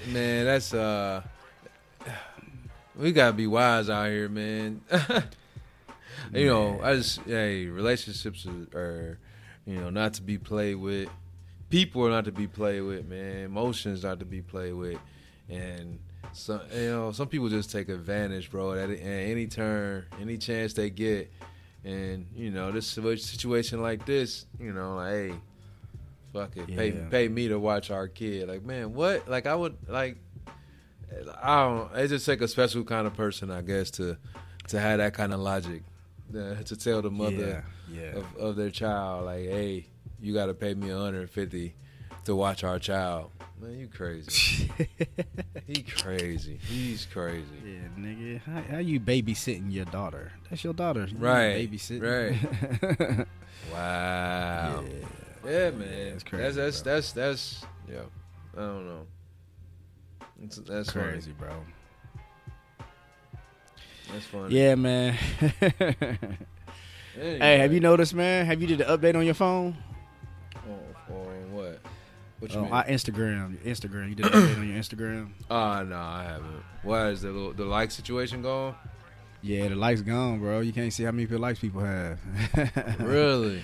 man, 0.07 0.45
that's 0.45 0.75
uh 0.75 1.23
we 2.97 3.13
gotta 3.13 3.33
be 3.33 3.47
wise 3.47 3.89
out 3.91 4.09
here, 4.09 4.29
man. 4.29 4.81
you 6.33 6.47
know, 6.47 6.81
I 6.83 6.97
just 6.97 7.21
hey, 7.23 7.67
relationships 7.67 8.47
are, 8.47 8.79
are 8.79 9.19
you 9.67 9.77
know 9.77 9.91
not 9.91 10.15
to 10.15 10.23
be 10.23 10.39
played 10.39 10.77
with. 10.77 11.09
People 11.69 12.07
are 12.07 12.11
not 12.11 12.27
to 12.27 12.33
be 12.33 12.47
played 12.47 12.83
with, 12.83 13.07
man. 13.07 13.45
Emotions 13.45 14.03
not 14.03 14.19
to 14.21 14.27
be 14.27 14.43
played 14.43 14.75
with, 14.75 14.99
and 15.49 15.99
some 16.33 16.61
you 16.75 16.91
know 16.91 17.13
some 17.13 17.29
people 17.29 17.49
just 17.49 17.71
take 17.71 17.89
advantage, 17.89 18.51
bro. 18.51 18.73
At, 18.73 18.91
any 18.91 19.47
turn, 19.47 20.07
any 20.21 20.39
chance 20.39 20.73
they 20.73 20.91
get, 20.91 21.31
and 21.85 22.27
you 22.35 22.51
know 22.51 22.73
this 22.73 22.87
situation 22.87 23.83
like 23.83 24.07
this, 24.07 24.47
you 24.59 24.73
know, 24.73 24.97
like, 24.97 25.13
hey, 25.13 25.35
fuck 26.33 26.57
it, 26.57 26.69
pay 26.69 26.93
pay 26.93 27.29
me 27.29 27.49
to 27.49 27.59
watch 27.59 27.91
our 27.91 28.09
kid. 28.09 28.49
Like, 28.49 28.65
man, 28.65 28.95
what? 28.95 29.29
Like, 29.29 29.47
I 29.47 29.55
would 29.55 29.77
like. 29.89 30.17
I 31.43 31.65
don't. 31.65 31.95
It 31.97 32.09
just 32.09 32.25
take 32.25 32.41
a 32.41 32.49
special 32.49 32.85
kind 32.85 33.07
of 33.07 33.15
person, 33.15 33.51
I 33.51 33.61
guess, 33.63 33.91
to 33.93 34.17
to 34.69 34.81
have 34.81 34.99
that 34.99 35.15
kind 35.15 35.35
of 35.35 35.41
logic, 35.41 35.83
uh, 36.37 36.63
to 36.63 36.77
tell 36.77 37.03
the 37.03 37.11
mother 37.11 37.65
yeah, 37.91 38.01
yeah. 38.01 38.19
of, 38.19 38.37
of 38.37 38.57
their 38.57 38.71
child, 38.71 39.27
like, 39.27 39.45
hey, 39.45 39.87
you 40.21 40.33
got 40.35 40.47
to 40.47 40.55
pay 40.55 40.75
me 40.75 40.89
150 40.89 41.75
to 42.25 42.37
watch 42.37 42.65
our 42.65 42.79
child. 42.79 43.31
Man, 43.61 43.79
you 43.79 43.89
crazy. 43.89 44.71
he 45.67 45.83
crazy. 45.83 46.59
He's 46.69 47.07
crazy. 47.07 47.47
Yeah, 47.65 47.89
nigga, 47.99 48.41
how, 48.41 48.63
how 48.75 48.79
you 48.79 48.99
babysitting 48.99 49.73
your 49.73 49.85
daughter? 49.85 50.33
That's 50.51 50.65
your 50.65 50.73
daughter, 50.75 51.07
You 51.09 51.19
Right, 51.19 51.71
Babysitting, 51.71 52.03
right? 53.19 53.27
Wow. 53.73 54.83
yeah, 55.45 55.51
Yeah, 55.51 55.71
man. 55.71 56.11
That's 56.11 56.25
crazy, 56.25 56.43
That's 56.43 56.57
that's, 56.57 56.83
bro. 56.83 56.93
that's 56.93 57.13
that's 57.13 57.65
yeah. 57.89 58.01
I 58.57 58.61
don't 58.61 58.87
know. 58.87 59.07
It's, 60.43 60.57
that's 60.57 60.91
funny. 60.93 61.13
crazy, 61.13 61.33
bro. 61.39 61.51
That's 64.13 64.25
funny. 64.27 64.55
Yeah, 64.55 64.75
man. 64.75 65.17
Anyway, 67.15 67.39
hey, 67.41 67.59
have 67.59 67.75
you 67.75 67.81
noticed, 67.81 68.15
man? 68.15 68.47
Have 68.47 68.63
you 68.63 68.67
did 68.67 68.79
the 68.79 68.85
update 68.85 69.15
on 69.15 69.27
your 69.27 69.35
phone? 69.35 69.77
On, 70.67 71.15
on 71.15 71.53
what? 71.53 71.79
What 72.39 72.51
you 72.55 72.59
Oh, 72.59 72.63
mean? 72.63 72.73
I 72.73 72.85
Instagram, 72.91 73.59
Instagram. 73.59 74.09
You 74.09 74.15
did 74.15 74.27
an 74.27 74.33
update 74.33 74.57
on 74.59 74.69
your 74.69 74.79
Instagram? 74.79 75.29
Oh 75.51 75.83
no, 75.85 75.95
I 75.99 76.23
haven't. 76.25 76.63
Why 76.83 77.09
is 77.11 77.21
the 77.21 77.31
little- 77.31 77.53
the 77.53 77.67
like 77.67 77.91
situation 77.91 78.41
going? 78.41 78.75
Yeah, 79.43 79.69
the 79.69 79.75
likes 79.75 80.01
gone, 80.01 80.39
bro. 80.39 80.61
You 80.61 80.73
can't 80.73 80.91
see 80.91 81.03
how 81.05 81.11
many 81.11 81.27
likes 81.27 81.59
people 81.59 81.83
have. 81.83 82.19
really? 82.99 83.61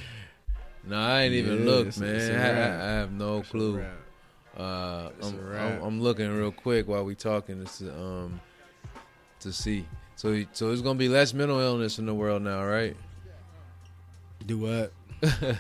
No, 0.85 0.99
I 0.99 1.23
ain't 1.23 1.33
even 1.33 1.61
Yeah, 1.61 1.65
looked, 1.71 1.89
it's 1.89 1.99
man. 2.01 2.15
it's 2.17 2.29
I, 2.29 2.33
have 2.35 3.13
no 3.13 3.41
clue. 3.41 3.83
Uh, 4.59 5.09
It's 5.19 5.27
I'm. 5.29 5.53
I'm, 5.57 5.83
I'm 5.83 6.01
looking 6.03 6.29
real 6.37 6.53
quick 6.53 6.87
while 6.87 7.05
we 7.05 7.15
talking 7.15 7.65
to 7.65 7.99
um 7.99 8.41
to 9.41 9.53
see. 9.55 9.87
So 10.19 10.43
so 10.53 10.73
it's 10.73 10.83
gonna 10.83 10.99
be 10.99 11.09
less 11.09 11.33
mental 11.33 11.61
illness 11.61 12.01
in 12.01 12.07
the 12.07 12.13
world 12.13 12.43
now, 12.43 12.65
right? 12.65 12.97
Do 14.45 14.59
what? 14.59 14.93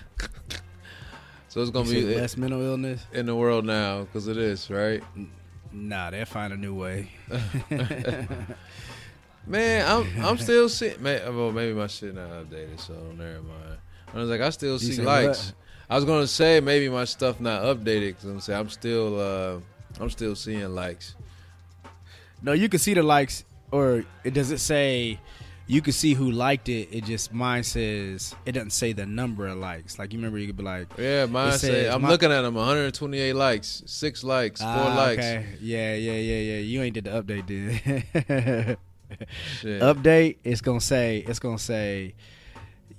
So 1.50 1.62
it's 1.62 1.70
gonna 1.70 1.88
You 1.88 2.06
be 2.06 2.14
less 2.16 2.36
mental 2.36 2.60
illness? 2.60 3.04
in 3.12 3.24
the 3.26 3.34
world 3.34 3.64
now 3.64 4.02
because 4.02 4.28
it 4.28 4.36
is, 4.36 4.68
right? 4.68 5.02
Nah, 5.72 6.10
they'll 6.10 6.26
find 6.26 6.52
a 6.52 6.56
new 6.56 6.74
way. 6.74 7.10
Man, 9.46 9.86
I'm 9.88 10.24
I'm 10.24 10.36
still 10.46 10.68
seeing. 10.68 11.02
Well, 11.02 11.52
maybe 11.52 11.72
my 11.72 11.86
shit 11.86 12.14
not 12.14 12.28
updated, 12.30 12.78
so 12.80 12.92
never 13.16 13.40
mind. 13.42 13.78
I 14.12 14.18
was 14.18 14.28
like, 14.28 14.42
I 14.42 14.50
still 14.50 14.78
see 14.78 15.00
likes. 15.00 15.46
what? 15.46 15.54
I 15.88 15.96
was 15.96 16.04
gonna 16.04 16.26
say 16.26 16.60
maybe 16.60 16.90
my 16.90 17.06
stuff 17.06 17.40
not 17.40 17.62
updated 17.62 18.08
because 18.08 18.24
I'm 18.24 18.40
saying 18.40 18.60
I'm 18.60 18.68
still 18.68 19.18
uh 19.18 19.58
I'm 20.02 20.10
still 20.10 20.36
seeing 20.36 20.68
likes. 20.74 21.14
No, 22.42 22.52
you 22.52 22.68
can 22.68 22.78
see 22.78 22.92
the 22.92 23.02
likes, 23.02 23.44
or 23.70 24.04
it 24.24 24.34
does 24.34 24.50
it 24.50 24.58
say 24.58 25.18
you 25.66 25.82
can 25.82 25.92
see 25.92 26.14
who 26.14 26.30
liked 26.30 26.68
it? 26.70 26.88
It 26.90 27.04
just 27.04 27.32
mine 27.32 27.62
says 27.62 28.34
it 28.46 28.52
doesn't 28.52 28.70
say 28.70 28.92
the 28.94 29.04
number 29.04 29.46
of 29.46 29.58
likes. 29.58 29.98
Like 29.98 30.12
you 30.12 30.18
remember, 30.18 30.38
you 30.38 30.46
could 30.46 30.56
be 30.56 30.62
like, 30.62 30.88
Yeah, 30.96 31.26
mine 31.26 31.52
says 31.52 31.94
I'm 31.94 32.02
my- 32.02 32.08
looking 32.08 32.32
at 32.32 32.40
them 32.40 32.54
128 32.54 33.34
likes, 33.34 33.82
six 33.86 34.24
likes, 34.24 34.60
four 34.60 34.70
ah, 34.70 34.94
likes. 34.96 35.18
Okay, 35.18 35.46
yeah, 35.60 35.94
yeah, 35.94 36.12
yeah, 36.12 36.38
yeah. 36.54 36.58
You 36.60 36.82
ain't 36.82 36.94
did 36.94 37.04
the 37.04 37.10
update, 37.22 37.46
did? 37.46 38.78
Shit. 39.60 39.80
update. 39.82 40.36
It's 40.44 40.60
gonna 40.60 40.80
say. 40.80 41.24
It's 41.26 41.38
gonna 41.38 41.58
say. 41.58 42.14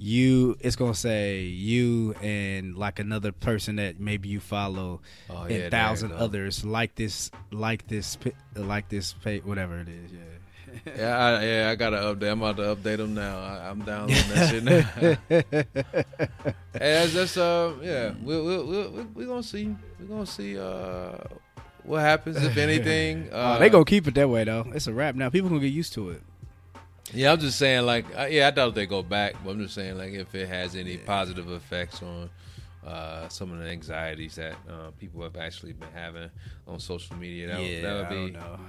You, 0.01 0.55
it's 0.61 0.77
gonna 0.77 0.93
say 0.95 1.41
you 1.41 2.13
and 2.21 2.77
like 2.77 2.99
another 2.99 3.33
person 3.33 3.75
that 3.75 3.99
maybe 3.99 4.29
you 4.29 4.39
follow, 4.39 5.01
Oh, 5.29 5.41
and 5.41 5.51
yeah, 5.51 5.57
there 5.57 5.69
thousand 5.71 6.13
others 6.13 6.63
like 6.63 6.95
this, 6.95 7.31
like 7.51 7.85
this, 7.87 8.17
like 8.55 8.87
this, 8.87 9.11
page, 9.11 9.43
whatever 9.43 9.77
it 9.79 9.89
is. 9.89 10.13
Yeah. 10.13 10.19
Yeah, 10.97 11.17
I, 11.17 11.45
yeah, 11.45 11.69
I 11.71 11.75
gotta 11.75 11.97
update. 11.97 12.31
I'm 12.31 12.41
about 12.41 12.57
to 12.57 12.75
update 12.75 12.97
them 12.97 13.13
now. 13.13 13.37
I, 13.39 13.69
I'm 13.69 13.79
downloading 13.81 14.29
that 14.29 14.49
shit 14.49 14.63
now. 14.63 14.81
hey, 15.29 16.43
that's, 16.73 17.13
that's 17.13 17.37
uh, 17.37 17.73
yeah. 17.81 18.13
We 18.23 18.41
we 18.41 18.57
we 18.63 18.87
we 18.87 19.01
we 19.15 19.25
gonna 19.25 19.43
see. 19.43 19.75
We're 19.99 20.07
gonna 20.07 20.25
see 20.25 20.57
uh 20.59 21.17
what 21.83 22.01
happens 22.01 22.37
if 22.43 22.57
anything. 22.57 23.29
Uh, 23.31 23.55
Oh, 23.55 23.59
they 23.59 23.69
gonna 23.69 23.85
keep 23.85 24.07
it 24.07 24.15
that 24.15 24.29
way 24.29 24.43
though. 24.43 24.65
It's 24.73 24.87
a 24.87 24.93
wrap 24.93 25.15
now. 25.15 25.29
People 25.29 25.49
gonna 25.49 25.61
get 25.61 25.67
used 25.73 25.93
to 25.93 26.09
it. 26.11 26.21
Yeah, 27.11 27.31
I'm 27.31 27.39
just 27.39 27.57
saying, 27.57 27.85
like, 27.87 28.05
yeah, 28.29 28.47
I 28.47 28.51
doubt 28.51 28.75
they 28.75 28.85
go 28.85 29.01
back, 29.01 29.33
but 29.43 29.51
I'm 29.51 29.59
just 29.59 29.73
saying, 29.73 29.97
like, 29.97 30.13
if 30.13 30.35
it 30.35 30.47
has 30.47 30.75
any 30.75 30.97
positive 30.97 31.49
effects 31.49 32.03
on 32.03 32.29
uh, 32.85 33.27
some 33.29 33.51
of 33.51 33.57
the 33.57 33.65
anxieties 33.65 34.35
that 34.35 34.53
uh, 34.69 34.91
people 34.99 35.23
have 35.23 35.35
actually 35.35 35.73
been 35.73 35.89
having 35.91 36.29
on 36.67 36.79
social 36.79 37.15
media, 37.15 37.47
that, 37.47 37.59
would 37.59 37.83
that 37.83 37.95
would 37.95 38.05
I 38.05 38.09
be. 38.09 38.59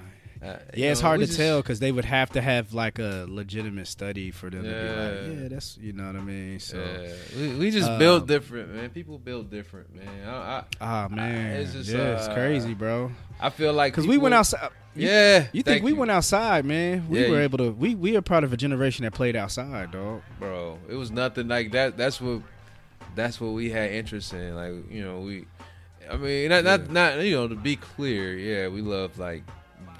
Uh, 0.43 0.57
Yeah, 0.75 0.91
it's 0.93 1.01
know, 1.03 1.09
hard 1.09 1.21
to 1.21 1.27
just- 1.27 1.39
tell 1.39 1.61
because 1.61 1.81
they 1.81 1.93
would 1.93 2.05
have 2.07 2.31
to 2.31 2.41
have 2.41 2.73
like 2.73 2.99
a 2.99 3.27
legitimate 3.29 3.87
study 3.89 4.31
for 4.31 4.49
them 4.51 4.63
to 4.65 4.69
be 4.69 4.75
like, 4.75 5.43
yeah, 5.43 5.49
that's 5.49 5.77
you 5.79 5.93
know 5.93 6.07
what 6.07 6.17
I 6.17 6.21
mean. 6.21 6.59
So, 6.61 6.79
Yeah, 6.79 7.13
we, 7.39 7.55
we 7.57 7.71
just 7.71 7.89
Um, 7.91 7.99
build 7.99 8.27
different, 8.27 8.75
man. 8.75 8.91
People 8.91 9.19
build 9.19 9.51
different, 9.51 9.95
man. 9.95 10.09
I, 10.27 10.31
I, 10.33 10.65
ah 10.81 11.09
man, 11.11 11.61
it's 11.61 11.73
just, 11.73 11.91
yeah, 11.91 12.17
it's 12.17 12.29
uh, 12.29 12.35
crazy, 12.35 12.75
bro. 12.75 13.11
I 13.41 13.51
feel 13.51 13.73
like 13.73 13.93
Because 13.93 14.07
we 14.07 14.19
went 14.19 14.35
outside. 14.35 14.71
You, 14.95 15.09
Yeah, 15.09 15.47
you 15.53 15.63
think 15.63 15.85
we 15.85 15.93
went 15.93 16.11
outside, 16.11 16.65
man? 16.65 17.09
We 17.09 17.21
Yeah, 17.23 17.29
were 17.31 17.37
you- 17.37 17.43
able 17.43 17.59
to. 17.59 17.71
We 17.71 17.95
we 17.95 18.17
are 18.17 18.23
part 18.23 18.43
of 18.43 18.53
a 18.53 18.57
generation 18.57 19.05
that 19.05 19.13
played 19.13 19.37
outside, 19.37 19.93
dog. 19.93 20.23
bro. 20.39 20.79
It 20.89 20.95
was 20.97 21.11
nothing 21.13 21.47
like 21.49 21.71
that. 21.73 21.97
That's 21.97 22.21
what 22.21 22.43
that's 23.15 23.41
what 23.41 23.53
we 23.53 23.71
had 23.71 23.91
interest 23.93 24.33
in. 24.33 24.55
Like 24.57 24.91
you 24.91 25.05
know, 25.05 25.21
we. 25.21 25.47
I 26.11 26.17
mean, 26.17 26.49
not 26.49 26.65
not, 26.65 26.91
not 26.91 27.21
you 27.21 27.37
know 27.37 27.47
to 27.47 27.55
be 27.55 27.77
clear. 27.77 28.37
Yeah, 28.37 28.67
we 28.69 28.81
love 28.83 29.17
like 29.19 29.45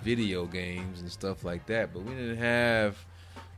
video 0.03 0.47
games 0.47 1.01
and 1.01 1.11
stuff 1.11 1.45
like 1.45 1.67
that, 1.67 1.93
but 1.93 2.03
we 2.03 2.13
didn't 2.15 2.39
have 2.39 2.97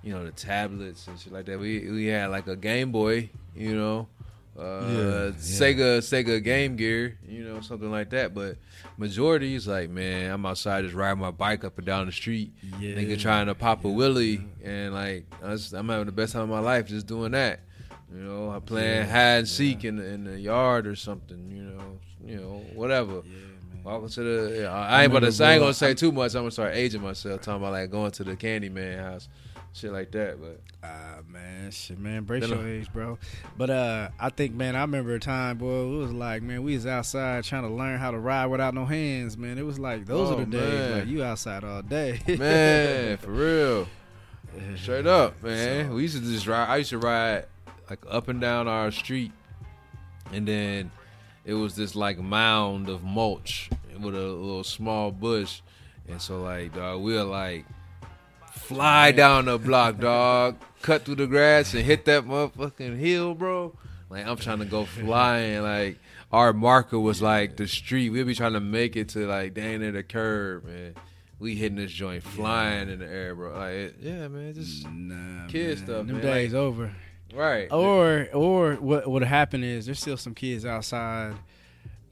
you 0.02 0.12
know 0.12 0.24
the 0.24 0.32
tablets 0.32 1.06
and 1.06 1.18
shit 1.18 1.32
like 1.32 1.46
that. 1.46 1.58
We 1.58 1.90
we 1.90 2.06
had 2.06 2.30
like 2.30 2.46
a 2.46 2.56
Game 2.56 2.90
Boy, 2.92 3.30
you 3.54 3.74
know. 3.76 4.08
Uh, 4.58 4.62
Yeah, 4.62 4.98
yeah. 5.24 5.30
Sega, 5.38 5.98
Sega 6.00 6.42
Game 6.44 6.76
Gear, 6.76 7.18
you 7.26 7.42
know, 7.42 7.62
something 7.62 7.90
like 7.90 8.10
that. 8.10 8.34
But 8.34 8.58
majority 8.98 9.54
is 9.54 9.66
like, 9.66 9.88
man, 9.88 10.30
I'm 10.30 10.44
outside 10.44 10.84
just 10.84 10.94
riding 10.94 11.20
my 11.20 11.30
bike 11.30 11.64
up 11.64 11.78
and 11.78 11.86
down 11.86 12.04
the 12.04 12.12
street, 12.12 12.52
Yeah. 12.78 12.94
nigga 12.96 13.18
trying 13.18 13.46
to 13.46 13.54
pop 13.54 13.84
a 13.86 13.88
willy, 13.88 14.44
and 14.62 14.92
like 14.92 15.24
I 15.42 15.56
I'm 15.74 15.88
having 15.88 16.04
the 16.06 16.12
best 16.12 16.34
time 16.34 16.42
of 16.42 16.48
my 16.50 16.58
life 16.58 16.86
just 16.86 17.06
doing 17.06 17.32
that. 17.32 17.60
You 18.14 18.18
know, 18.24 18.50
I'm 18.50 18.60
playing 18.60 19.08
hide 19.08 19.38
and 19.38 19.48
seek 19.48 19.84
in 19.86 19.96
the, 19.96 20.04
in 20.04 20.24
the 20.24 20.38
yard 20.38 20.86
or 20.86 20.96
something. 20.96 21.50
You 21.50 21.62
know, 21.62 21.98
you 22.22 22.36
know, 22.36 22.62
whatever. 22.74 23.22
Welcome 23.84 24.08
to 24.10 24.22
the. 24.22 24.60
Yeah, 24.62 24.72
I 24.72 25.02
ain't 25.02 25.12
about 25.12 25.20
to. 25.20 25.32
say- 25.32 25.44
I 25.46 25.52
ain't 25.54 25.60
gonna 25.62 25.74
say 25.74 25.94
too 25.94 26.12
much. 26.12 26.34
I'm 26.34 26.42
gonna 26.42 26.50
start 26.52 26.74
aging 26.74 27.02
myself, 27.02 27.40
talking 27.42 27.60
about 27.62 27.72
like 27.72 27.90
going 27.90 28.12
to 28.12 28.24
the 28.24 28.36
Candyman 28.36 28.98
house, 28.98 29.28
shit 29.72 29.92
like 29.92 30.12
that. 30.12 30.40
But 30.40 30.60
Ah 30.84 31.16
man, 31.28 31.70
shit, 31.72 31.98
man, 31.98 32.22
brace 32.22 32.46
your 32.46 32.58
uh, 32.58 32.64
age, 32.66 32.92
bro. 32.92 33.18
But 33.56 33.70
uh, 33.70 34.08
I 34.20 34.28
think, 34.30 34.54
man, 34.54 34.76
I 34.76 34.82
remember 34.82 35.14
a 35.14 35.20
time, 35.20 35.58
boy. 35.58 35.82
It 35.94 35.96
was 35.96 36.12
like, 36.12 36.42
man, 36.42 36.62
we 36.62 36.74
was 36.74 36.86
outside 36.86 37.42
trying 37.42 37.62
to 37.62 37.68
learn 37.70 37.98
how 37.98 38.12
to 38.12 38.18
ride 38.18 38.46
without 38.46 38.72
no 38.74 38.84
hands, 38.84 39.36
man. 39.36 39.58
It 39.58 39.66
was 39.66 39.80
like 39.80 40.06
those 40.06 40.30
Oh, 40.30 40.34
are 40.38 40.44
the 40.44 40.46
days, 40.58 40.90
like 40.98 41.06
you 41.08 41.24
outside 41.24 41.64
all 41.64 41.82
day, 41.82 42.20
man, 42.38 43.16
for 43.16 43.32
real, 43.32 43.88
straight 44.76 45.06
up, 45.08 45.42
man. 45.42 45.88
So- 45.88 45.94
We 45.96 46.02
used 46.02 46.16
to 46.16 46.22
just 46.22 46.46
ride. 46.46 46.68
I 46.68 46.76
used 46.76 46.90
to 46.90 46.98
ride 46.98 47.46
like 47.90 47.98
up 48.08 48.28
and 48.28 48.40
down 48.40 48.68
our 48.68 48.92
street, 48.92 49.32
and 50.32 50.46
then 50.46 50.92
it 51.44 51.54
was 51.54 51.74
this 51.76 51.94
like 51.94 52.18
mound 52.18 52.88
of 52.88 53.02
mulch 53.02 53.70
with 54.00 54.14
a 54.14 54.18
little 54.18 54.64
small 54.64 55.10
bush, 55.10 55.60
and 56.08 56.20
so 56.20 56.40
like 56.42 56.74
dog, 56.74 57.00
we'll 57.02 57.26
like 57.26 57.66
fly 58.52 59.12
down 59.12 59.46
the 59.46 59.58
block, 59.58 59.98
dog, 60.00 60.56
cut 60.82 61.04
through 61.04 61.16
the 61.16 61.26
grass 61.26 61.74
and 61.74 61.82
hit 61.84 62.04
that 62.06 62.24
motherfucking 62.24 62.98
hill, 62.98 63.34
bro. 63.34 63.74
Like 64.10 64.26
I'm 64.26 64.36
trying 64.36 64.58
to 64.58 64.64
go 64.66 64.84
flying, 64.84 65.62
like 65.62 65.98
our 66.30 66.52
marker 66.52 66.98
was 67.00 67.22
like 67.22 67.56
the 67.56 67.66
street. 67.66 68.10
We'll 68.10 68.24
be 68.26 68.34
trying 68.34 68.52
to 68.54 68.60
make 68.60 68.96
it 68.96 69.08
to 69.10 69.26
like 69.26 69.54
down 69.54 69.80
near 69.80 69.92
the 69.92 70.02
curb, 70.02 70.64
man. 70.64 70.94
We 71.38 71.56
hitting 71.56 71.76
this 71.76 71.90
joint 71.90 72.22
flying 72.22 72.88
in 72.88 73.00
the 73.00 73.06
air, 73.08 73.34
bro. 73.34 73.52
Like, 73.58 73.70
it- 73.72 73.96
yeah, 74.00 74.28
man, 74.28 74.54
just 74.54 74.86
Nah, 74.88 75.48
Kid 75.48 75.66
man. 75.66 75.76
stuff, 75.76 76.06
Them 76.06 76.12
man. 76.12 76.20
days 76.20 76.52
Like- 76.52 76.60
over. 76.60 76.92
Right. 77.34 77.68
Or 77.72 78.28
or 78.32 78.74
what 78.74 79.08
would 79.08 79.22
happen 79.22 79.64
is 79.64 79.86
there's 79.86 80.00
still 80.00 80.16
some 80.16 80.34
kids 80.34 80.64
outside 80.64 81.34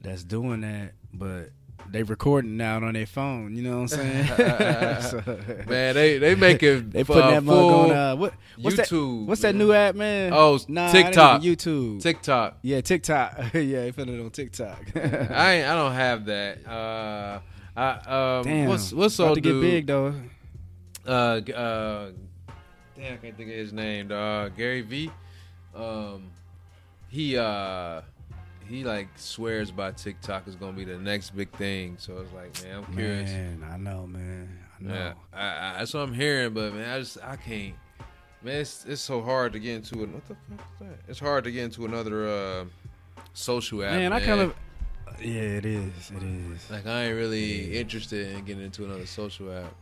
that's 0.01 0.23
doing 0.23 0.61
that, 0.61 0.93
but 1.13 1.49
they 1.89 2.03
recording 2.03 2.59
out 2.61 2.83
on 2.83 2.93
their 2.93 3.05
phone. 3.05 3.55
You 3.55 3.63
know 3.63 3.81
what 3.81 3.93
I'm 3.93 3.99
saying? 3.99 4.25
So- 5.01 5.23
man, 5.67 5.95
they 5.95 6.17
they 6.17 6.35
make 6.35 6.63
it. 6.63 6.91
They 6.91 7.03
putting 7.03 7.23
uh, 7.23 7.31
that 7.31 7.43
mug 7.43 7.57
on 7.57 7.91
uh, 7.91 8.15
what 8.15 8.33
what's 8.59 8.77
YouTube, 8.77 9.21
That, 9.21 9.29
what's 9.29 9.41
that 9.41 9.55
new 9.55 9.73
app, 9.73 9.95
man? 9.95 10.31
Oh, 10.33 10.59
nah, 10.67 10.91
TikTok. 10.91 11.41
YouTube. 11.41 12.01
TikTok. 12.01 12.59
yeah, 12.61 12.81
TikTok. 12.81 13.37
yeah, 13.53 13.81
they 13.81 13.91
put 13.91 14.09
it 14.09 14.19
on 14.19 14.29
TikTok. 14.29 14.79
I 14.95 14.99
ain't, 15.53 15.67
I 15.67 15.75
don't 15.75 15.93
have 15.93 16.25
that. 16.25 16.67
Uh, 16.67 17.39
I 17.75 17.89
um, 18.37 18.43
Damn, 18.43 18.69
what's 18.69 18.93
what's 18.93 19.17
about 19.19 19.29
old 19.29 19.35
to 19.35 19.41
get 19.41 19.61
big 19.61 19.87
though. 19.87 20.13
Uh, 21.05 21.09
uh, 21.09 22.11
damn, 23.01 23.13
I 23.13 23.17
can't 23.17 23.37
think 23.37 23.49
of 23.49 23.55
his 23.55 23.73
name. 23.73 24.09
Dog. 24.09 24.55
Gary 24.55 24.81
V. 24.81 25.11
Um, 25.75 26.31
he 27.07 27.37
uh, 27.37 28.01
he 28.67 28.83
like 28.83 29.09
swears 29.15 29.71
by 29.71 29.91
TikTok 29.91 30.47
is 30.47 30.55
gonna 30.55 30.73
be 30.73 30.85
the 30.85 30.97
next 30.97 31.31
big 31.31 31.51
thing. 31.57 31.97
So 31.99 32.17
it's 32.19 32.33
like, 32.33 32.63
man, 32.63 32.83
I'm 32.83 32.93
curious. 32.93 33.31
Man, 33.31 33.65
I 33.69 33.77
know, 33.77 34.07
man. 34.07 34.59
I 34.79 34.83
know. 34.83 34.93
Yeah, 34.93 35.13
I, 35.33 35.45
I, 35.45 35.77
that's 35.79 35.93
what 35.93 36.01
I'm 36.01 36.13
hearing, 36.13 36.53
but 36.53 36.73
man, 36.73 36.89
I 36.89 36.99
just 36.99 37.17
I 37.23 37.35
can't. 37.35 37.75
Man, 38.43 38.61
it's 38.61 38.85
it's 38.85 39.01
so 39.01 39.21
hard 39.21 39.53
to 39.53 39.59
get 39.59 39.75
into 39.75 40.03
it. 40.03 40.09
What 40.09 40.27
the 40.27 40.35
fuck 40.35 40.59
is 40.59 40.87
that? 40.87 40.99
It's 41.07 41.19
hard 41.19 41.43
to 41.45 41.51
get 41.51 41.63
into 41.63 41.85
another 41.85 42.27
uh, 42.27 42.65
social 43.33 43.83
app. 43.83 43.93
Man, 43.93 44.13
I 44.13 44.19
kind 44.19 44.41
of. 44.41 44.55
Yeah, 45.19 45.41
it 45.41 45.65
is. 45.65 46.11
It 46.15 46.23
is. 46.23 46.71
like 46.71 46.87
I 46.87 47.03
ain't 47.05 47.15
really 47.15 47.77
interested 47.77 48.33
in 48.33 48.45
getting 48.45 48.63
into 48.63 48.85
another 48.85 49.05
social 49.05 49.51
app. 49.51 49.73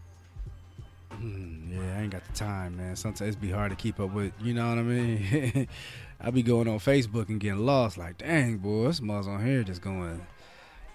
Mm, 1.13 1.73
yeah, 1.75 1.97
I 1.97 2.01
ain't 2.01 2.11
got 2.11 2.25
the 2.25 2.33
time, 2.33 2.77
man. 2.77 2.95
Sometimes 2.95 3.35
it 3.35 3.41
be 3.41 3.51
hard 3.51 3.71
to 3.71 3.75
keep 3.75 3.99
up 3.99 4.13
with. 4.13 4.31
You 4.41 4.53
know 4.53 4.69
what 4.69 4.77
I 4.77 4.83
mean? 4.83 5.67
I 6.21 6.31
be 6.31 6.43
going 6.43 6.67
on 6.67 6.79
Facebook 6.79 7.29
and 7.29 7.39
getting 7.39 7.65
lost. 7.65 7.97
Like, 7.97 8.17
dang, 8.17 8.57
boy, 8.57 8.87
this 8.87 9.01
mother's 9.01 9.27
on 9.27 9.45
here 9.45 9.63
just 9.63 9.81
going. 9.81 10.25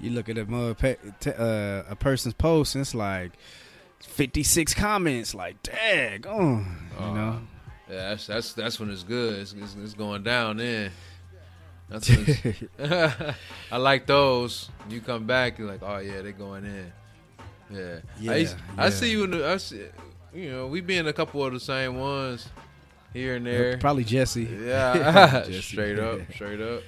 You 0.01 0.11
look 0.11 0.29
at 0.29 0.37
a 0.39 0.45
mother, 0.45 0.97
uh, 1.27 1.83
a 1.89 1.97
person's 1.97 2.35
post, 2.35 2.75
and 2.75 2.83
it's 2.83 2.95
like 2.95 3.33
fifty 4.01 4.43
six 4.43 4.75
comments. 4.75 5.35
Like, 5.35 5.63
dang, 5.63 6.25
oh, 6.29 6.65
you 7.01 7.15
know. 7.15 7.41
Yeah, 7.89 8.11
that's 8.11 8.27
that's 8.27 8.53
that's 8.55 8.81
when 8.81 8.91
it's 8.91 9.03
good. 9.03 9.41
It's, 9.41 9.53
it's, 9.53 9.77
it's 9.83 9.95
going 9.95 10.23
down 10.23 10.59
then. 10.59 10.91
That's 11.89 12.11
I 13.71 13.77
like 13.77 14.07
those. 14.07 14.71
You 14.89 15.01
come 15.01 15.27
back, 15.27 15.59
you're 15.59 15.69
like, 15.69 15.83
oh 15.83 15.99
yeah, 15.99 16.23
they're 16.23 16.33
going 16.33 16.65
in. 16.65 16.93
Yeah, 17.75 17.97
Yeah, 18.21 18.33
I, 18.33 18.37
used- 18.37 18.57
I 18.79 18.91
see 18.91 19.11
you 19.11 19.25
in 19.25 19.31
the. 19.33 19.49
I 19.49 19.57
see, 19.57 19.83
you 20.33 20.51
know, 20.51 20.67
we 20.67 20.81
be 20.81 20.97
in 20.97 21.07
a 21.07 21.13
couple 21.13 21.45
of 21.45 21.53
the 21.53 21.61
same 21.61 21.99
ones 21.99 22.49
here 23.13 23.37
and 23.37 23.47
there. 23.47 23.79
Probably 23.79 24.05
Jesse. 24.05 24.45
Yeah, 24.45 25.45
Jesse. 25.47 25.61
straight 25.63 25.99
up, 25.99 26.21
straight 26.33 26.61
up. 26.61 26.83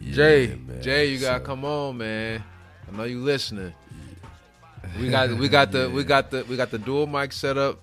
Yeah, 0.00 0.14
Jay, 0.14 0.58
man. 0.66 0.82
Jay, 0.82 1.06
you 1.10 1.18
gotta 1.20 1.40
So- 1.40 1.46
come 1.46 1.64
on, 1.64 1.98
man. 1.98 2.42
I 2.92 2.96
know 2.96 3.04
you 3.04 3.20
listening. 3.20 3.72
We 5.00 5.08
got 5.10 5.30
we 5.30 5.48
got 5.48 5.72
the 5.72 5.88
we 5.94 6.04
got 6.04 6.30
the 6.30 6.44
we 6.44 6.56
got 6.56 6.70
the 6.70 6.78
dual 6.78 7.06
mic 7.06 7.32
set 7.32 7.56
up 7.56 7.80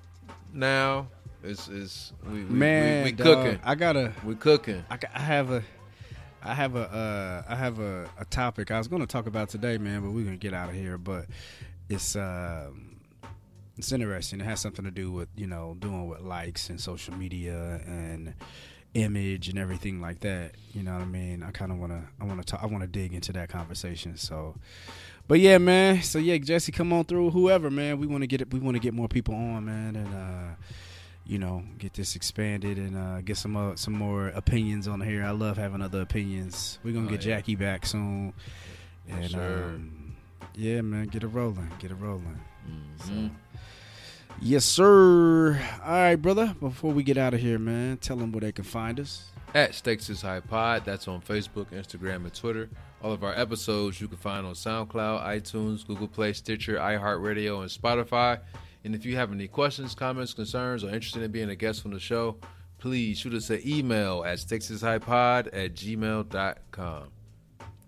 now. 0.53 1.07
It's 1.43 1.67
it's 1.67 2.13
we 2.23 2.43
we, 2.43 2.53
Man, 2.53 3.03
we, 3.05 3.11
we 3.11 3.17
cooking. 3.17 3.59
I 3.63 3.73
gotta. 3.75 4.13
We 4.23 4.35
cooking. 4.35 4.83
I, 4.91 4.99
I 5.15 5.19
have 5.19 5.49
a, 5.51 5.63
I 6.43 6.53
have 6.53 6.75
a, 6.75 6.79
uh, 7.47 7.51
I 7.51 7.55
have 7.55 7.79
a, 7.79 8.07
a 8.19 8.25
topic 8.25 8.69
I 8.69 8.77
was 8.77 8.87
going 8.87 9.01
to 9.01 9.07
talk 9.07 9.25
about 9.25 9.49
today, 9.49 9.79
man, 9.79 10.01
but 10.01 10.11
we're 10.11 10.23
gonna 10.23 10.37
get 10.37 10.53
out 10.53 10.69
of 10.69 10.75
here. 10.75 10.99
But 10.99 11.25
it's, 11.91 12.15
um, 12.15 12.97
it's 13.77 13.91
interesting. 13.91 14.39
It 14.41 14.45
has 14.45 14.59
something 14.59 14.85
to 14.85 14.91
do 14.91 15.11
with 15.11 15.29
you 15.35 15.47
know 15.47 15.75
doing 15.79 16.07
with 16.07 16.21
likes 16.21 16.69
and 16.69 16.79
social 16.79 17.13
media 17.15 17.81
and 17.85 18.33
image 18.93 19.47
and 19.49 19.57
everything 19.57 20.01
like 20.01 20.19
that. 20.19 20.51
You 20.73 20.83
know 20.83 20.93
what 20.93 21.01
I 21.03 21.05
mean? 21.05 21.41
I 21.43 21.51
kind 21.51 21.71
of 21.71 21.77
want 21.79 21.91
to, 21.93 22.01
I 22.19 22.25
want 22.25 22.39
to, 22.39 22.45
talk 22.45 22.61
I 22.61 22.67
want 22.67 22.81
to 22.81 22.87
dig 22.87 23.13
into 23.13 23.31
that 23.33 23.49
conversation. 23.49 24.17
So. 24.17 24.55
But 25.27 25.39
yeah, 25.39 25.57
man. 25.59 26.01
So 26.03 26.19
yeah, 26.19 26.37
Jesse, 26.37 26.71
come 26.73 26.91
on 26.91 27.05
through. 27.05 27.31
Whoever, 27.31 27.71
man. 27.71 27.99
We 27.99 28.07
want 28.07 28.21
to 28.23 28.27
get 28.27 28.41
it. 28.41 28.51
We 28.53 28.59
want 28.59 28.75
to 28.75 28.81
get 28.81 28.93
more 28.93 29.07
people 29.07 29.33
on, 29.33 29.65
man, 29.65 29.95
and 29.95 30.13
uh, 30.13 30.55
you 31.25 31.39
know, 31.39 31.63
get 31.77 31.93
this 31.93 32.15
expanded 32.17 32.77
and 32.77 32.97
uh, 32.97 33.21
get 33.21 33.37
some 33.37 33.55
uh, 33.55 33.75
some 33.77 33.93
more 33.93 34.27
opinions 34.29 34.87
on 34.89 34.99
here. 34.99 35.23
I 35.23 35.31
love 35.31 35.55
having 35.57 35.81
other 35.81 36.01
opinions. 36.01 36.79
We're 36.83 36.93
gonna 36.93 37.07
Oh, 37.07 37.09
get 37.09 37.25
yeah. 37.25 37.37
Jackie 37.37 37.55
back 37.55 37.85
soon, 37.85 38.33
and 39.07 39.31
sir. 39.31 39.71
um, 39.75 40.00
yeah, 40.55 40.81
man, 40.81 41.07
get 41.07 41.23
it 41.23 41.27
rolling, 41.27 41.69
get 41.79 41.91
it 41.91 41.95
rolling. 41.95 42.39
Mhm. 42.99 43.31
Yes, 44.39 44.65
sir. 44.65 45.59
All 45.83 45.91
right, 45.91 46.15
brother. 46.15 46.55
Before 46.59 46.91
we 46.93 47.03
get 47.03 47.17
out 47.17 47.33
of 47.33 47.41
here, 47.41 47.59
man, 47.59 47.97
tell 47.97 48.17
them 48.17 48.31
where 48.31 48.41
they 48.41 48.51
can 48.51 48.63
find 48.63 48.99
us. 48.99 49.25
At 49.53 49.75
Stakes 49.75 50.09
is 50.09 50.21
High 50.21 50.39
Pod. 50.39 50.83
That's 50.85 51.07
on 51.07 51.21
Facebook, 51.21 51.67
Instagram, 51.71 52.23
and 52.23 52.33
Twitter. 52.33 52.69
All 53.03 53.11
of 53.11 53.23
our 53.23 53.33
episodes 53.37 53.99
you 53.99 54.07
can 54.07 54.17
find 54.17 54.45
on 54.45 54.53
SoundCloud, 54.53 55.23
iTunes, 55.25 55.85
Google 55.85 56.07
Play, 56.07 56.33
Stitcher, 56.33 56.77
iHeartRadio, 56.77 57.61
and 57.61 57.69
Spotify. 57.69 58.39
And 58.83 58.95
if 58.95 59.05
you 59.05 59.15
have 59.17 59.31
any 59.31 59.47
questions, 59.47 59.93
comments, 59.93 60.33
concerns, 60.33 60.83
or 60.83 60.89
interested 60.89 61.21
in 61.21 61.31
being 61.31 61.49
a 61.49 61.55
guest 61.55 61.85
on 61.85 61.91
the 61.91 61.99
show, 61.99 62.37
please 62.77 63.19
shoot 63.19 63.33
us 63.33 63.49
an 63.49 63.61
email 63.65 64.23
at 64.25 64.37
stakesishighpod 64.39 65.47
at 65.47 65.75
gmail.com. 65.75 67.03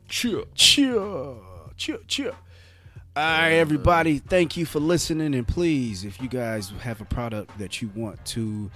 Chill, 0.09 0.45
chill, 0.53 1.43
chill, 1.77 1.99
chill. 2.07 2.35
All 3.15 3.21
right, 3.23 3.51
everybody. 3.53 4.17
Thank 4.17 4.57
you 4.57 4.65
for 4.65 4.79
listening, 4.79 5.35
and 5.35 5.47
please, 5.47 6.03
if 6.03 6.19
you 6.19 6.27
guys 6.27 6.71
have 6.81 6.99
a 6.99 7.05
product 7.05 7.59
that 7.59 7.79
you 7.79 7.91
want 7.95 8.23
to 8.27 8.71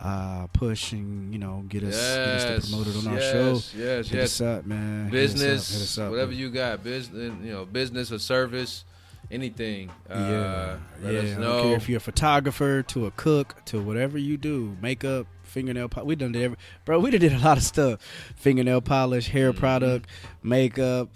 uh, 0.00 0.46
push 0.48 0.92
and 0.92 1.32
you 1.32 1.38
know 1.38 1.64
get 1.68 1.82
us, 1.84 1.94
get 1.96 2.28
us 2.28 2.64
to 2.66 2.70
promote 2.70 2.86
it 2.86 2.96
on 2.98 3.06
our 3.08 3.18
yes, 3.18 3.32
show, 3.32 3.78
Yes, 3.78 4.08
hit 4.08 4.18
yes. 4.18 4.24
us 4.24 4.40
up, 4.42 4.66
man. 4.66 5.08
Hit 5.08 5.24
us 5.24 5.30
up, 5.30 5.38
Business, 5.40 5.72
hit 5.72 5.82
us 5.82 5.98
up. 5.98 6.10
whatever 6.10 6.32
you 6.32 6.50
got, 6.50 6.84
business, 6.84 7.32
you 7.42 7.50
know, 7.50 7.64
business 7.64 8.12
or 8.12 8.18
service, 8.18 8.84
anything. 9.30 9.90
Yeah, 10.10 10.14
uh, 10.16 10.78
let 11.02 11.12
yeah. 11.14 11.20
us 11.20 11.24
I 11.24 11.30
don't 11.32 11.40
know. 11.40 11.62
care 11.62 11.76
if 11.76 11.88
you're 11.88 11.96
a 11.96 12.00
photographer 12.00 12.82
to 12.82 13.06
a 13.06 13.10
cook 13.12 13.56
to 13.66 13.80
whatever 13.80 14.18
you 14.18 14.36
do, 14.36 14.76
makeup, 14.82 15.26
fingernail 15.44 15.88
polish. 15.88 16.06
We 16.08 16.14
done 16.16 16.32
did 16.32 16.42
every, 16.42 16.58
bro. 16.84 17.00
We 17.00 17.10
done 17.10 17.20
did 17.20 17.32
a 17.32 17.38
lot 17.38 17.56
of 17.56 17.62
stuff: 17.64 18.00
fingernail 18.36 18.82
polish, 18.82 19.28
hair 19.28 19.50
Mm-hmm. 19.52 19.60
product, 19.60 20.10
makeup, 20.42 21.08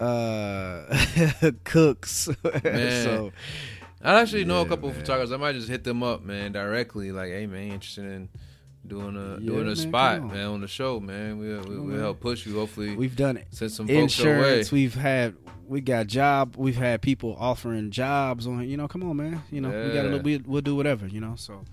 uh, 0.00 1.50
cooks. 1.64 2.28
So 2.62 3.32
I 4.02 4.20
actually 4.20 4.44
know 4.44 4.60
a 4.60 4.62
Yeah, 4.62 4.68
couple 4.68 4.88
of 4.90 4.96
photographers. 4.96 5.32
I 5.32 5.36
might 5.38 5.54
just 5.56 5.68
hit 5.68 5.82
them 5.84 6.02
up, 6.02 6.22
man, 6.22 6.52
directly. 6.52 7.10
Like, 7.10 7.30
hey, 7.30 7.46
man, 7.46 7.72
interested 7.72 8.04
in 8.04 8.28
doing 8.86 9.16
a 9.16 9.40
Yeah, 9.40 9.46
doing 9.46 9.64
man, 9.64 9.72
a 9.72 9.76
spot, 9.76 10.20
on. 10.20 10.28
man, 10.28 10.46
on 10.46 10.60
the 10.60 10.68
show, 10.68 11.00
man. 11.00 11.38
We'll, 11.38 11.62
we'll, 11.62 11.82
we'll 11.82 11.98
help 12.00 12.20
push 12.20 12.46
you. 12.46 12.54
Hopefully, 12.54 12.94
we've 12.94 13.16
done 13.16 13.36
it. 13.36 13.48
send 13.50 13.72
some. 13.72 13.88
Insurance. 13.88 14.70
We've 14.70 14.94
had. 14.94 15.34
We 15.66 15.80
got 15.82 16.06
job. 16.06 16.54
We've 16.56 16.76
had 16.76 17.02
people 17.02 17.36
offering 17.38 17.90
jobs 17.90 18.46
on. 18.46 18.66
You 18.68 18.76
know, 18.76 18.86
come 18.88 19.02
on, 19.02 19.16
man. 19.16 19.42
You 19.50 19.60
know, 19.60 19.68
we 19.68 19.92
got 19.92 20.04
Yeah. 20.04 20.10
to. 20.12 20.18
We, 20.18 20.38
we'll 20.38 20.62
do 20.62 20.76
whatever. 20.76 21.06
You 21.08 21.20
know, 21.20 21.34
so. 21.36 21.54
All 21.54 21.64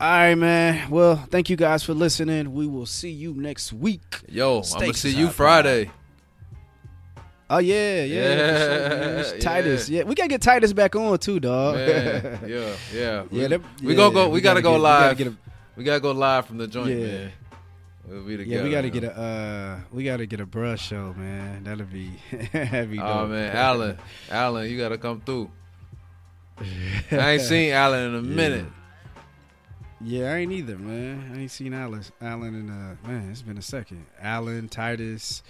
right, 0.00 0.34
man. 0.34 0.90
Well, 0.90 1.16
thank 1.30 1.48
you 1.50 1.56
guys 1.56 1.84
for 1.84 1.94
listening. 1.94 2.52
We 2.54 2.66
will 2.66 2.86
see 2.86 3.10
you 3.10 3.34
next 3.34 3.72
week. 3.72 4.02
Yo, 4.28 4.62
I'm 4.74 4.80
gonna 4.80 4.94
see 4.94 5.10
you 5.14 5.28
Friday. 5.28 5.90
Oh 7.50 7.58
yeah, 7.58 8.04
yeah, 8.04 8.04
Yeah, 8.04 9.22
sure, 9.22 9.34
yeah. 9.34 9.38
Titus. 9.40 9.88
Yeah, 9.88 10.02
we 10.04 10.14
gotta 10.14 10.28
get 10.28 10.40
Titus 10.42 10.72
back 10.72 10.96
on 10.96 11.18
too, 11.18 11.40
dog. 11.40 11.76
Man, 11.76 12.40
yeah, 12.46 12.74
yeah. 12.92 13.22
We, 13.30 13.40
yeah, 13.42 13.48
that- 13.48 13.60
we 13.82 13.90
yeah, 13.92 13.96
gonna 13.96 14.14
go. 14.14 14.28
We, 14.30 14.40
gotta, 14.40 14.62
go 14.62 14.72
get- 14.72 14.80
live. 14.80 15.18
We 15.18 15.24
gotta 15.24 15.36
We 15.76 15.84
gotta 15.84 16.00
go 16.00 16.12
live 16.12 16.46
from 16.46 16.58
the 16.58 16.66
joint, 16.66 16.90
Yeah. 16.98 17.06
man. 17.06 17.32
We'll 18.06 18.22
be 18.24 18.36
together. 18.36 18.56
yeah, 18.58 18.62
we 18.64 18.70
gotta 18.70 18.90
get 18.90 19.04
a 19.04 19.18
uh, 19.18 19.78
we 19.90 20.04
gotta 20.04 20.26
get 20.26 20.38
a 20.40 20.44
brush 20.46 20.88
show, 20.88 21.14
man. 21.16 21.64
That'll 21.64 21.86
be 21.86 22.10
that'd 22.52 22.90
be 22.90 22.98
Oh 23.00 23.20
dope. 23.22 23.30
man, 23.30 23.56
Alan, 23.56 23.98
Alan, 24.30 24.70
you 24.70 24.76
gotta 24.78 24.98
come 24.98 25.20
through. 25.22 25.50
I 27.10 27.30
ain't 27.32 27.42
seen 27.42 27.72
Alan 27.72 28.10
in 28.10 28.14
a 28.16 28.22
minute. 28.22 28.66
Yeah, 30.00 30.32
I 30.32 30.36
ain't 30.38 30.52
either, 30.52 30.76
man. 30.76 31.32
I 31.34 31.40
ain't 31.40 31.50
seen 31.50 31.72
Alan. 31.72 32.02
Alan 32.20 32.54
and 32.54 32.70
uh, 32.70 33.08
man, 33.08 33.30
it's 33.30 33.40
been 33.42 33.56
a 33.58 33.62
second. 33.62 34.04
Alan, 34.20 34.68
Titus, 34.68 35.42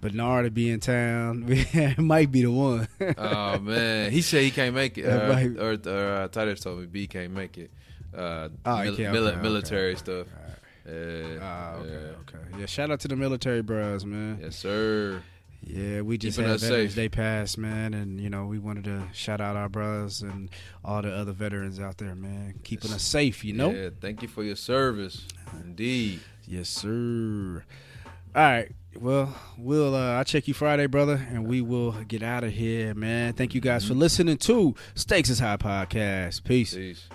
Bernard 0.00 0.44
to 0.46 0.50
be 0.50 0.70
in 0.70 0.80
town. 0.80 1.44
it 1.48 1.98
might 1.98 2.30
be 2.32 2.42
the 2.42 2.50
one. 2.50 2.88
Oh 3.18 3.58
man, 3.58 4.10
he 4.10 4.22
said 4.22 4.42
he 4.42 4.50
can't 4.50 4.74
make 4.74 4.96
it. 4.98 5.04
Uh, 5.10 5.28
might- 5.32 5.58
or 5.58 5.78
or 5.90 6.12
uh, 6.22 6.28
Titus 6.28 6.60
told 6.60 6.80
me 6.80 6.86
B 6.86 7.06
can't 7.06 7.32
make 7.32 7.58
it. 7.58 7.70
Uh, 8.16 8.48
Oh, 8.64 8.82
mil- 8.82 8.96
can't, 8.96 9.14
mili- 9.14 9.18
okay, 9.28 9.28
okay. 9.36 9.42
military 9.42 9.96
stuff. 9.96 10.26
Alright. 10.36 10.56
Yeah, 10.86 11.38
Ah, 11.42 11.74
okay, 11.74 11.90
yeah. 11.90 11.96
okay. 12.38 12.58
Yeah, 12.60 12.66
shout 12.66 12.90
out 12.90 13.00
to 13.00 13.08
the 13.08 13.14
military 13.16 13.62
bros, 13.62 14.04
man. 14.04 14.38
Yes, 14.42 14.56
sir. 14.56 15.22
Yeah, 15.62 16.00
we 16.00 16.16
just 16.16 16.38
Keeping 16.38 16.50
had 16.50 16.58
Veterans 16.60 16.90
safe. 16.92 16.96
Day 16.96 17.08
pass, 17.10 17.56
man, 17.58 17.92
and 17.92 18.18
you 18.18 18.30
know 18.30 18.46
we 18.46 18.58
wanted 18.58 18.84
to 18.84 19.02
shout 19.12 19.42
out 19.42 19.56
our 19.56 19.68
brothers 19.68 20.22
and 20.22 20.48
all 20.82 21.02
the 21.02 21.12
other 21.14 21.32
veterans 21.32 21.78
out 21.78 21.98
there, 21.98 22.14
man, 22.14 22.54
keeping 22.64 22.90
us 22.92 23.02
safe. 23.02 23.44
You 23.44 23.52
know. 23.52 23.70
Yeah, 23.70 23.90
thank 24.00 24.22
you 24.22 24.28
for 24.28 24.42
your 24.42 24.56
service. 24.56 25.26
Indeed. 25.62 26.20
Yes, 26.48 26.70
sir. 26.70 27.62
All 28.34 28.42
right. 28.42 28.72
Well, 28.98 29.34
we'll 29.56 29.94
uh, 29.94 30.16
I'll 30.16 30.24
check 30.24 30.48
you 30.48 30.54
Friday, 30.54 30.86
brother, 30.86 31.26
and 31.30 31.46
we 31.46 31.60
will 31.60 31.92
get 31.92 32.22
out 32.22 32.44
of 32.44 32.52
here, 32.52 32.94
man. 32.94 33.34
Thank 33.34 33.54
you 33.54 33.60
guys 33.60 33.86
for 33.86 33.94
listening 33.94 34.36
to 34.38 34.74
Stakes 34.94 35.30
is 35.30 35.38
High 35.38 35.56
podcast. 35.56 36.44
Peace. 36.44 36.74
Peace. 36.74 37.08